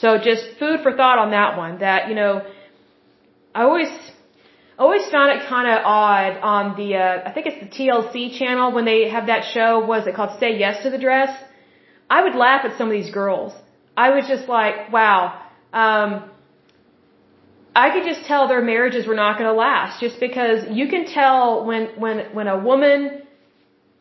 So 0.00 0.18
just 0.18 0.44
food 0.58 0.80
for 0.82 0.92
thought 1.00 1.18
on 1.18 1.30
that 1.32 1.58
one. 1.58 1.78
That 1.80 2.08
you 2.08 2.14
know, 2.14 2.32
I 3.54 3.62
always 3.62 3.92
always 4.78 5.06
found 5.14 5.28
it 5.34 5.46
kind 5.48 5.68
of 5.68 5.76
odd 5.84 6.32
on 6.54 6.76
the 6.78 6.88
uh, 6.96 7.28
I 7.28 7.32
think 7.32 7.46
it's 7.50 7.60
the 7.64 7.72
TLC 7.76 8.38
channel 8.38 8.72
when 8.72 8.86
they 8.86 9.08
have 9.08 9.26
that 9.26 9.44
show. 9.54 9.84
Was 9.84 10.06
it 10.06 10.14
called 10.14 10.38
Say 10.40 10.58
Yes 10.58 10.82
to 10.84 10.90
the 10.90 10.98
Dress? 10.98 11.30
I 12.08 12.22
would 12.24 12.34
laugh 12.34 12.64
at 12.64 12.76
some 12.78 12.88
of 12.88 12.92
these 12.92 13.10
girls. 13.10 13.52
I 13.96 14.10
was 14.10 14.26
just 14.26 14.48
like, 14.48 14.90
wow. 14.90 15.20
Um, 15.72 16.30
I 17.76 17.90
could 17.92 18.04
just 18.04 18.24
tell 18.24 18.48
their 18.48 18.62
marriages 18.62 19.06
were 19.06 19.14
not 19.14 19.38
going 19.38 19.48
to 19.48 19.58
last, 19.68 20.00
just 20.00 20.18
because 20.18 20.58
you 20.78 20.88
can 20.88 21.04
tell 21.04 21.64
when 21.66 21.82
when 22.02 22.16
when 22.36 22.48
a 22.48 22.58
woman 22.58 23.22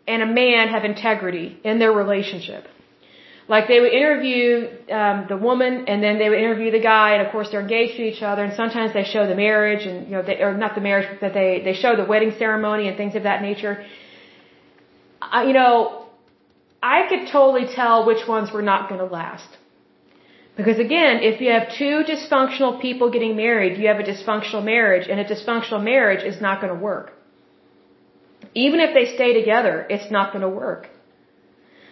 and 0.08 0.24
a 0.24 0.26
man 0.26 0.70
have 0.70 0.86
integrity 0.86 1.60
in 1.64 1.78
their 1.78 1.92
relationship. 1.92 2.64
Like 3.54 3.68
they 3.68 3.80
would 3.84 3.92
interview 3.92 4.70
um, 4.92 5.26
the 5.28 5.36
woman, 5.36 5.86
and 5.88 6.04
then 6.04 6.20
they 6.20 6.30
would 6.30 6.38
interview 6.38 6.70
the 6.70 6.86
guy, 6.94 7.08
and 7.16 7.26
of 7.26 7.32
course 7.32 7.48
they're 7.52 7.66
engaged 7.68 7.96
to 7.98 8.04
each 8.04 8.22
other. 8.22 8.44
And 8.44 8.54
sometimes 8.54 8.94
they 8.94 9.04
show 9.04 9.24
the 9.26 9.40
marriage, 9.48 9.88
and 9.88 9.98
you 10.08 10.14
know, 10.16 10.22
they, 10.22 10.38
or 10.48 10.54
not 10.56 10.76
the 10.76 10.86
marriage, 10.90 11.08
but 11.20 11.34
they 11.34 11.62
they 11.68 11.74
show 11.74 11.96
the 12.02 12.06
wedding 12.06 12.34
ceremony 12.44 12.88
and 12.88 12.96
things 12.96 13.16
of 13.16 13.24
that 13.24 13.42
nature. 13.42 13.74
I, 15.20 15.46
you 15.46 15.54
know, 15.54 16.06
I 16.82 17.08
could 17.10 17.24
totally 17.38 17.66
tell 17.80 18.06
which 18.06 18.28
ones 18.28 18.52
were 18.52 18.62
not 18.62 18.88
going 18.88 19.02
to 19.06 19.12
last. 19.22 19.50
Because 20.56 20.78
again, 20.78 21.16
if 21.32 21.42
you 21.42 21.50
have 21.50 21.66
two 21.82 22.04
dysfunctional 22.12 22.80
people 22.80 23.10
getting 23.10 23.36
married, 23.36 23.80
you 23.80 23.88
have 23.88 24.00
a 24.00 24.04
dysfunctional 24.04 24.64
marriage, 24.64 25.08
and 25.10 25.20
a 25.20 25.26
dysfunctional 25.26 25.84
marriage 25.84 26.24
is 26.24 26.40
not 26.40 26.62
going 26.62 26.74
to 26.76 26.80
work. 26.80 27.14
Even 28.54 28.80
if 28.80 28.94
they 28.94 29.06
stay 29.16 29.34
together, 29.34 29.88
it's 29.90 30.12
not 30.12 30.34
going 30.34 30.42
to 30.42 30.50
work. 30.50 30.90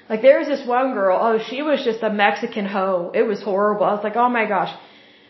Like 0.10 0.22
there 0.22 0.40
was 0.40 0.48
this 0.48 0.66
one 0.66 0.94
girl, 0.94 1.18
oh, 1.22 1.40
she 1.50 1.62
was 1.62 1.84
just 1.84 2.02
a 2.02 2.10
Mexican 2.10 2.66
hoe. 2.66 3.12
It 3.14 3.24
was 3.24 3.42
horrible. 3.42 3.86
I 3.86 3.94
was 3.94 4.04
like, 4.04 4.16
oh 4.16 4.30
my 4.30 4.46
gosh. 4.48 4.74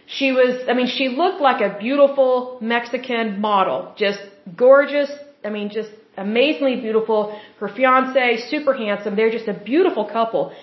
She 0.05 0.32
was, 0.32 0.67
I 0.69 0.73
mean, 0.73 0.88
she 0.88 1.09
looked 1.09 1.41
like 1.41 1.61
a 1.61 1.78
beautiful 1.78 2.59
Mexican 2.61 3.41
model. 3.41 3.93
Just 3.97 4.19
gorgeous. 4.55 5.11
I 5.43 5.49
mean, 5.49 5.69
just 5.69 5.89
amazingly 6.15 6.78
beautiful. 6.80 7.38
Her 7.59 7.67
fiance, 7.67 8.47
super 8.49 8.73
handsome. 8.73 9.15
They're 9.15 9.32
just 9.32 9.47
a 9.47 9.53
beautiful 9.53 10.05
couple. 10.05 10.53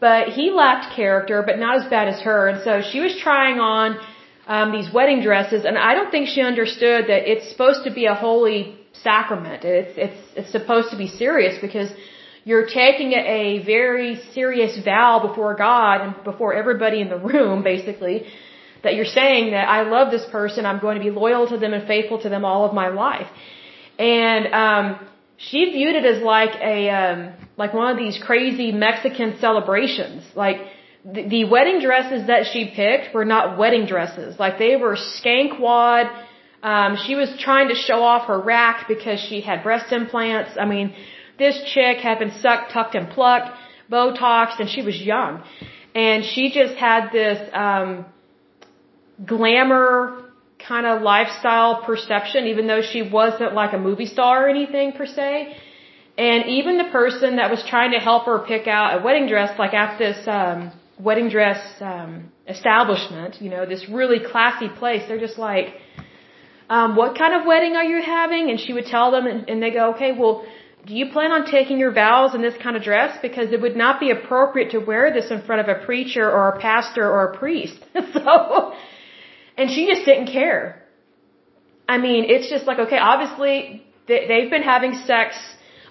But 0.00 0.28
he 0.28 0.50
lacked 0.50 0.94
character, 0.94 1.42
but 1.46 1.58
not 1.58 1.82
as 1.82 1.88
bad 1.88 2.08
as 2.08 2.20
her. 2.22 2.48
And 2.48 2.62
so 2.64 2.82
she 2.90 3.00
was 3.00 3.16
trying 3.16 3.60
on 3.60 3.98
um, 4.46 4.72
these 4.72 4.92
wedding 4.92 5.22
dresses, 5.22 5.64
and 5.64 5.76
I 5.76 5.94
don't 5.94 6.10
think 6.10 6.28
she 6.28 6.40
understood 6.40 7.06
that 7.08 7.30
it's 7.30 7.48
supposed 7.50 7.84
to 7.84 7.92
be 7.92 8.06
a 8.06 8.14
holy 8.14 8.78
sacrament. 8.92 9.64
It's 9.64 9.94
it's 9.96 10.20
it's 10.36 10.52
supposed 10.52 10.90
to 10.90 10.96
be 10.96 11.08
serious 11.08 11.58
because 11.60 11.90
you're 12.46 12.68
taking 12.84 13.10
a 13.12 13.58
very 13.66 14.10
serious 14.32 14.72
vow 14.84 15.14
before 15.28 15.54
God 15.56 15.96
and 16.02 16.10
before 16.22 16.54
everybody 16.54 17.00
in 17.00 17.08
the 17.08 17.18
room, 17.32 17.64
basically, 17.64 18.16
that 18.84 18.94
you're 18.94 19.12
saying 19.20 19.50
that 19.50 19.66
I 19.68 19.80
love 19.82 20.12
this 20.12 20.26
person, 20.30 20.64
I'm 20.64 20.80
going 20.86 20.96
to 20.96 21.04
be 21.08 21.10
loyal 21.10 21.48
to 21.48 21.56
them 21.58 21.72
and 21.74 21.84
faithful 21.88 22.18
to 22.22 22.28
them 22.28 22.44
all 22.44 22.64
of 22.64 22.72
my 22.72 22.88
life. 23.06 23.26
And 23.98 24.42
um, 24.64 24.84
she 25.38 25.60
viewed 25.76 25.96
it 25.96 26.04
as 26.04 26.22
like 26.22 26.54
a 26.74 26.88
um, 27.00 27.18
like 27.56 27.74
one 27.74 27.90
of 27.90 27.98
these 28.04 28.16
crazy 28.28 28.70
Mexican 28.70 29.38
celebrations. 29.40 30.22
Like 30.36 30.58
the, 31.04 31.44
wedding 31.44 31.80
dresses 31.80 32.28
that 32.28 32.42
she 32.52 32.72
picked 32.80 33.12
were 33.12 33.24
not 33.24 33.58
wedding 33.58 33.86
dresses. 33.86 34.38
Like 34.38 34.58
they 34.58 34.76
were 34.76 34.96
skankwad. 34.96 36.04
Um, 36.62 36.96
she 37.04 37.14
was 37.16 37.28
trying 37.38 37.68
to 37.68 37.74
show 37.74 38.00
off 38.02 38.28
her 38.28 38.40
rack 38.40 38.86
because 38.86 39.18
she 39.28 39.40
had 39.40 39.62
breast 39.62 39.92
implants. 39.92 40.52
I 40.58 40.64
mean, 40.64 40.94
this 41.38 41.56
chick 41.72 41.98
had 41.98 42.18
been 42.18 42.32
sucked, 42.40 42.72
tucked, 42.72 42.94
and 42.94 43.08
plucked, 43.10 43.50
Botoxed, 43.90 44.58
and 44.58 44.68
she 44.68 44.82
was 44.82 45.00
young. 45.00 45.42
And 45.94 46.24
she 46.24 46.50
just 46.50 46.74
had 46.74 47.10
this 47.12 47.38
um, 47.52 48.06
glamour 49.24 50.26
kind 50.58 50.86
of 50.86 51.02
lifestyle 51.02 51.82
perception, 51.82 52.46
even 52.46 52.66
though 52.66 52.82
she 52.82 53.02
wasn't 53.02 53.54
like 53.54 53.72
a 53.72 53.78
movie 53.78 54.06
star 54.06 54.46
or 54.46 54.48
anything 54.48 54.92
per 54.92 55.06
se. 55.06 55.56
And 56.18 56.46
even 56.46 56.78
the 56.78 56.90
person 57.00 57.36
that 57.36 57.50
was 57.50 57.62
trying 57.68 57.92
to 57.92 57.98
help 57.98 58.24
her 58.24 58.38
pick 58.38 58.66
out 58.66 58.98
a 58.98 59.04
wedding 59.04 59.28
dress, 59.28 59.58
like 59.58 59.74
at 59.74 59.98
this 59.98 60.26
um, 60.26 60.72
wedding 60.98 61.28
dress 61.28 61.60
um, 61.80 62.32
establishment, 62.48 63.40
you 63.40 63.50
know, 63.50 63.66
this 63.66 63.88
really 63.88 64.18
classy 64.18 64.68
place, 64.68 65.02
they're 65.08 65.20
just 65.20 65.38
like, 65.38 65.74
um, 66.70 66.96
"What 66.96 67.18
kind 67.18 67.34
of 67.34 67.46
wedding 67.46 67.76
are 67.76 67.84
you 67.84 68.00
having?" 68.02 68.48
And 68.50 68.58
she 68.58 68.72
would 68.72 68.86
tell 68.86 69.10
them, 69.10 69.26
and, 69.26 69.48
and 69.50 69.62
they 69.62 69.70
go, 69.70 69.94
"Okay, 69.94 70.12
well." 70.12 70.44
Do 70.86 70.94
you 70.94 71.06
plan 71.10 71.32
on 71.32 71.46
taking 71.50 71.78
your 71.80 71.92
vows 71.92 72.34
in 72.36 72.42
this 72.42 72.56
kind 72.62 72.76
of 72.76 72.82
dress? 72.82 73.18
Because 73.20 73.50
it 73.50 73.60
would 73.60 73.76
not 73.76 73.98
be 73.98 74.10
appropriate 74.10 74.70
to 74.70 74.78
wear 74.78 75.12
this 75.12 75.30
in 75.32 75.42
front 75.42 75.60
of 75.62 75.68
a 75.68 75.84
preacher 75.84 76.24
or 76.30 76.48
a 76.50 76.60
pastor 76.60 77.04
or 77.14 77.22
a 77.30 77.36
priest. 77.36 77.78
so, 78.12 78.72
and 79.56 79.68
she 79.68 79.86
just 79.92 80.04
didn't 80.04 80.28
care. 80.28 80.82
I 81.88 81.98
mean, 81.98 82.22
it's 82.34 82.48
just 82.48 82.66
like, 82.66 82.78
okay, 82.78 82.98
obviously 82.98 83.84
they've 84.06 84.50
been 84.56 84.62
having 84.62 84.94
sex. 85.12 85.36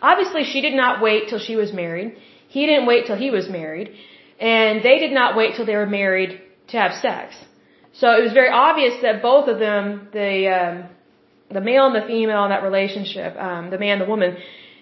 Obviously 0.02 0.44
she 0.46 0.62
did 0.62 0.76
not 0.76 1.02
wait 1.02 1.28
till 1.30 1.40
she 1.40 1.58
was 1.58 1.74
married. 1.74 2.16
He 2.48 2.66
didn't 2.66 2.86
wait 2.86 3.06
till 3.06 3.18
he 3.18 3.32
was 3.32 3.50
married. 3.50 3.94
And 4.40 4.82
they 4.82 4.98
did 5.00 5.12
not 5.12 5.36
wait 5.36 5.56
till 5.56 5.66
they 5.66 5.76
were 5.76 5.92
married 6.02 6.42
to 6.70 6.78
have 6.78 6.94
sex. 6.94 7.36
So 7.94 8.06
it 8.18 8.22
was 8.24 8.34
very 8.34 8.50
obvious 8.50 9.02
that 9.02 9.22
both 9.22 9.48
of 9.50 9.60
them, 9.60 10.08
the, 10.14 10.32
um, 10.60 10.90
the 11.52 11.62
male 11.62 11.86
and 11.88 11.96
the 11.96 12.08
female 12.08 12.44
in 12.46 12.50
that 12.50 12.64
relationship, 12.64 13.36
um, 13.38 13.70
the 13.70 13.78
man, 13.78 14.00
the 14.00 14.06
woman, 14.06 14.38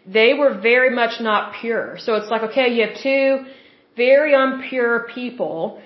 they 0.05 0.33
were 0.33 0.59
very 0.59 0.93
much 0.93 1.21
not 1.21 1.55
pure. 1.61 1.97
So 1.99 2.15
it's 2.15 2.29
like, 2.29 2.43
okay, 2.51 2.73
you 2.73 2.87
have 2.87 2.97
two 3.01 3.45
very 3.95 4.33
impure 4.33 5.07
people 5.13 5.81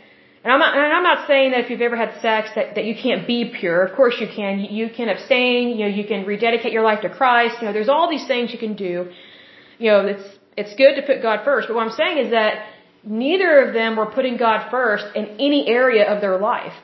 and 0.48 0.54
I'm 0.54 0.60
not, 0.60 0.78
and 0.78 0.94
I'm 0.98 1.04
not 1.04 1.28
saying 1.28 1.52
that 1.52 1.60
if 1.66 1.70
you've 1.70 1.82
ever 1.82 1.98
had 1.98 2.22
sex 2.22 2.52
that, 2.56 2.76
that 2.76 2.86
you 2.86 2.96
can't 2.96 3.28
be 3.28 3.54
pure. 3.60 3.84
Of 3.84 3.96
course 3.98 4.16
you 4.22 4.28
can. 4.34 4.60
You, 4.60 4.90
can 4.90 5.10
abstain. 5.10 5.78
You 5.78 5.84
know, 5.86 5.94
you 6.00 6.06
can 6.08 6.26
rededicate 6.26 6.72
your 6.72 6.84
life 6.84 7.02
to 7.02 7.10
Christ. 7.10 7.56
You 7.60 7.68
know, 7.68 7.74
there's 7.74 7.90
all 7.90 8.10
these 8.10 8.26
things 8.28 8.54
you 8.54 8.58
can 8.58 8.76
do. 8.76 9.10
You 9.78 9.92
know, 9.92 10.06
it's, 10.06 10.28
it's 10.56 10.74
good 10.76 10.96
to 10.96 11.02
put 11.02 11.22
God 11.22 11.44
first. 11.44 11.68
But 11.68 11.76
what 11.76 11.86
I'm 11.86 11.98
saying 12.04 12.18
is 12.26 12.32
that 12.32 12.68
neither 13.04 13.60
of 13.66 13.74
them 13.74 13.98
were 13.98 14.06
putting 14.06 14.38
God 14.38 14.70
first 14.72 15.06
in 15.16 15.26
any 15.48 15.68
area 15.68 16.06
of 16.14 16.22
their 16.22 16.38
life. 16.38 16.78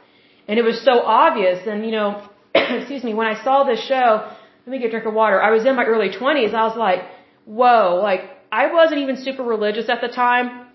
And 0.49 0.59
it 0.59 0.63
was 0.63 0.83
so 0.83 0.99
obvious. 0.99 1.65
And, 1.65 1.85
you 1.85 1.91
know, 1.91 2.27
excuse 2.55 3.03
me, 3.05 3.13
when 3.13 3.27
I 3.27 3.41
saw 3.45 3.63
this 3.63 3.81
show, 3.87 4.29
let 4.65 4.71
me 4.73 4.79
get 4.79 4.87
a 4.87 4.91
drink 4.91 5.05
of 5.05 5.13
water. 5.13 5.41
I 5.41 5.51
was 5.51 5.65
in 5.65 5.77
my 5.77 5.85
early 5.85 6.09
20s. 6.09 6.53
I 6.53 6.65
was 6.67 6.75
like, 6.75 6.99
whoa, 7.45 7.99
like, 8.01 8.21
I 8.51 8.71
wasn't 8.71 8.99
even 9.01 9.17
super 9.17 9.43
religious 9.43 9.89
at 9.89 10.01
the 10.01 10.07
time. 10.07 10.67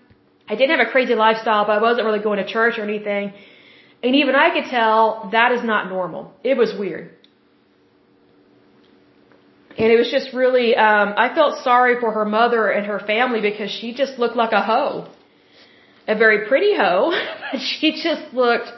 I 0.47 0.55
didn't 0.55 0.77
have 0.77 0.87
a 0.87 0.91
crazy 0.91 1.15
lifestyle, 1.15 1.65
but 1.65 1.73
I 1.77 1.81
wasn't 1.81 2.05
really 2.05 2.19
going 2.19 2.39
to 2.43 2.47
church 2.47 2.77
or 2.77 2.83
anything. 2.83 3.33
And 4.03 4.15
even 4.15 4.35
I 4.35 4.49
could 4.49 4.69
tell 4.69 5.29
that 5.31 5.51
is 5.51 5.63
not 5.63 5.89
normal. 5.89 6.33
It 6.43 6.57
was 6.57 6.73
weird. 6.77 7.11
And 9.77 9.91
it 9.93 9.97
was 9.97 10.11
just 10.11 10.33
really, 10.33 10.75
um, 10.75 11.13
I 11.15 11.33
felt 11.33 11.63
sorry 11.63 11.99
for 12.01 12.11
her 12.11 12.25
mother 12.25 12.67
and 12.69 12.85
her 12.87 12.99
family 12.99 13.39
because 13.39 13.71
she 13.71 13.93
just 13.93 14.19
looked 14.19 14.35
like 14.35 14.51
a 14.51 14.61
hoe. 14.61 15.07
A 16.07 16.15
very 16.15 16.47
pretty 16.47 16.75
hoe, 16.75 17.11
but 17.51 17.61
she 17.61 18.01
just 18.03 18.33
looked 18.33 18.69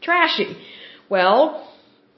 trashy. 0.00 0.56
Well, 1.08 1.68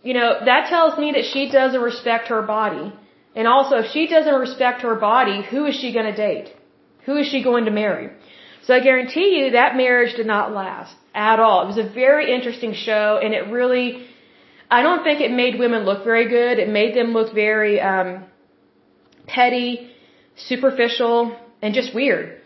you 0.03 0.15
know, 0.15 0.39
that 0.45 0.69
tells 0.69 0.99
me 0.99 1.13
that 1.13 1.25
she 1.33 1.51
doesn't 1.51 1.81
respect 1.81 2.29
her 2.29 2.43
body. 2.43 2.93
And 3.35 3.49
also, 3.49 3.77
if 3.79 3.91
she 3.93 4.07
doesn't 4.07 4.35
respect 4.35 4.83
her 4.83 4.95
body, 4.95 5.43
who 5.43 5.65
is 5.67 5.75
she 5.75 5.93
going 5.93 6.07
to 6.07 6.17
date? 6.17 6.49
Who 7.07 7.17
is 7.17 7.27
she 7.27 7.43
going 7.43 7.65
to 7.65 7.71
marry? 7.71 8.11
So 8.65 8.75
I 8.75 8.81
guarantee 8.81 9.29
you 9.39 9.51
that 9.53 9.77
marriage 9.77 10.15
did 10.15 10.27
not 10.27 10.53
last 10.53 10.95
at 11.15 11.39
all. 11.39 11.63
It 11.63 11.67
was 11.67 11.79
a 11.79 11.89
very 11.89 12.33
interesting 12.35 12.73
show 12.73 13.21
and 13.23 13.35
it 13.35 13.51
really, 13.51 14.07
I 14.71 14.83
don't 14.83 15.03
think 15.05 15.21
it 15.21 15.31
made 15.31 15.59
women 15.59 15.85
look 15.85 16.05
very 16.05 16.29
good. 16.29 16.59
It 16.59 16.69
made 16.69 16.97
them 16.97 17.13
look 17.13 17.35
very, 17.35 17.81
um, 17.81 18.25
petty, 19.27 19.91
superficial, 20.37 21.37
and 21.61 21.75
just 21.75 21.95
weird. 21.95 22.41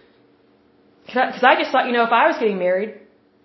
Cause 1.12 1.43
I 1.43 1.55
just 1.57 1.70
thought, 1.70 1.86
you 1.86 1.93
know, 1.93 2.05
if 2.05 2.12
I 2.12 2.26
was 2.26 2.36
getting 2.39 2.59
married, 2.59 2.95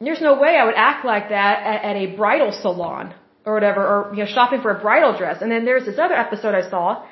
there's 0.02 0.22
no 0.22 0.40
way 0.40 0.58
I 0.58 0.66
would 0.66 0.76
act 0.76 1.06
like 1.06 1.30
that 1.30 1.64
at, 1.64 1.84
at 1.84 1.96
a 1.96 2.06
bridal 2.16 2.52
salon 2.52 3.14
or 3.46 3.54
whatever, 3.54 3.82
or, 3.82 4.14
you 4.14 4.24
know, 4.24 4.30
shopping 4.30 4.62
for 4.62 4.72
a 4.72 4.80
bridal 4.82 5.18
dress. 5.18 5.42
And 5.42 5.52
then 5.52 5.64
there's 5.66 5.86
this 5.86 6.00
other 6.00 6.16
episode 6.16 6.56
I 6.56 6.70
saw. 6.70 7.06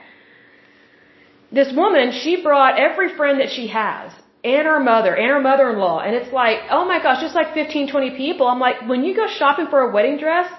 This 1.51 1.71
woman, 1.75 2.11
she 2.11 2.41
brought 2.41 2.79
every 2.79 3.15
friend 3.15 3.39
that 3.41 3.51
she 3.51 3.67
has 3.67 4.11
and 4.43 4.65
her 4.65 4.79
mother 4.79 5.13
and 5.15 5.29
her 5.29 5.41
mother-in-law. 5.41 5.99
And 5.99 6.15
it's 6.15 6.33
like, 6.33 6.59
oh 6.69 6.85
my 6.85 7.01
gosh, 7.03 7.21
just 7.21 7.35
like 7.35 7.53
15, 7.53 7.91
20 7.91 8.11
people. 8.17 8.47
I'm 8.47 8.59
like, 8.59 8.87
when 8.87 9.03
you 9.03 9.15
go 9.15 9.27
shopping 9.27 9.67
for 9.67 9.81
a 9.81 9.91
wedding 9.91 10.17
dress, 10.17 10.49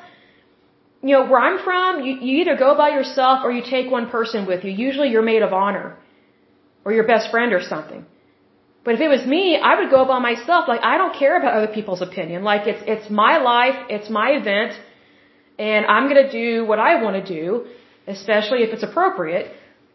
you 1.03 1.13
know, 1.15 1.27
where 1.27 1.41
I'm 1.41 1.59
from, 1.65 2.05
you, 2.05 2.13
you 2.27 2.43
either 2.43 2.57
go 2.57 2.77
by 2.77 2.91
yourself 2.91 3.41
or 3.45 3.51
you 3.51 3.63
take 3.69 3.91
one 3.91 4.09
person 4.09 4.47
with 4.47 4.65
you. 4.65 4.71
Usually 4.71 5.09
your 5.09 5.23
maid 5.23 5.43
of 5.43 5.53
honor 5.53 5.97
or 6.85 6.93
your 6.93 7.07
best 7.07 7.31
friend 7.31 7.53
or 7.53 7.63
something. 7.63 8.07
But 8.85 8.95
if 8.95 9.01
it 9.01 9.09
was 9.09 9.25
me, 9.27 9.59
I 9.71 9.81
would 9.81 9.91
go 9.91 10.05
by 10.05 10.19
myself. 10.19 10.69
Like, 10.69 10.83
I 10.83 10.97
don't 10.99 11.15
care 11.17 11.37
about 11.39 11.55
other 11.55 11.73
people's 11.73 12.03
opinion. 12.03 12.43
Like, 12.43 12.67
it's, 12.67 12.83
it's 12.87 13.11
my 13.11 13.39
life, 13.39 13.77
it's 13.89 14.11
my 14.11 14.31
event, 14.31 14.73
and 15.59 15.87
I'm 15.87 16.09
gonna 16.09 16.31
do 16.31 16.65
what 16.65 16.79
I 16.81 17.03
wanna 17.03 17.25
do, 17.25 17.67
especially 18.07 18.63
if 18.65 18.73
it's 18.75 18.83
appropriate. 18.83 19.53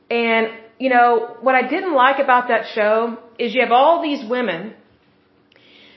And 0.09 0.47
you 0.79 0.89
know, 0.89 1.37
what 1.41 1.55
I 1.55 1.67
didn't 1.67 1.93
like 1.93 2.19
about 2.19 2.49
that 2.49 2.65
show 2.73 3.17
is 3.39 3.53
you 3.53 3.61
have 3.61 3.71
all 3.71 4.01
these 4.01 4.27
women 4.29 4.73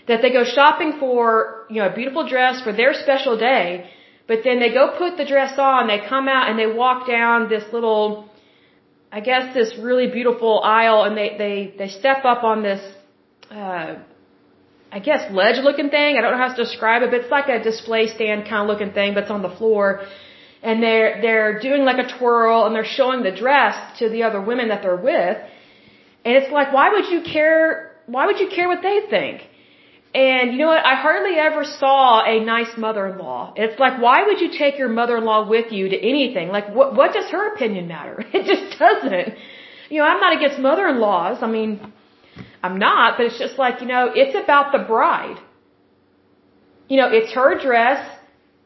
that 0.08 0.22
they 0.22 0.32
go 0.32 0.44
shopping 0.44 0.94
for, 0.98 1.66
you 1.68 1.80
know, 1.80 1.88
a 1.88 1.94
beautiful 1.94 2.26
dress 2.26 2.62
for 2.62 2.72
their 2.72 2.94
special 2.94 3.36
day, 3.38 3.90
but 4.26 4.38
then 4.44 4.58
they 4.58 4.72
go 4.72 4.94
put 4.96 5.16
the 5.16 5.26
dress 5.26 5.58
on, 5.58 5.86
they 5.86 6.00
come 6.08 6.28
out 6.28 6.48
and 6.48 6.58
they 6.58 6.66
walk 6.66 7.06
down 7.06 7.48
this 7.48 7.64
little, 7.72 8.30
I 9.12 9.20
guess 9.20 9.54
this 9.54 9.76
really 9.78 10.06
beautiful 10.06 10.60
aisle 10.64 11.04
and 11.04 11.16
they, 11.16 11.36
they, 11.36 11.74
they 11.78 11.88
step 11.88 12.24
up 12.24 12.42
on 12.42 12.62
this, 12.62 12.80
uh, 13.50 13.96
I 14.92 14.98
guess 14.98 15.30
ledge 15.30 15.58
looking 15.62 15.90
thing. 15.90 16.16
I 16.16 16.20
don't 16.22 16.32
know 16.32 16.44
how 16.44 16.52
to 16.54 16.62
describe 16.64 17.02
it, 17.02 17.10
but 17.10 17.20
it's 17.20 17.30
like 17.30 17.48
a 17.48 17.62
display 17.62 18.06
stand 18.08 18.48
kind 18.48 18.62
of 18.62 18.68
looking 18.68 18.92
thing, 18.92 19.14
but 19.14 19.24
it's 19.24 19.30
on 19.30 19.42
the 19.42 19.54
floor 19.58 20.06
and 20.62 20.82
they're 20.82 21.20
they're 21.22 21.60
doing 21.60 21.84
like 21.84 21.98
a 21.98 22.18
twirl 22.18 22.66
and 22.66 22.74
they're 22.74 22.84
showing 22.84 23.22
the 23.22 23.30
dress 23.30 23.74
to 23.98 24.08
the 24.08 24.22
other 24.22 24.40
women 24.40 24.68
that 24.68 24.82
they're 24.82 24.96
with 24.96 25.36
and 26.24 26.36
it's 26.36 26.52
like 26.52 26.72
why 26.72 26.90
would 26.90 27.08
you 27.08 27.22
care 27.22 27.92
why 28.06 28.26
would 28.26 28.38
you 28.38 28.48
care 28.54 28.68
what 28.68 28.82
they 28.82 29.00
think 29.08 29.42
and 30.14 30.52
you 30.52 30.58
know 30.58 30.66
what 30.66 30.84
i 30.84 30.94
hardly 30.94 31.38
ever 31.38 31.64
saw 31.64 32.24
a 32.24 32.44
nice 32.44 32.76
mother-in-law 32.76 33.54
it's 33.56 33.78
like 33.78 34.00
why 34.00 34.24
would 34.24 34.40
you 34.40 34.50
take 34.58 34.78
your 34.78 34.88
mother-in-law 34.88 35.48
with 35.48 35.72
you 35.72 35.88
to 35.88 35.96
anything 35.96 36.48
like 36.48 36.68
what 36.74 36.94
what 36.94 37.12
does 37.12 37.30
her 37.30 37.54
opinion 37.54 37.88
matter 37.88 38.24
it 38.32 38.44
just 38.44 38.78
doesn't 38.78 39.34
you 39.90 39.98
know, 39.98 40.04
I'm 40.04 40.20
not 40.20 40.36
against 40.36 40.58
mother-in-laws. 40.58 41.38
I 41.42 41.48
mean, 41.48 41.92
I'm 42.62 42.78
not, 42.78 43.18
but 43.18 43.26
it's 43.26 43.38
just 43.38 43.58
like, 43.58 43.80
you 43.80 43.88
know, 43.88 44.10
it's 44.14 44.36
about 44.36 44.70
the 44.72 44.78
bride. 44.78 45.38
You 46.88 46.96
know, 46.98 47.08
it's 47.10 47.32
her 47.32 47.58
dress. 47.60 48.08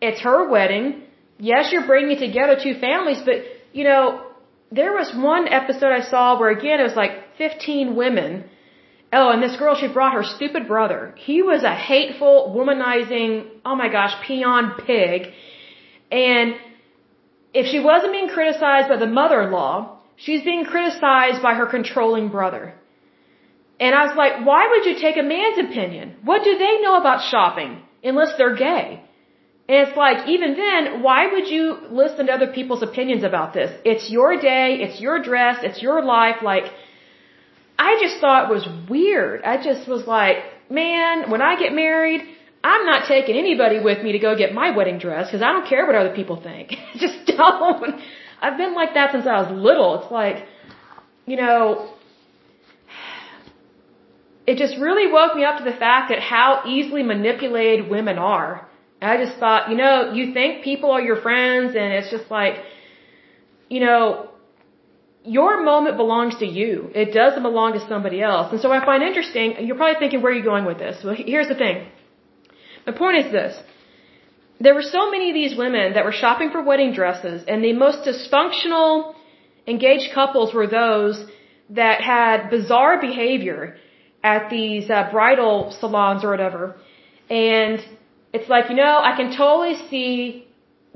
It's 0.03 0.21
her 0.21 0.49
wedding. 0.49 1.03
Yes, 1.39 1.73
you're 1.73 1.87
bringing 1.87 2.19
together 2.19 2.57
two 2.63 2.75
families, 2.79 3.21
but, 3.25 3.37
you 3.73 3.85
know, 3.85 4.27
there 4.71 4.93
was 4.93 5.15
one 5.15 5.49
episode 5.49 5.93
I 5.93 6.03
saw 6.03 6.39
where 6.39 6.51
again 6.51 6.81
it 6.81 6.85
was 6.85 6.97
like 6.97 7.37
15 7.39 7.95
women. 7.97 8.45
Oh, 9.13 9.31
and 9.31 9.43
this 9.43 9.57
girl, 9.57 9.77
she 9.77 9.89
brought 9.89 10.15
her 10.15 10.25
stupid 10.25 10.67
brother. 10.67 11.15
He 11.17 11.43
was 11.43 11.63
a 11.63 11.75
hateful, 11.75 12.53
womanizing, 12.57 13.49
oh 13.65 13.77
my 13.77 13.89
gosh, 13.89 14.15
peon 14.27 14.73
pig. 14.87 15.33
And 16.11 16.57
if 17.53 17.67
she 17.67 17.79
wasn't 17.79 18.13
being 18.13 18.29
criticized 18.29 18.89
by 18.89 18.97
the 18.97 19.07
mother-in-law, 19.07 19.99
she's 20.17 20.43
being 20.43 20.65
criticized 20.65 21.41
by 21.43 21.55
her 21.55 21.67
controlling 21.67 22.29
brother. 22.29 22.75
And 23.79 23.95
I 23.95 24.07
was 24.07 24.17
like, 24.17 24.45
why 24.47 24.69
would 24.71 24.85
you 24.87 25.01
take 25.01 25.17
a 25.17 25.23
man's 25.23 25.59
opinion? 25.59 26.17
What 26.25 26.43
do 26.45 26.59
they 26.59 26.81
know 26.81 26.97
about 26.97 27.29
shopping? 27.31 27.83
Unless 28.03 28.37
they're 28.37 28.57
gay. 28.57 29.03
And 29.67 29.89
it's 29.89 29.97
like, 29.97 30.29
even 30.29 30.57
then, 30.57 31.03
why 31.03 31.33
would 31.33 31.49
you 31.49 31.79
listen 31.91 32.27
to 32.27 32.33
other 32.33 32.49
people's 32.49 32.83
opinions 32.83 33.25
about 33.25 33.55
this? 33.55 33.71
It's 33.85 34.11
your 34.11 34.39
day, 34.39 34.79
it's 34.83 35.01
your 35.01 35.23
dress, 35.23 35.59
it's 35.63 35.81
your 35.81 36.05
life. 36.05 36.43
Like, 36.43 36.65
I 37.79 37.99
just 38.03 38.21
thought 38.21 38.51
it 38.51 38.53
was 38.53 38.69
weird. 38.91 39.43
I 39.43 39.63
just 39.63 39.89
was 39.89 40.07
like, 40.07 40.37
man, 40.69 41.31
when 41.31 41.41
I 41.41 41.59
get 41.59 41.73
married, 41.73 42.21
I'm 42.63 42.85
not 42.85 43.09
taking 43.09 43.37
anybody 43.37 43.81
with 43.81 44.03
me 44.03 44.13
to 44.13 44.19
go 44.19 44.37
get 44.37 44.53
my 44.53 44.71
wedding 44.77 44.99
dress 44.99 45.29
because 45.29 45.41
I 45.41 45.53
don't 45.53 45.67
care 45.67 45.87
what 45.87 45.95
other 45.95 46.15
people 46.15 46.37
think. 46.37 46.75
just 46.97 47.27
don't. 47.27 48.01
I've 48.43 48.59
been 48.59 48.75
like 48.75 48.93
that 48.95 49.13
since 49.13 49.27
I 49.27 49.41
was 49.41 49.51
little. 49.51 50.03
It's 50.03 50.13
like, 50.13 50.47
you 51.25 51.37
know, 51.37 51.91
it 54.47 54.59
just 54.59 54.77
really 54.79 55.11
woke 55.11 55.35
me 55.35 55.45
up 55.45 55.57
to 55.57 55.65
the 55.65 55.77
fact 55.77 56.11
that 56.11 56.21
how 56.21 56.65
easily 56.67 57.03
manipulated 57.03 57.89
women 57.89 58.19
are 58.19 58.69
I 59.05 59.17
just 59.25 59.39
thought, 59.39 59.71
you 59.71 59.77
know, 59.77 60.13
you 60.13 60.33
think 60.33 60.65
people 60.65 60.91
are 60.91 61.01
your 61.01 61.21
friends 61.21 61.75
and 61.81 61.93
it's 61.93 62.11
just 62.11 62.31
like, 62.31 62.55
you 63.69 63.81
know, 63.81 64.31
your 65.25 65.63
moment 65.65 65.97
belongs 65.97 66.37
to 66.39 66.47
you. 66.47 66.91
It 66.95 67.13
doesn't 67.13 67.43
belong 67.43 67.73
to 67.73 67.89
somebody 67.89 68.21
else. 68.21 68.53
And 68.53 68.61
so 68.61 68.71
I 68.71 68.85
find 68.85 69.03
interesting, 69.03 69.67
you're 69.67 69.77
probably 69.77 69.99
thinking, 69.99 70.21
where 70.23 70.33
are 70.33 70.37
you 70.37 70.45
going 70.45 70.67
with 70.67 70.79
this? 70.79 71.03
Well, 71.03 71.17
here's 71.17 71.49
the 71.49 71.55
thing. 71.55 71.87
My 72.87 72.93
point 72.93 73.17
is 73.25 73.33
this. 73.33 73.55
There 74.61 74.75
were 74.75 74.89
so 74.97 75.11
many 75.11 75.31
of 75.31 75.35
these 75.35 75.57
women 75.57 75.95
that 75.95 76.05
were 76.05 76.13
shopping 76.13 76.51
for 76.51 76.63
wedding 76.63 76.93
dresses 76.93 77.45
and 77.49 77.65
the 77.65 77.73
most 77.73 78.07
dysfunctional 78.09 79.15
engaged 79.67 80.13
couples 80.15 80.55
were 80.55 80.67
those 80.67 81.25
that 81.71 82.01
had 82.03 82.51
bizarre 82.51 83.01
behavior 83.01 83.77
at 84.23 84.51
these 84.51 84.91
uh, 84.91 85.09
bridal 85.11 85.75
salons 85.81 86.25
or 86.25 86.31
whatever. 86.31 86.77
And 87.31 87.81
it's 88.37 88.49
like, 88.55 88.67
you 88.71 88.77
know, 88.85 88.97
I 89.11 89.13
can 89.19 89.29
totally 89.43 89.77
see 89.89 90.47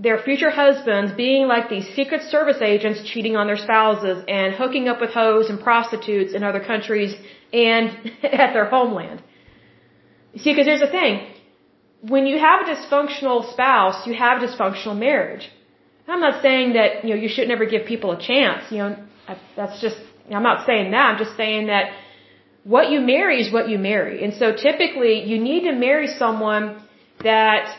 their 0.07 0.18
future 0.26 0.51
husbands 0.51 1.12
being 1.24 1.47
like 1.55 1.68
these 1.74 1.89
secret 1.99 2.22
service 2.34 2.61
agents 2.72 2.99
cheating 3.11 3.34
on 3.41 3.47
their 3.51 3.61
spouses 3.66 4.24
and 4.28 4.55
hooking 4.55 4.86
up 4.89 5.01
with 5.01 5.11
hoes 5.11 5.49
and 5.51 5.59
prostitutes 5.68 6.34
in 6.34 6.43
other 6.51 6.62
countries 6.72 7.12
and 7.53 7.84
at 8.45 8.53
their 8.57 8.68
homeland. 8.76 9.22
See, 10.43 10.51
because 10.53 10.66
here's 10.66 10.84
the 10.89 10.95
thing. 11.01 11.14
When 12.14 12.26
you 12.26 12.39
have 12.39 12.59
a 12.64 12.66
dysfunctional 12.72 13.53
spouse, 13.53 14.07
you 14.07 14.14
have 14.14 14.41
a 14.41 14.47
dysfunctional 14.47 14.97
marriage. 15.09 15.49
I'm 16.07 16.20
not 16.20 16.43
saying 16.43 16.72
that, 16.72 17.05
you 17.05 17.11
know, 17.11 17.20
you 17.24 17.28
should 17.28 17.49
never 17.49 17.66
give 17.66 17.86
people 17.86 18.12
a 18.12 18.20
chance. 18.30 18.62
You 18.72 18.78
know, 18.78 18.97
that's 19.57 19.80
just, 19.80 19.99
I'm 20.34 20.43
not 20.43 20.64
saying 20.66 20.91
that. 20.93 21.05
I'm 21.11 21.18
just 21.18 21.36
saying 21.36 21.66
that 21.66 21.93
what 22.64 22.91
you 22.91 23.01
marry 23.01 23.41
is 23.43 23.53
what 23.53 23.68
you 23.68 23.78
marry. 23.78 24.24
And 24.24 24.32
so 24.34 24.47
typically 24.55 25.24
you 25.30 25.39
need 25.39 25.62
to 25.68 25.72
marry 25.72 26.09
someone 26.22 26.64
that 27.22 27.76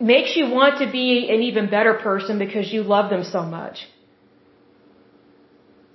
makes 0.00 0.36
you 0.36 0.50
want 0.50 0.78
to 0.80 0.90
be 0.90 1.28
an 1.30 1.42
even 1.42 1.70
better 1.70 1.94
person 1.94 2.38
because 2.38 2.72
you 2.72 2.82
love 2.82 3.10
them 3.10 3.24
so 3.24 3.42
much. 3.42 3.86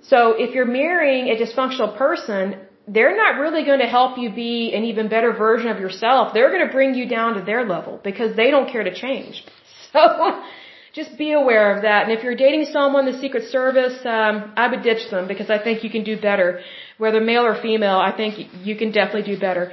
So 0.02 0.34
if 0.38 0.54
you're 0.54 0.72
marrying 0.84 1.28
a 1.28 1.36
dysfunctional 1.36 1.96
person, 1.96 2.56
they're 2.86 3.16
not 3.16 3.38
really 3.38 3.64
going 3.64 3.80
to 3.80 3.86
help 3.86 4.18
you 4.18 4.30
be 4.32 4.72
an 4.74 4.84
even 4.84 5.08
better 5.08 5.32
version 5.32 5.68
of 5.68 5.78
yourself. 5.78 6.32
They're 6.32 6.50
going 6.50 6.66
to 6.66 6.72
bring 6.72 6.94
you 6.94 7.06
down 7.06 7.34
to 7.34 7.42
their 7.42 7.66
level 7.66 8.00
because 8.02 8.34
they 8.34 8.50
don't 8.50 8.70
care 8.70 8.84
to 8.84 8.94
change. 8.94 9.44
So 9.90 10.42
just 10.92 11.16
be 11.16 11.32
aware 11.32 11.74
of 11.74 11.82
that. 11.82 12.00
And 12.04 12.12
if 12.12 12.22
you're 12.22 12.36
dating 12.36 12.66
someone, 12.72 13.06
the 13.06 13.18
Secret 13.18 13.44
Service, 13.50 13.98
um, 14.04 14.52
I 14.54 14.68
would 14.68 14.82
ditch 14.82 15.10
them 15.10 15.26
because 15.26 15.48
I 15.48 15.58
think 15.64 15.82
you 15.82 15.88
can 15.88 16.04
do 16.04 16.20
better. 16.20 16.60
Whether 16.98 17.20
male 17.22 17.44
or 17.50 17.54
female, 17.62 17.98
I 17.98 18.12
think 18.14 18.32
you 18.68 18.76
can 18.76 18.90
definitely 18.90 19.34
do 19.34 19.40
better. 19.40 19.72